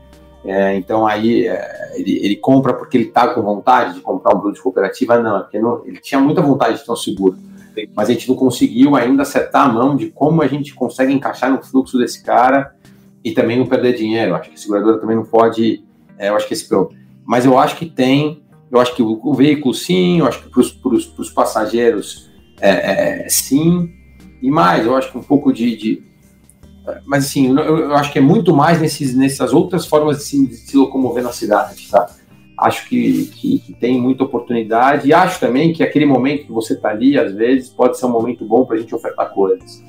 é, 0.44 0.76
então 0.76 1.06
aí 1.06 1.46
é, 1.46 1.92
ele, 1.96 2.24
ele, 2.24 2.36
compra 2.36 2.72
porque 2.72 2.96
ele 2.96 3.08
está 3.08 3.34
com 3.34 3.42
vontade 3.42 3.94
de 3.94 4.00
comprar 4.00 4.34
um 4.34 4.40
produto 4.40 4.56
de 4.56 4.62
cooperativa? 4.62 5.18
Não, 5.20 5.38
é 5.38 5.40
porque 5.40 5.58
não, 5.58 5.84
ele 5.84 5.98
tinha 5.98 6.20
muita 6.20 6.40
vontade 6.40 6.78
de 6.78 6.84
ter 6.84 6.92
um 6.92 6.96
seguro, 6.96 7.36
mas 7.94 8.08
a 8.08 8.12
gente 8.12 8.28
não 8.28 8.36
conseguiu 8.36 8.96
ainda 8.96 9.22
acertar 9.22 9.68
a 9.68 9.72
mão 9.72 9.96
de 9.96 10.10
como 10.10 10.40
a 10.40 10.46
gente 10.46 10.74
consegue 10.74 11.12
encaixar 11.12 11.50
no 11.50 11.62
fluxo 11.62 11.98
desse 11.98 12.22
cara 12.22 12.74
e 13.24 13.32
também 13.32 13.58
não 13.58 13.66
perder 13.66 13.94
dinheiro. 13.94 14.34
Acho 14.34 14.48
que 14.48 14.54
a 14.54 14.58
seguradora 14.58 14.98
também 14.98 15.16
não 15.16 15.24
pode, 15.24 15.84
é, 16.16 16.28
eu 16.28 16.36
acho 16.36 16.46
que 16.46 16.54
esse 16.54 16.68
mas 17.26 17.44
eu 17.44 17.58
acho 17.58 17.76
que 17.76 17.84
tem, 17.84 18.42
eu 18.70 18.80
acho 18.80 18.94
que 18.94 19.02
o, 19.02 19.20
o 19.22 19.34
veículo 19.34 19.74
sim, 19.74 20.20
eu 20.20 20.26
acho 20.26 20.42
que 20.42 20.50
para 20.50 20.60
os 20.60 21.30
passageiros 21.30 22.30
é, 22.60 23.24
é, 23.24 23.28
sim, 23.28 23.92
e 24.40 24.50
mais, 24.50 24.86
eu 24.86 24.96
acho 24.96 25.10
que 25.10 25.18
um 25.18 25.22
pouco 25.22 25.52
de, 25.52 25.76
de 25.76 26.07
mas 27.04 27.26
assim, 27.26 27.48
eu, 27.48 27.78
eu, 27.78 27.94
acho 27.94 28.12
que 28.12 28.18
é 28.18 28.22
muito 28.22 28.54
mais 28.54 28.80
nesses, 28.80 29.14
nessas 29.14 29.52
outras 29.52 29.86
formas 29.86 30.18
de 30.18 30.24
se, 30.24 30.46
de 30.46 30.54
se 30.54 30.76
locomover 30.76 31.22
na 31.22 31.32
cidade, 31.32 31.88
tá? 31.90 32.06
Acho 32.56 32.88
que, 32.88 33.26
que, 33.26 33.58
que, 33.60 33.72
tem 33.72 34.00
muita 34.00 34.24
oportunidade 34.24 35.08
e 35.08 35.12
acho 35.12 35.38
também 35.38 35.72
que 35.72 35.82
aquele 35.82 36.04
momento 36.04 36.46
que 36.46 36.52
você 36.52 36.74
está 36.74 36.88
ali, 36.88 37.16
às 37.16 37.32
vezes, 37.32 37.68
pode 37.68 37.96
ser 37.96 38.06
um 38.06 38.10
momento 38.10 38.44
bom 38.44 38.64
para 38.64 38.76
a 38.76 38.80
gente 38.80 38.92
ofertar 38.92 39.32
coisas. 39.32 39.84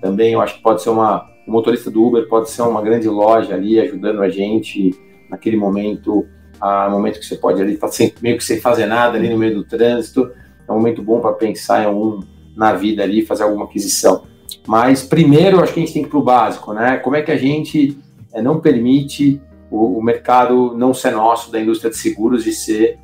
Também 0.00 0.32
eu 0.32 0.40
acho 0.40 0.56
que 0.56 0.62
pode 0.62 0.82
ser 0.82 0.90
uma. 0.90 1.28
O 1.46 1.50
motorista 1.50 1.90
do 1.90 2.04
Uber 2.04 2.28
pode 2.28 2.48
ser 2.48 2.62
uma 2.62 2.80
grande 2.80 3.08
loja 3.08 3.54
ali 3.54 3.80
ajudando 3.80 4.22
a 4.22 4.28
gente 4.28 4.96
naquele 5.28 5.56
momento, 5.56 6.24
a 6.60 6.88
momento 6.88 7.18
que 7.18 7.26
você 7.26 7.34
pode 7.34 7.60
ali 7.60 7.74
estar 7.74 7.88
tá 7.88 7.96
meio 8.20 8.36
que 8.36 8.44
sem 8.44 8.60
fazer 8.60 8.86
nada 8.86 9.18
ali 9.18 9.28
no 9.28 9.36
meio 9.36 9.56
do 9.56 9.64
trânsito. 9.64 10.30
É 10.68 10.70
um 10.70 10.76
momento 10.76 11.02
bom 11.02 11.20
para 11.20 11.32
pensar 11.32 11.82
em 11.82 11.86
algum 11.86 12.20
na 12.54 12.72
vida 12.74 13.02
ali, 13.02 13.26
fazer 13.26 13.42
alguma 13.42 13.64
aquisição. 13.64 14.24
Mas 14.66 15.02
primeiro, 15.02 15.62
acho 15.62 15.72
que 15.72 15.80
a 15.80 15.82
gente 15.82 15.94
tem 15.94 16.02
que 16.02 16.08
ir 16.08 16.10
para 16.10 16.18
o 16.18 16.22
básico, 16.22 16.72
né? 16.72 16.96
Como 16.98 17.16
é 17.16 17.22
que 17.22 17.32
a 17.32 17.36
gente 17.36 17.98
é, 18.32 18.40
não 18.40 18.60
permite 18.60 19.40
o, 19.70 19.98
o, 19.98 20.02
mercado 20.02 20.74
não 20.76 20.94
ser 20.94 21.12
nosso, 21.12 21.50
da 21.50 21.60
indústria 21.60 21.90
de 21.90 21.96
seguros, 21.96 22.44
de 22.44 22.52
ser. 22.52 22.98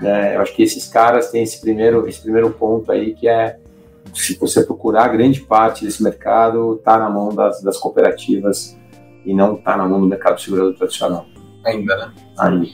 Né? 0.00 0.36
Eu 0.36 0.40
acho 0.40 0.54
que 0.54 0.62
esses 0.62 0.86
caras 0.88 1.30
têm 1.30 1.42
esse 1.42 1.60
primeiro, 1.60 2.08
esse 2.08 2.20
primeiro 2.20 2.50
ponto 2.50 2.90
aí, 2.90 3.14
que 3.14 3.28
é, 3.28 3.58
se 4.14 4.36
você 4.38 4.62
procurar, 4.62 5.08
grande 5.08 5.40
parte 5.40 5.84
desse 5.84 6.02
mercado 6.02 6.76
está 6.76 6.98
na 6.98 7.10
mão 7.10 7.34
das, 7.34 7.62
das 7.62 7.76
cooperativas 7.76 8.76
e 9.24 9.34
não 9.34 9.54
está 9.54 9.76
na 9.76 9.86
mão 9.86 10.00
do 10.00 10.06
mercado 10.06 10.40
segurador 10.40 10.74
tradicional. 10.74 11.26
Ainda, 11.64 11.96
né? 11.96 12.12
Ainda. 12.38 12.68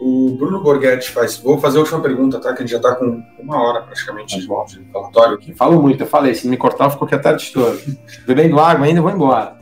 O 0.00 0.36
Bruno 0.38 0.62
Borghetti 0.62 1.10
faz. 1.10 1.38
Vou 1.38 1.58
fazer 1.58 1.78
a 1.78 1.80
última 1.80 2.00
pergunta, 2.00 2.40
tá? 2.40 2.52
Que 2.52 2.58
a 2.58 2.66
gente 2.66 2.70
já 2.70 2.76
está 2.76 2.94
com 2.94 3.22
uma 3.38 3.62
hora 3.62 3.82
praticamente 3.82 4.36
de, 4.36 4.42
de 4.42 4.92
falatório 4.92 5.34
aqui. 5.34 5.54
Falo 5.54 5.80
muito, 5.80 6.02
eu 6.02 6.06
falei. 6.06 6.34
Se 6.34 6.48
me 6.48 6.56
cortar, 6.56 6.86
eu 6.86 6.90
fico 6.90 7.04
aqui 7.04 7.14
a 7.14 7.18
tarde 7.18 7.50
toda. 7.52 7.78
Bebendo 8.26 8.58
água 8.58 8.86
ainda, 8.86 9.00
vou 9.00 9.10
embora. 9.10 9.56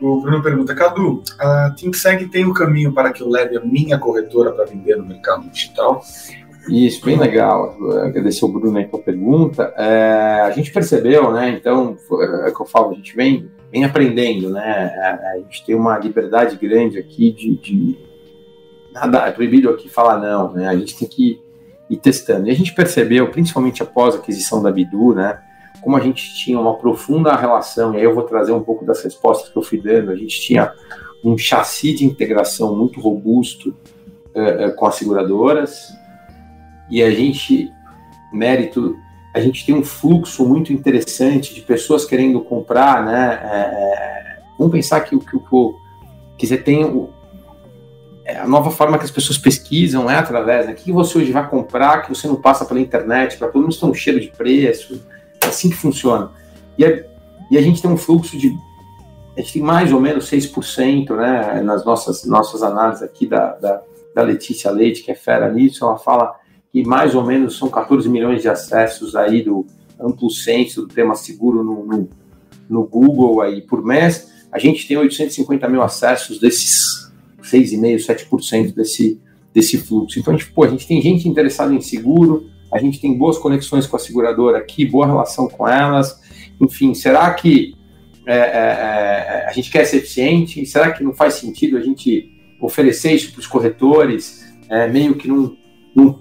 O 0.00 0.20
Bruno 0.20 0.42
pergunta: 0.42 0.74
Cadu, 0.74 1.22
a 1.38 1.70
ThinkSeg 1.76 2.28
tem 2.28 2.44
um 2.44 2.52
caminho 2.52 2.92
para 2.92 3.12
que 3.12 3.22
eu 3.22 3.28
leve 3.28 3.56
a 3.56 3.60
minha 3.60 3.98
corretora 3.98 4.52
para 4.52 4.64
vender 4.64 4.96
no 4.96 5.06
mercado 5.06 5.48
digital? 5.50 6.02
Isso, 6.68 7.04
bem 7.04 7.18
legal. 7.18 7.76
Agradecer 8.02 8.44
o 8.44 8.48
Bruno 8.48 8.78
aí 8.78 8.88
a 8.92 8.98
pergunta. 8.98 9.74
É, 9.76 10.42
a 10.42 10.50
gente 10.50 10.72
percebeu, 10.72 11.30
né? 11.32 11.50
Então, 11.50 11.96
é 12.46 12.50
que 12.50 12.60
eu 12.60 12.66
falo, 12.66 12.92
a 12.92 12.94
gente 12.94 13.14
vem, 13.14 13.50
vem 13.70 13.84
aprendendo, 13.84 14.50
né? 14.50 14.60
A, 14.62 15.32
a 15.32 15.36
gente 15.38 15.64
tem 15.66 15.74
uma 15.74 15.98
liberdade 15.98 16.56
grande 16.56 16.98
aqui 16.98 17.32
de, 17.32 17.56
de 17.56 17.98
nada 18.94 19.26
é 19.26 19.32
proibido 19.32 19.68
aqui 19.68 19.88
falar 19.88 20.18
não, 20.18 20.52
né? 20.52 20.68
A 20.68 20.76
gente 20.76 20.96
tem 20.96 21.08
que 21.08 21.42
ir 21.90 21.96
testando. 21.96 22.48
E 22.48 22.50
a 22.50 22.54
gente 22.54 22.72
percebeu, 22.72 23.28
principalmente 23.30 23.82
após 23.82 24.14
a 24.14 24.18
aquisição 24.18 24.62
da 24.62 24.70
Bidu, 24.70 25.14
né? 25.14 25.40
Como 25.82 25.96
a 25.96 26.00
gente 26.00 26.34
tinha 26.36 26.58
uma 26.58 26.78
profunda 26.78 27.34
relação, 27.34 27.92
e 27.92 27.98
aí 27.98 28.04
eu 28.04 28.14
vou 28.14 28.22
trazer 28.22 28.52
um 28.52 28.62
pouco 28.62 28.86
das 28.86 29.02
respostas 29.02 29.50
que 29.50 29.56
eu 29.58 29.62
fui 29.62 29.80
dando, 29.80 30.10
a 30.10 30.16
gente 30.16 30.40
tinha 30.40 30.72
um 31.22 31.36
chassi 31.36 31.92
de 31.92 32.06
integração 32.06 32.74
muito 32.74 33.00
robusto 33.00 33.74
é, 34.34 34.64
é, 34.64 34.70
com 34.70 34.86
as 34.86 34.94
seguradoras, 34.94 35.88
e 36.88 37.02
a 37.02 37.10
gente, 37.10 37.70
mérito, 38.32 38.96
a 39.34 39.40
gente 39.40 39.66
tem 39.66 39.74
um 39.74 39.84
fluxo 39.84 40.46
muito 40.46 40.72
interessante 40.72 41.54
de 41.54 41.60
pessoas 41.60 42.04
querendo 42.04 42.40
comprar, 42.40 43.04
né? 43.04 43.40
É, 43.42 44.38
vamos 44.56 44.72
pensar 44.72 45.00
que 45.00 45.18
que, 45.18 45.36
o 45.36 45.74
que 46.38 46.46
você 46.46 46.56
tem 46.56 46.84
a 48.44 48.46
nova 48.46 48.70
forma 48.70 48.98
que 48.98 49.04
as 49.04 49.10
pessoas 49.10 49.38
pesquisam 49.38 50.10
é 50.10 50.16
através, 50.16 50.66
né? 50.66 50.72
O 50.72 50.74
que 50.74 50.92
você 50.92 51.16
hoje 51.16 51.32
vai 51.32 51.48
comprar 51.48 52.02
que 52.02 52.10
você 52.14 52.28
não 52.28 52.36
passa 52.36 52.66
pela 52.66 52.78
internet, 52.78 53.38
para 53.38 53.48
todo 53.48 53.62
mundo 53.62 53.74
ter 53.74 53.86
um 53.86 53.94
cheiro 53.94 54.20
de 54.20 54.28
preço, 54.28 55.00
é 55.42 55.46
assim 55.46 55.70
que 55.70 55.76
funciona. 55.76 56.30
E 56.76 56.84
a, 56.84 57.02
e 57.50 57.56
a 57.56 57.62
gente 57.62 57.80
tem 57.80 57.90
um 57.90 57.96
fluxo 57.96 58.36
de, 58.36 58.54
a 59.34 59.40
gente 59.40 59.54
tem 59.54 59.62
mais 59.62 59.94
ou 59.94 59.98
menos 59.98 60.30
6%, 60.30 61.16
né, 61.16 61.62
nas 61.62 61.86
nossas, 61.86 62.26
nossas 62.26 62.62
análises 62.62 63.02
aqui 63.02 63.26
da, 63.26 63.52
da, 63.52 63.80
da 64.14 64.22
Letícia 64.22 64.70
Leite, 64.70 65.02
que 65.02 65.10
é 65.10 65.14
fera 65.14 65.50
nisso, 65.50 65.82
ela 65.82 65.96
fala 65.96 66.34
que 66.70 66.84
mais 66.84 67.14
ou 67.14 67.24
menos 67.24 67.56
são 67.56 67.70
14 67.70 68.06
milhões 68.10 68.42
de 68.42 68.48
acessos 68.50 69.16
aí 69.16 69.42
do 69.42 69.64
amplo 69.98 70.28
senso 70.28 70.82
do 70.82 70.88
tema 70.88 71.14
seguro 71.14 71.64
no, 71.64 71.86
no, 71.86 72.10
no 72.68 72.84
Google 72.84 73.40
aí 73.40 73.62
por 73.62 73.82
mês, 73.82 74.30
a 74.52 74.58
gente 74.58 74.86
tem 74.86 74.98
850 74.98 75.66
mil 75.66 75.80
acessos 75.80 76.38
desses 76.38 77.03
6,5%, 77.54 78.28
7% 78.28 78.74
desse, 78.74 79.20
desse 79.52 79.78
fluxo. 79.78 80.18
Então, 80.18 80.34
a 80.34 80.36
gente, 80.36 80.50
pô, 80.50 80.64
a 80.64 80.68
gente 80.68 80.86
tem 80.86 81.00
gente 81.00 81.28
interessada 81.28 81.72
em 81.72 81.80
seguro, 81.80 82.50
a 82.72 82.78
gente 82.78 83.00
tem 83.00 83.16
boas 83.16 83.38
conexões 83.38 83.86
com 83.86 83.96
a 83.96 83.98
seguradora 83.98 84.58
aqui, 84.58 84.84
boa 84.84 85.06
relação 85.06 85.48
com 85.48 85.68
elas. 85.68 86.20
Enfim, 86.60 86.92
será 86.92 87.32
que 87.32 87.74
é, 88.26 88.36
é, 88.36 88.38
é, 88.38 89.46
a 89.48 89.52
gente 89.52 89.70
quer 89.70 89.84
ser 89.84 89.98
eficiente? 89.98 90.64
Será 90.66 90.92
que 90.92 91.04
não 91.04 91.14
faz 91.14 91.34
sentido 91.34 91.76
a 91.76 91.80
gente 91.80 92.30
oferecer 92.60 93.12
isso 93.12 93.32
para 93.32 93.40
os 93.40 93.46
corretores, 93.46 94.44
é, 94.68 94.88
meio 94.88 95.14
que 95.14 95.28
num, 95.28 95.56
num, 95.94 96.18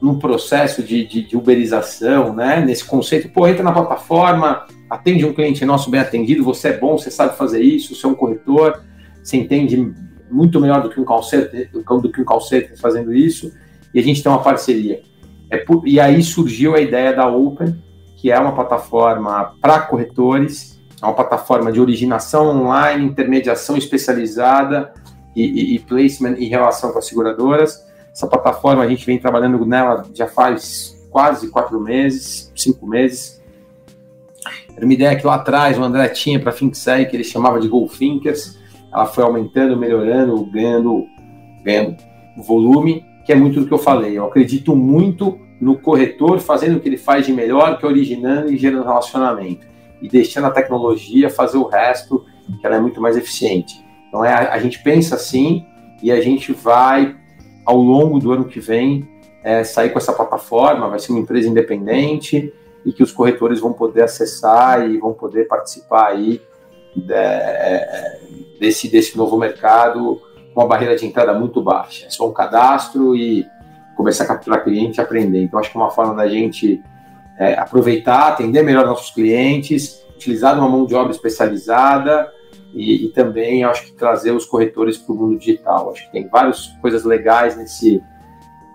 num 0.00 0.18
processo 0.18 0.82
de, 0.82 1.06
de, 1.06 1.22
de, 1.28 1.36
uberização, 1.36 2.34
né? 2.34 2.62
nesse 2.64 2.84
conceito? 2.84 3.28
Pô, 3.28 3.46
entra 3.46 3.62
na 3.62 3.72
plataforma, 3.72 4.66
atende 4.90 5.24
um 5.24 5.32
cliente 5.32 5.64
nosso 5.64 5.90
bem 5.90 6.00
atendido, 6.00 6.44
você 6.44 6.68
é 6.68 6.76
bom, 6.76 6.98
você 6.98 7.10
sabe 7.10 7.36
fazer 7.36 7.62
isso, 7.62 7.94
você 7.94 8.04
é 8.04 8.08
um 8.08 8.14
corretor, 8.14 8.82
você 9.22 9.36
entende 9.36 9.94
muito 10.32 10.60
melhor 10.60 10.82
do 10.82 10.88
que 10.88 11.00
um 11.00 11.04
call 11.04 11.22
center, 11.22 11.70
do 11.72 12.10
que 12.10 12.20
um 12.20 12.24
call 12.24 12.40
center 12.40 12.78
fazendo 12.78 13.12
isso, 13.12 13.52
e 13.92 14.00
a 14.00 14.02
gente 14.02 14.22
tem 14.22 14.32
uma 14.32 14.42
parceria. 14.42 15.02
É 15.50 15.58
por, 15.58 15.86
e 15.86 16.00
aí 16.00 16.22
surgiu 16.22 16.74
a 16.74 16.80
ideia 16.80 17.12
da 17.12 17.28
Open, 17.28 17.76
que 18.16 18.30
é 18.30 18.38
uma 18.38 18.54
plataforma 18.54 19.54
para 19.60 19.80
corretores, 19.80 20.80
é 21.00 21.04
uma 21.04 21.14
plataforma 21.14 21.70
de 21.70 21.80
originação 21.80 22.48
online, 22.48 23.04
intermediação 23.04 23.76
especializada 23.76 24.92
e, 25.34 25.44
e, 25.44 25.74
e, 25.74 25.78
placement 25.80 26.36
em 26.38 26.48
relação 26.48 26.92
com 26.92 26.98
as 26.98 27.06
seguradoras. 27.06 27.84
Essa 28.12 28.26
plataforma 28.26 28.82
a 28.82 28.88
gente 28.88 29.04
vem 29.04 29.18
trabalhando 29.18 29.64
nela 29.66 30.04
já 30.14 30.28
faz 30.28 30.96
quase 31.10 31.48
quatro 31.50 31.80
meses, 31.80 32.52
cinco 32.56 32.86
meses. 32.86 33.42
Era 34.74 34.84
uma 34.84 34.94
ideia 34.94 35.16
que 35.16 35.26
lá 35.26 35.34
atrás 35.34 35.78
o 35.78 35.82
André 35.82 36.08
tinha 36.08 36.40
para 36.40 36.50
a 36.50 36.54
que 37.06 37.16
ele 37.16 37.24
chamava 37.24 37.60
de 37.60 37.68
Thinkers 37.98 38.61
ela 38.92 39.06
foi 39.06 39.24
aumentando, 39.24 39.76
melhorando, 39.76 40.44
ganhando, 40.46 41.06
ganhando 41.64 41.96
volume, 42.36 43.04
que 43.24 43.32
é 43.32 43.34
muito 43.34 43.60
do 43.60 43.66
que 43.66 43.72
eu 43.72 43.78
falei. 43.78 44.18
Eu 44.18 44.26
acredito 44.26 44.76
muito 44.76 45.38
no 45.60 45.78
corretor 45.78 46.40
fazendo 46.40 46.76
o 46.76 46.80
que 46.80 46.88
ele 46.88 46.96
faz 46.96 47.24
de 47.24 47.32
melhor, 47.32 47.78
que 47.78 47.86
é 47.86 47.88
originando 47.88 48.52
e 48.52 48.56
gerando 48.56 48.84
relacionamento. 48.84 49.66
E 50.00 50.08
deixando 50.08 50.46
a 50.46 50.50
tecnologia 50.50 51.30
fazer 51.30 51.56
o 51.56 51.66
resto, 51.66 52.24
que 52.60 52.66
ela 52.66 52.76
é 52.76 52.80
muito 52.80 53.00
mais 53.00 53.16
eficiente. 53.16 53.82
Então 54.08 54.24
é, 54.24 54.32
a, 54.32 54.52
a 54.54 54.58
gente 54.58 54.82
pensa 54.82 55.14
assim 55.14 55.64
e 56.02 56.10
a 56.10 56.20
gente 56.20 56.52
vai, 56.52 57.16
ao 57.64 57.76
longo 57.76 58.18
do 58.18 58.32
ano 58.32 58.44
que 58.44 58.60
vem, 58.60 59.08
é, 59.42 59.64
sair 59.64 59.90
com 59.90 59.98
essa 59.98 60.12
plataforma, 60.12 60.88
vai 60.88 60.98
ser 60.98 61.12
uma 61.12 61.20
empresa 61.20 61.48
independente 61.48 62.52
e 62.84 62.92
que 62.92 63.02
os 63.02 63.12
corretores 63.12 63.60
vão 63.60 63.72
poder 63.72 64.02
acessar 64.02 64.88
e 64.88 64.98
vão 64.98 65.12
poder 65.12 65.46
participar 65.46 66.08
aí 66.08 66.40
é, 67.08 68.20
desse, 68.58 68.88
desse 68.88 69.16
novo 69.16 69.36
mercado 69.38 70.20
com 70.54 70.60
uma 70.60 70.68
barreira 70.68 70.96
de 70.96 71.06
entrada 71.06 71.32
muito 71.32 71.62
baixa. 71.62 72.06
É 72.06 72.10
só 72.10 72.28
um 72.28 72.32
cadastro 72.32 73.16
e 73.16 73.46
começar 73.96 74.24
a 74.24 74.28
capturar 74.28 74.64
cliente 74.64 74.98
e 74.98 75.00
aprender. 75.00 75.42
Então, 75.42 75.58
acho 75.58 75.70
que 75.70 75.76
é 75.76 75.80
uma 75.80 75.90
forma 75.90 76.14
da 76.14 76.28
gente 76.28 76.82
é, 77.38 77.54
aproveitar, 77.54 78.28
atender 78.28 78.62
melhor 78.62 78.86
nossos 78.86 79.10
clientes, 79.10 80.04
utilizar 80.14 80.56
uma 80.58 80.68
mão 80.68 80.86
de 80.86 80.94
obra 80.94 81.12
especializada 81.12 82.30
e, 82.74 83.06
e 83.06 83.08
também, 83.10 83.64
acho 83.64 83.86
que, 83.86 83.92
trazer 83.92 84.32
os 84.32 84.44
corretores 84.44 84.96
para 84.96 85.14
o 85.14 85.16
mundo 85.16 85.38
digital. 85.38 85.90
Acho 85.90 86.06
que 86.06 86.12
tem 86.12 86.28
várias 86.28 86.68
coisas 86.80 87.04
legais 87.04 87.56
nesse, 87.56 88.02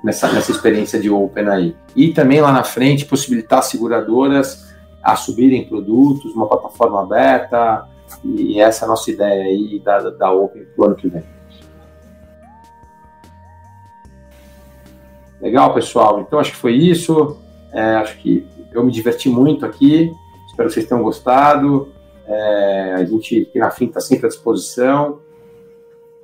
nessa, 0.03 0.31
nessa 0.31 0.51
experiência 0.51 0.99
de 0.99 1.09
Open 1.09 1.47
aí. 1.47 1.75
E 1.95 2.13
também 2.13 2.41
lá 2.41 2.51
na 2.51 2.63
frente, 2.63 3.05
possibilitar 3.05 3.63
seguradoras 3.63 4.67
a 5.03 5.15
subirem 5.15 5.67
produtos, 5.67 6.33
uma 6.33 6.47
plataforma 6.47 7.01
aberta, 7.01 7.87
e 8.23 8.59
essa 8.59 8.83
é 8.83 8.85
a 8.85 8.89
nossa 8.89 9.09
ideia 9.11 9.43
aí 9.43 9.79
da, 9.79 10.09
da 10.09 10.31
Open 10.31 10.65
para 10.65 10.81
o 10.81 10.85
ano 10.85 10.95
que 10.95 11.07
vem. 11.07 11.23
Legal, 15.39 15.73
pessoal? 15.73 16.21
Então 16.21 16.39
acho 16.39 16.51
que 16.51 16.57
foi 16.57 16.73
isso. 16.73 17.37
É, 17.71 17.95
acho 17.95 18.17
que 18.17 18.45
eu 18.71 18.83
me 18.83 18.91
diverti 18.91 19.29
muito 19.29 19.65
aqui. 19.65 20.11
Espero 20.47 20.67
que 20.67 20.73
vocês 20.73 20.87
tenham 20.87 21.03
gostado. 21.03 21.89
É, 22.25 22.93
a 22.95 23.03
gente 23.05 23.47
aqui 23.47 23.59
na 23.59 23.69
FIM 23.69 23.85
está 23.85 23.99
sempre 23.99 24.25
à 24.25 24.29
disposição. 24.29 25.19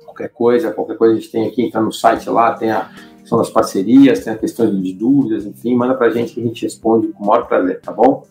Qualquer 0.04 0.28
coisa, 0.28 0.72
qualquer 0.72 0.96
coisa 0.96 1.14
a 1.14 1.16
gente 1.16 1.30
tem 1.30 1.46
aqui, 1.46 1.62
entra 1.62 1.80
no 1.80 1.92
site 1.92 2.28
lá, 2.28 2.52
tem 2.52 2.70
a 2.70 2.90
questão 3.18 3.38
das 3.38 3.50
parcerias, 3.50 4.22
tem 4.22 4.32
a 4.32 4.36
questão 4.36 4.80
de 4.80 4.92
dúvidas, 4.92 5.44
enfim, 5.44 5.74
manda 5.74 5.94
para 5.94 6.06
a 6.06 6.10
gente 6.10 6.34
que 6.34 6.40
a 6.40 6.44
gente 6.44 6.62
responde 6.62 7.08
com 7.08 7.24
o 7.24 7.26
maior 7.26 7.48
prazer, 7.48 7.80
tá 7.80 7.90
bom? 7.90 8.24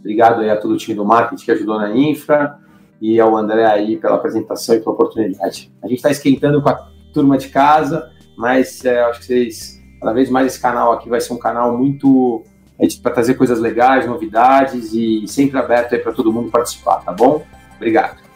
Obrigado 0.00 0.40
aí 0.40 0.50
a 0.50 0.56
todo 0.56 0.72
o 0.72 0.76
time 0.76 0.96
do 0.96 1.04
marketing 1.04 1.44
que 1.44 1.52
ajudou 1.52 1.78
na 1.78 1.96
infra 1.96 2.58
e 3.00 3.20
ao 3.20 3.36
André 3.36 3.64
aí 3.64 3.96
pela 3.96 4.16
apresentação 4.16 4.74
e 4.74 4.80
pela 4.80 4.92
oportunidade. 4.92 5.72
A 5.82 5.86
gente 5.86 5.98
está 5.98 6.10
esquentando 6.10 6.60
com 6.62 6.68
a 6.68 6.88
turma 7.12 7.38
de 7.38 7.48
casa, 7.48 8.10
mas 8.36 8.84
é, 8.84 9.02
acho 9.02 9.20
que 9.20 9.26
vocês, 9.26 9.82
cada 10.00 10.12
vez 10.12 10.30
mais 10.30 10.46
esse 10.46 10.60
canal 10.60 10.92
aqui 10.92 11.08
vai 11.08 11.20
ser 11.20 11.32
um 11.32 11.38
canal 11.38 11.76
muito 11.76 12.44
é, 12.78 12.86
para 13.02 13.12
trazer 13.12 13.34
coisas 13.34 13.58
legais, 13.58 14.06
novidades 14.06 14.92
e 14.92 15.26
sempre 15.26 15.58
aberto 15.58 15.94
aí 15.94 16.00
para 16.00 16.12
todo 16.12 16.32
mundo 16.32 16.50
participar, 16.50 17.04
tá 17.04 17.12
bom? 17.12 17.44
Obrigado. 17.76 18.27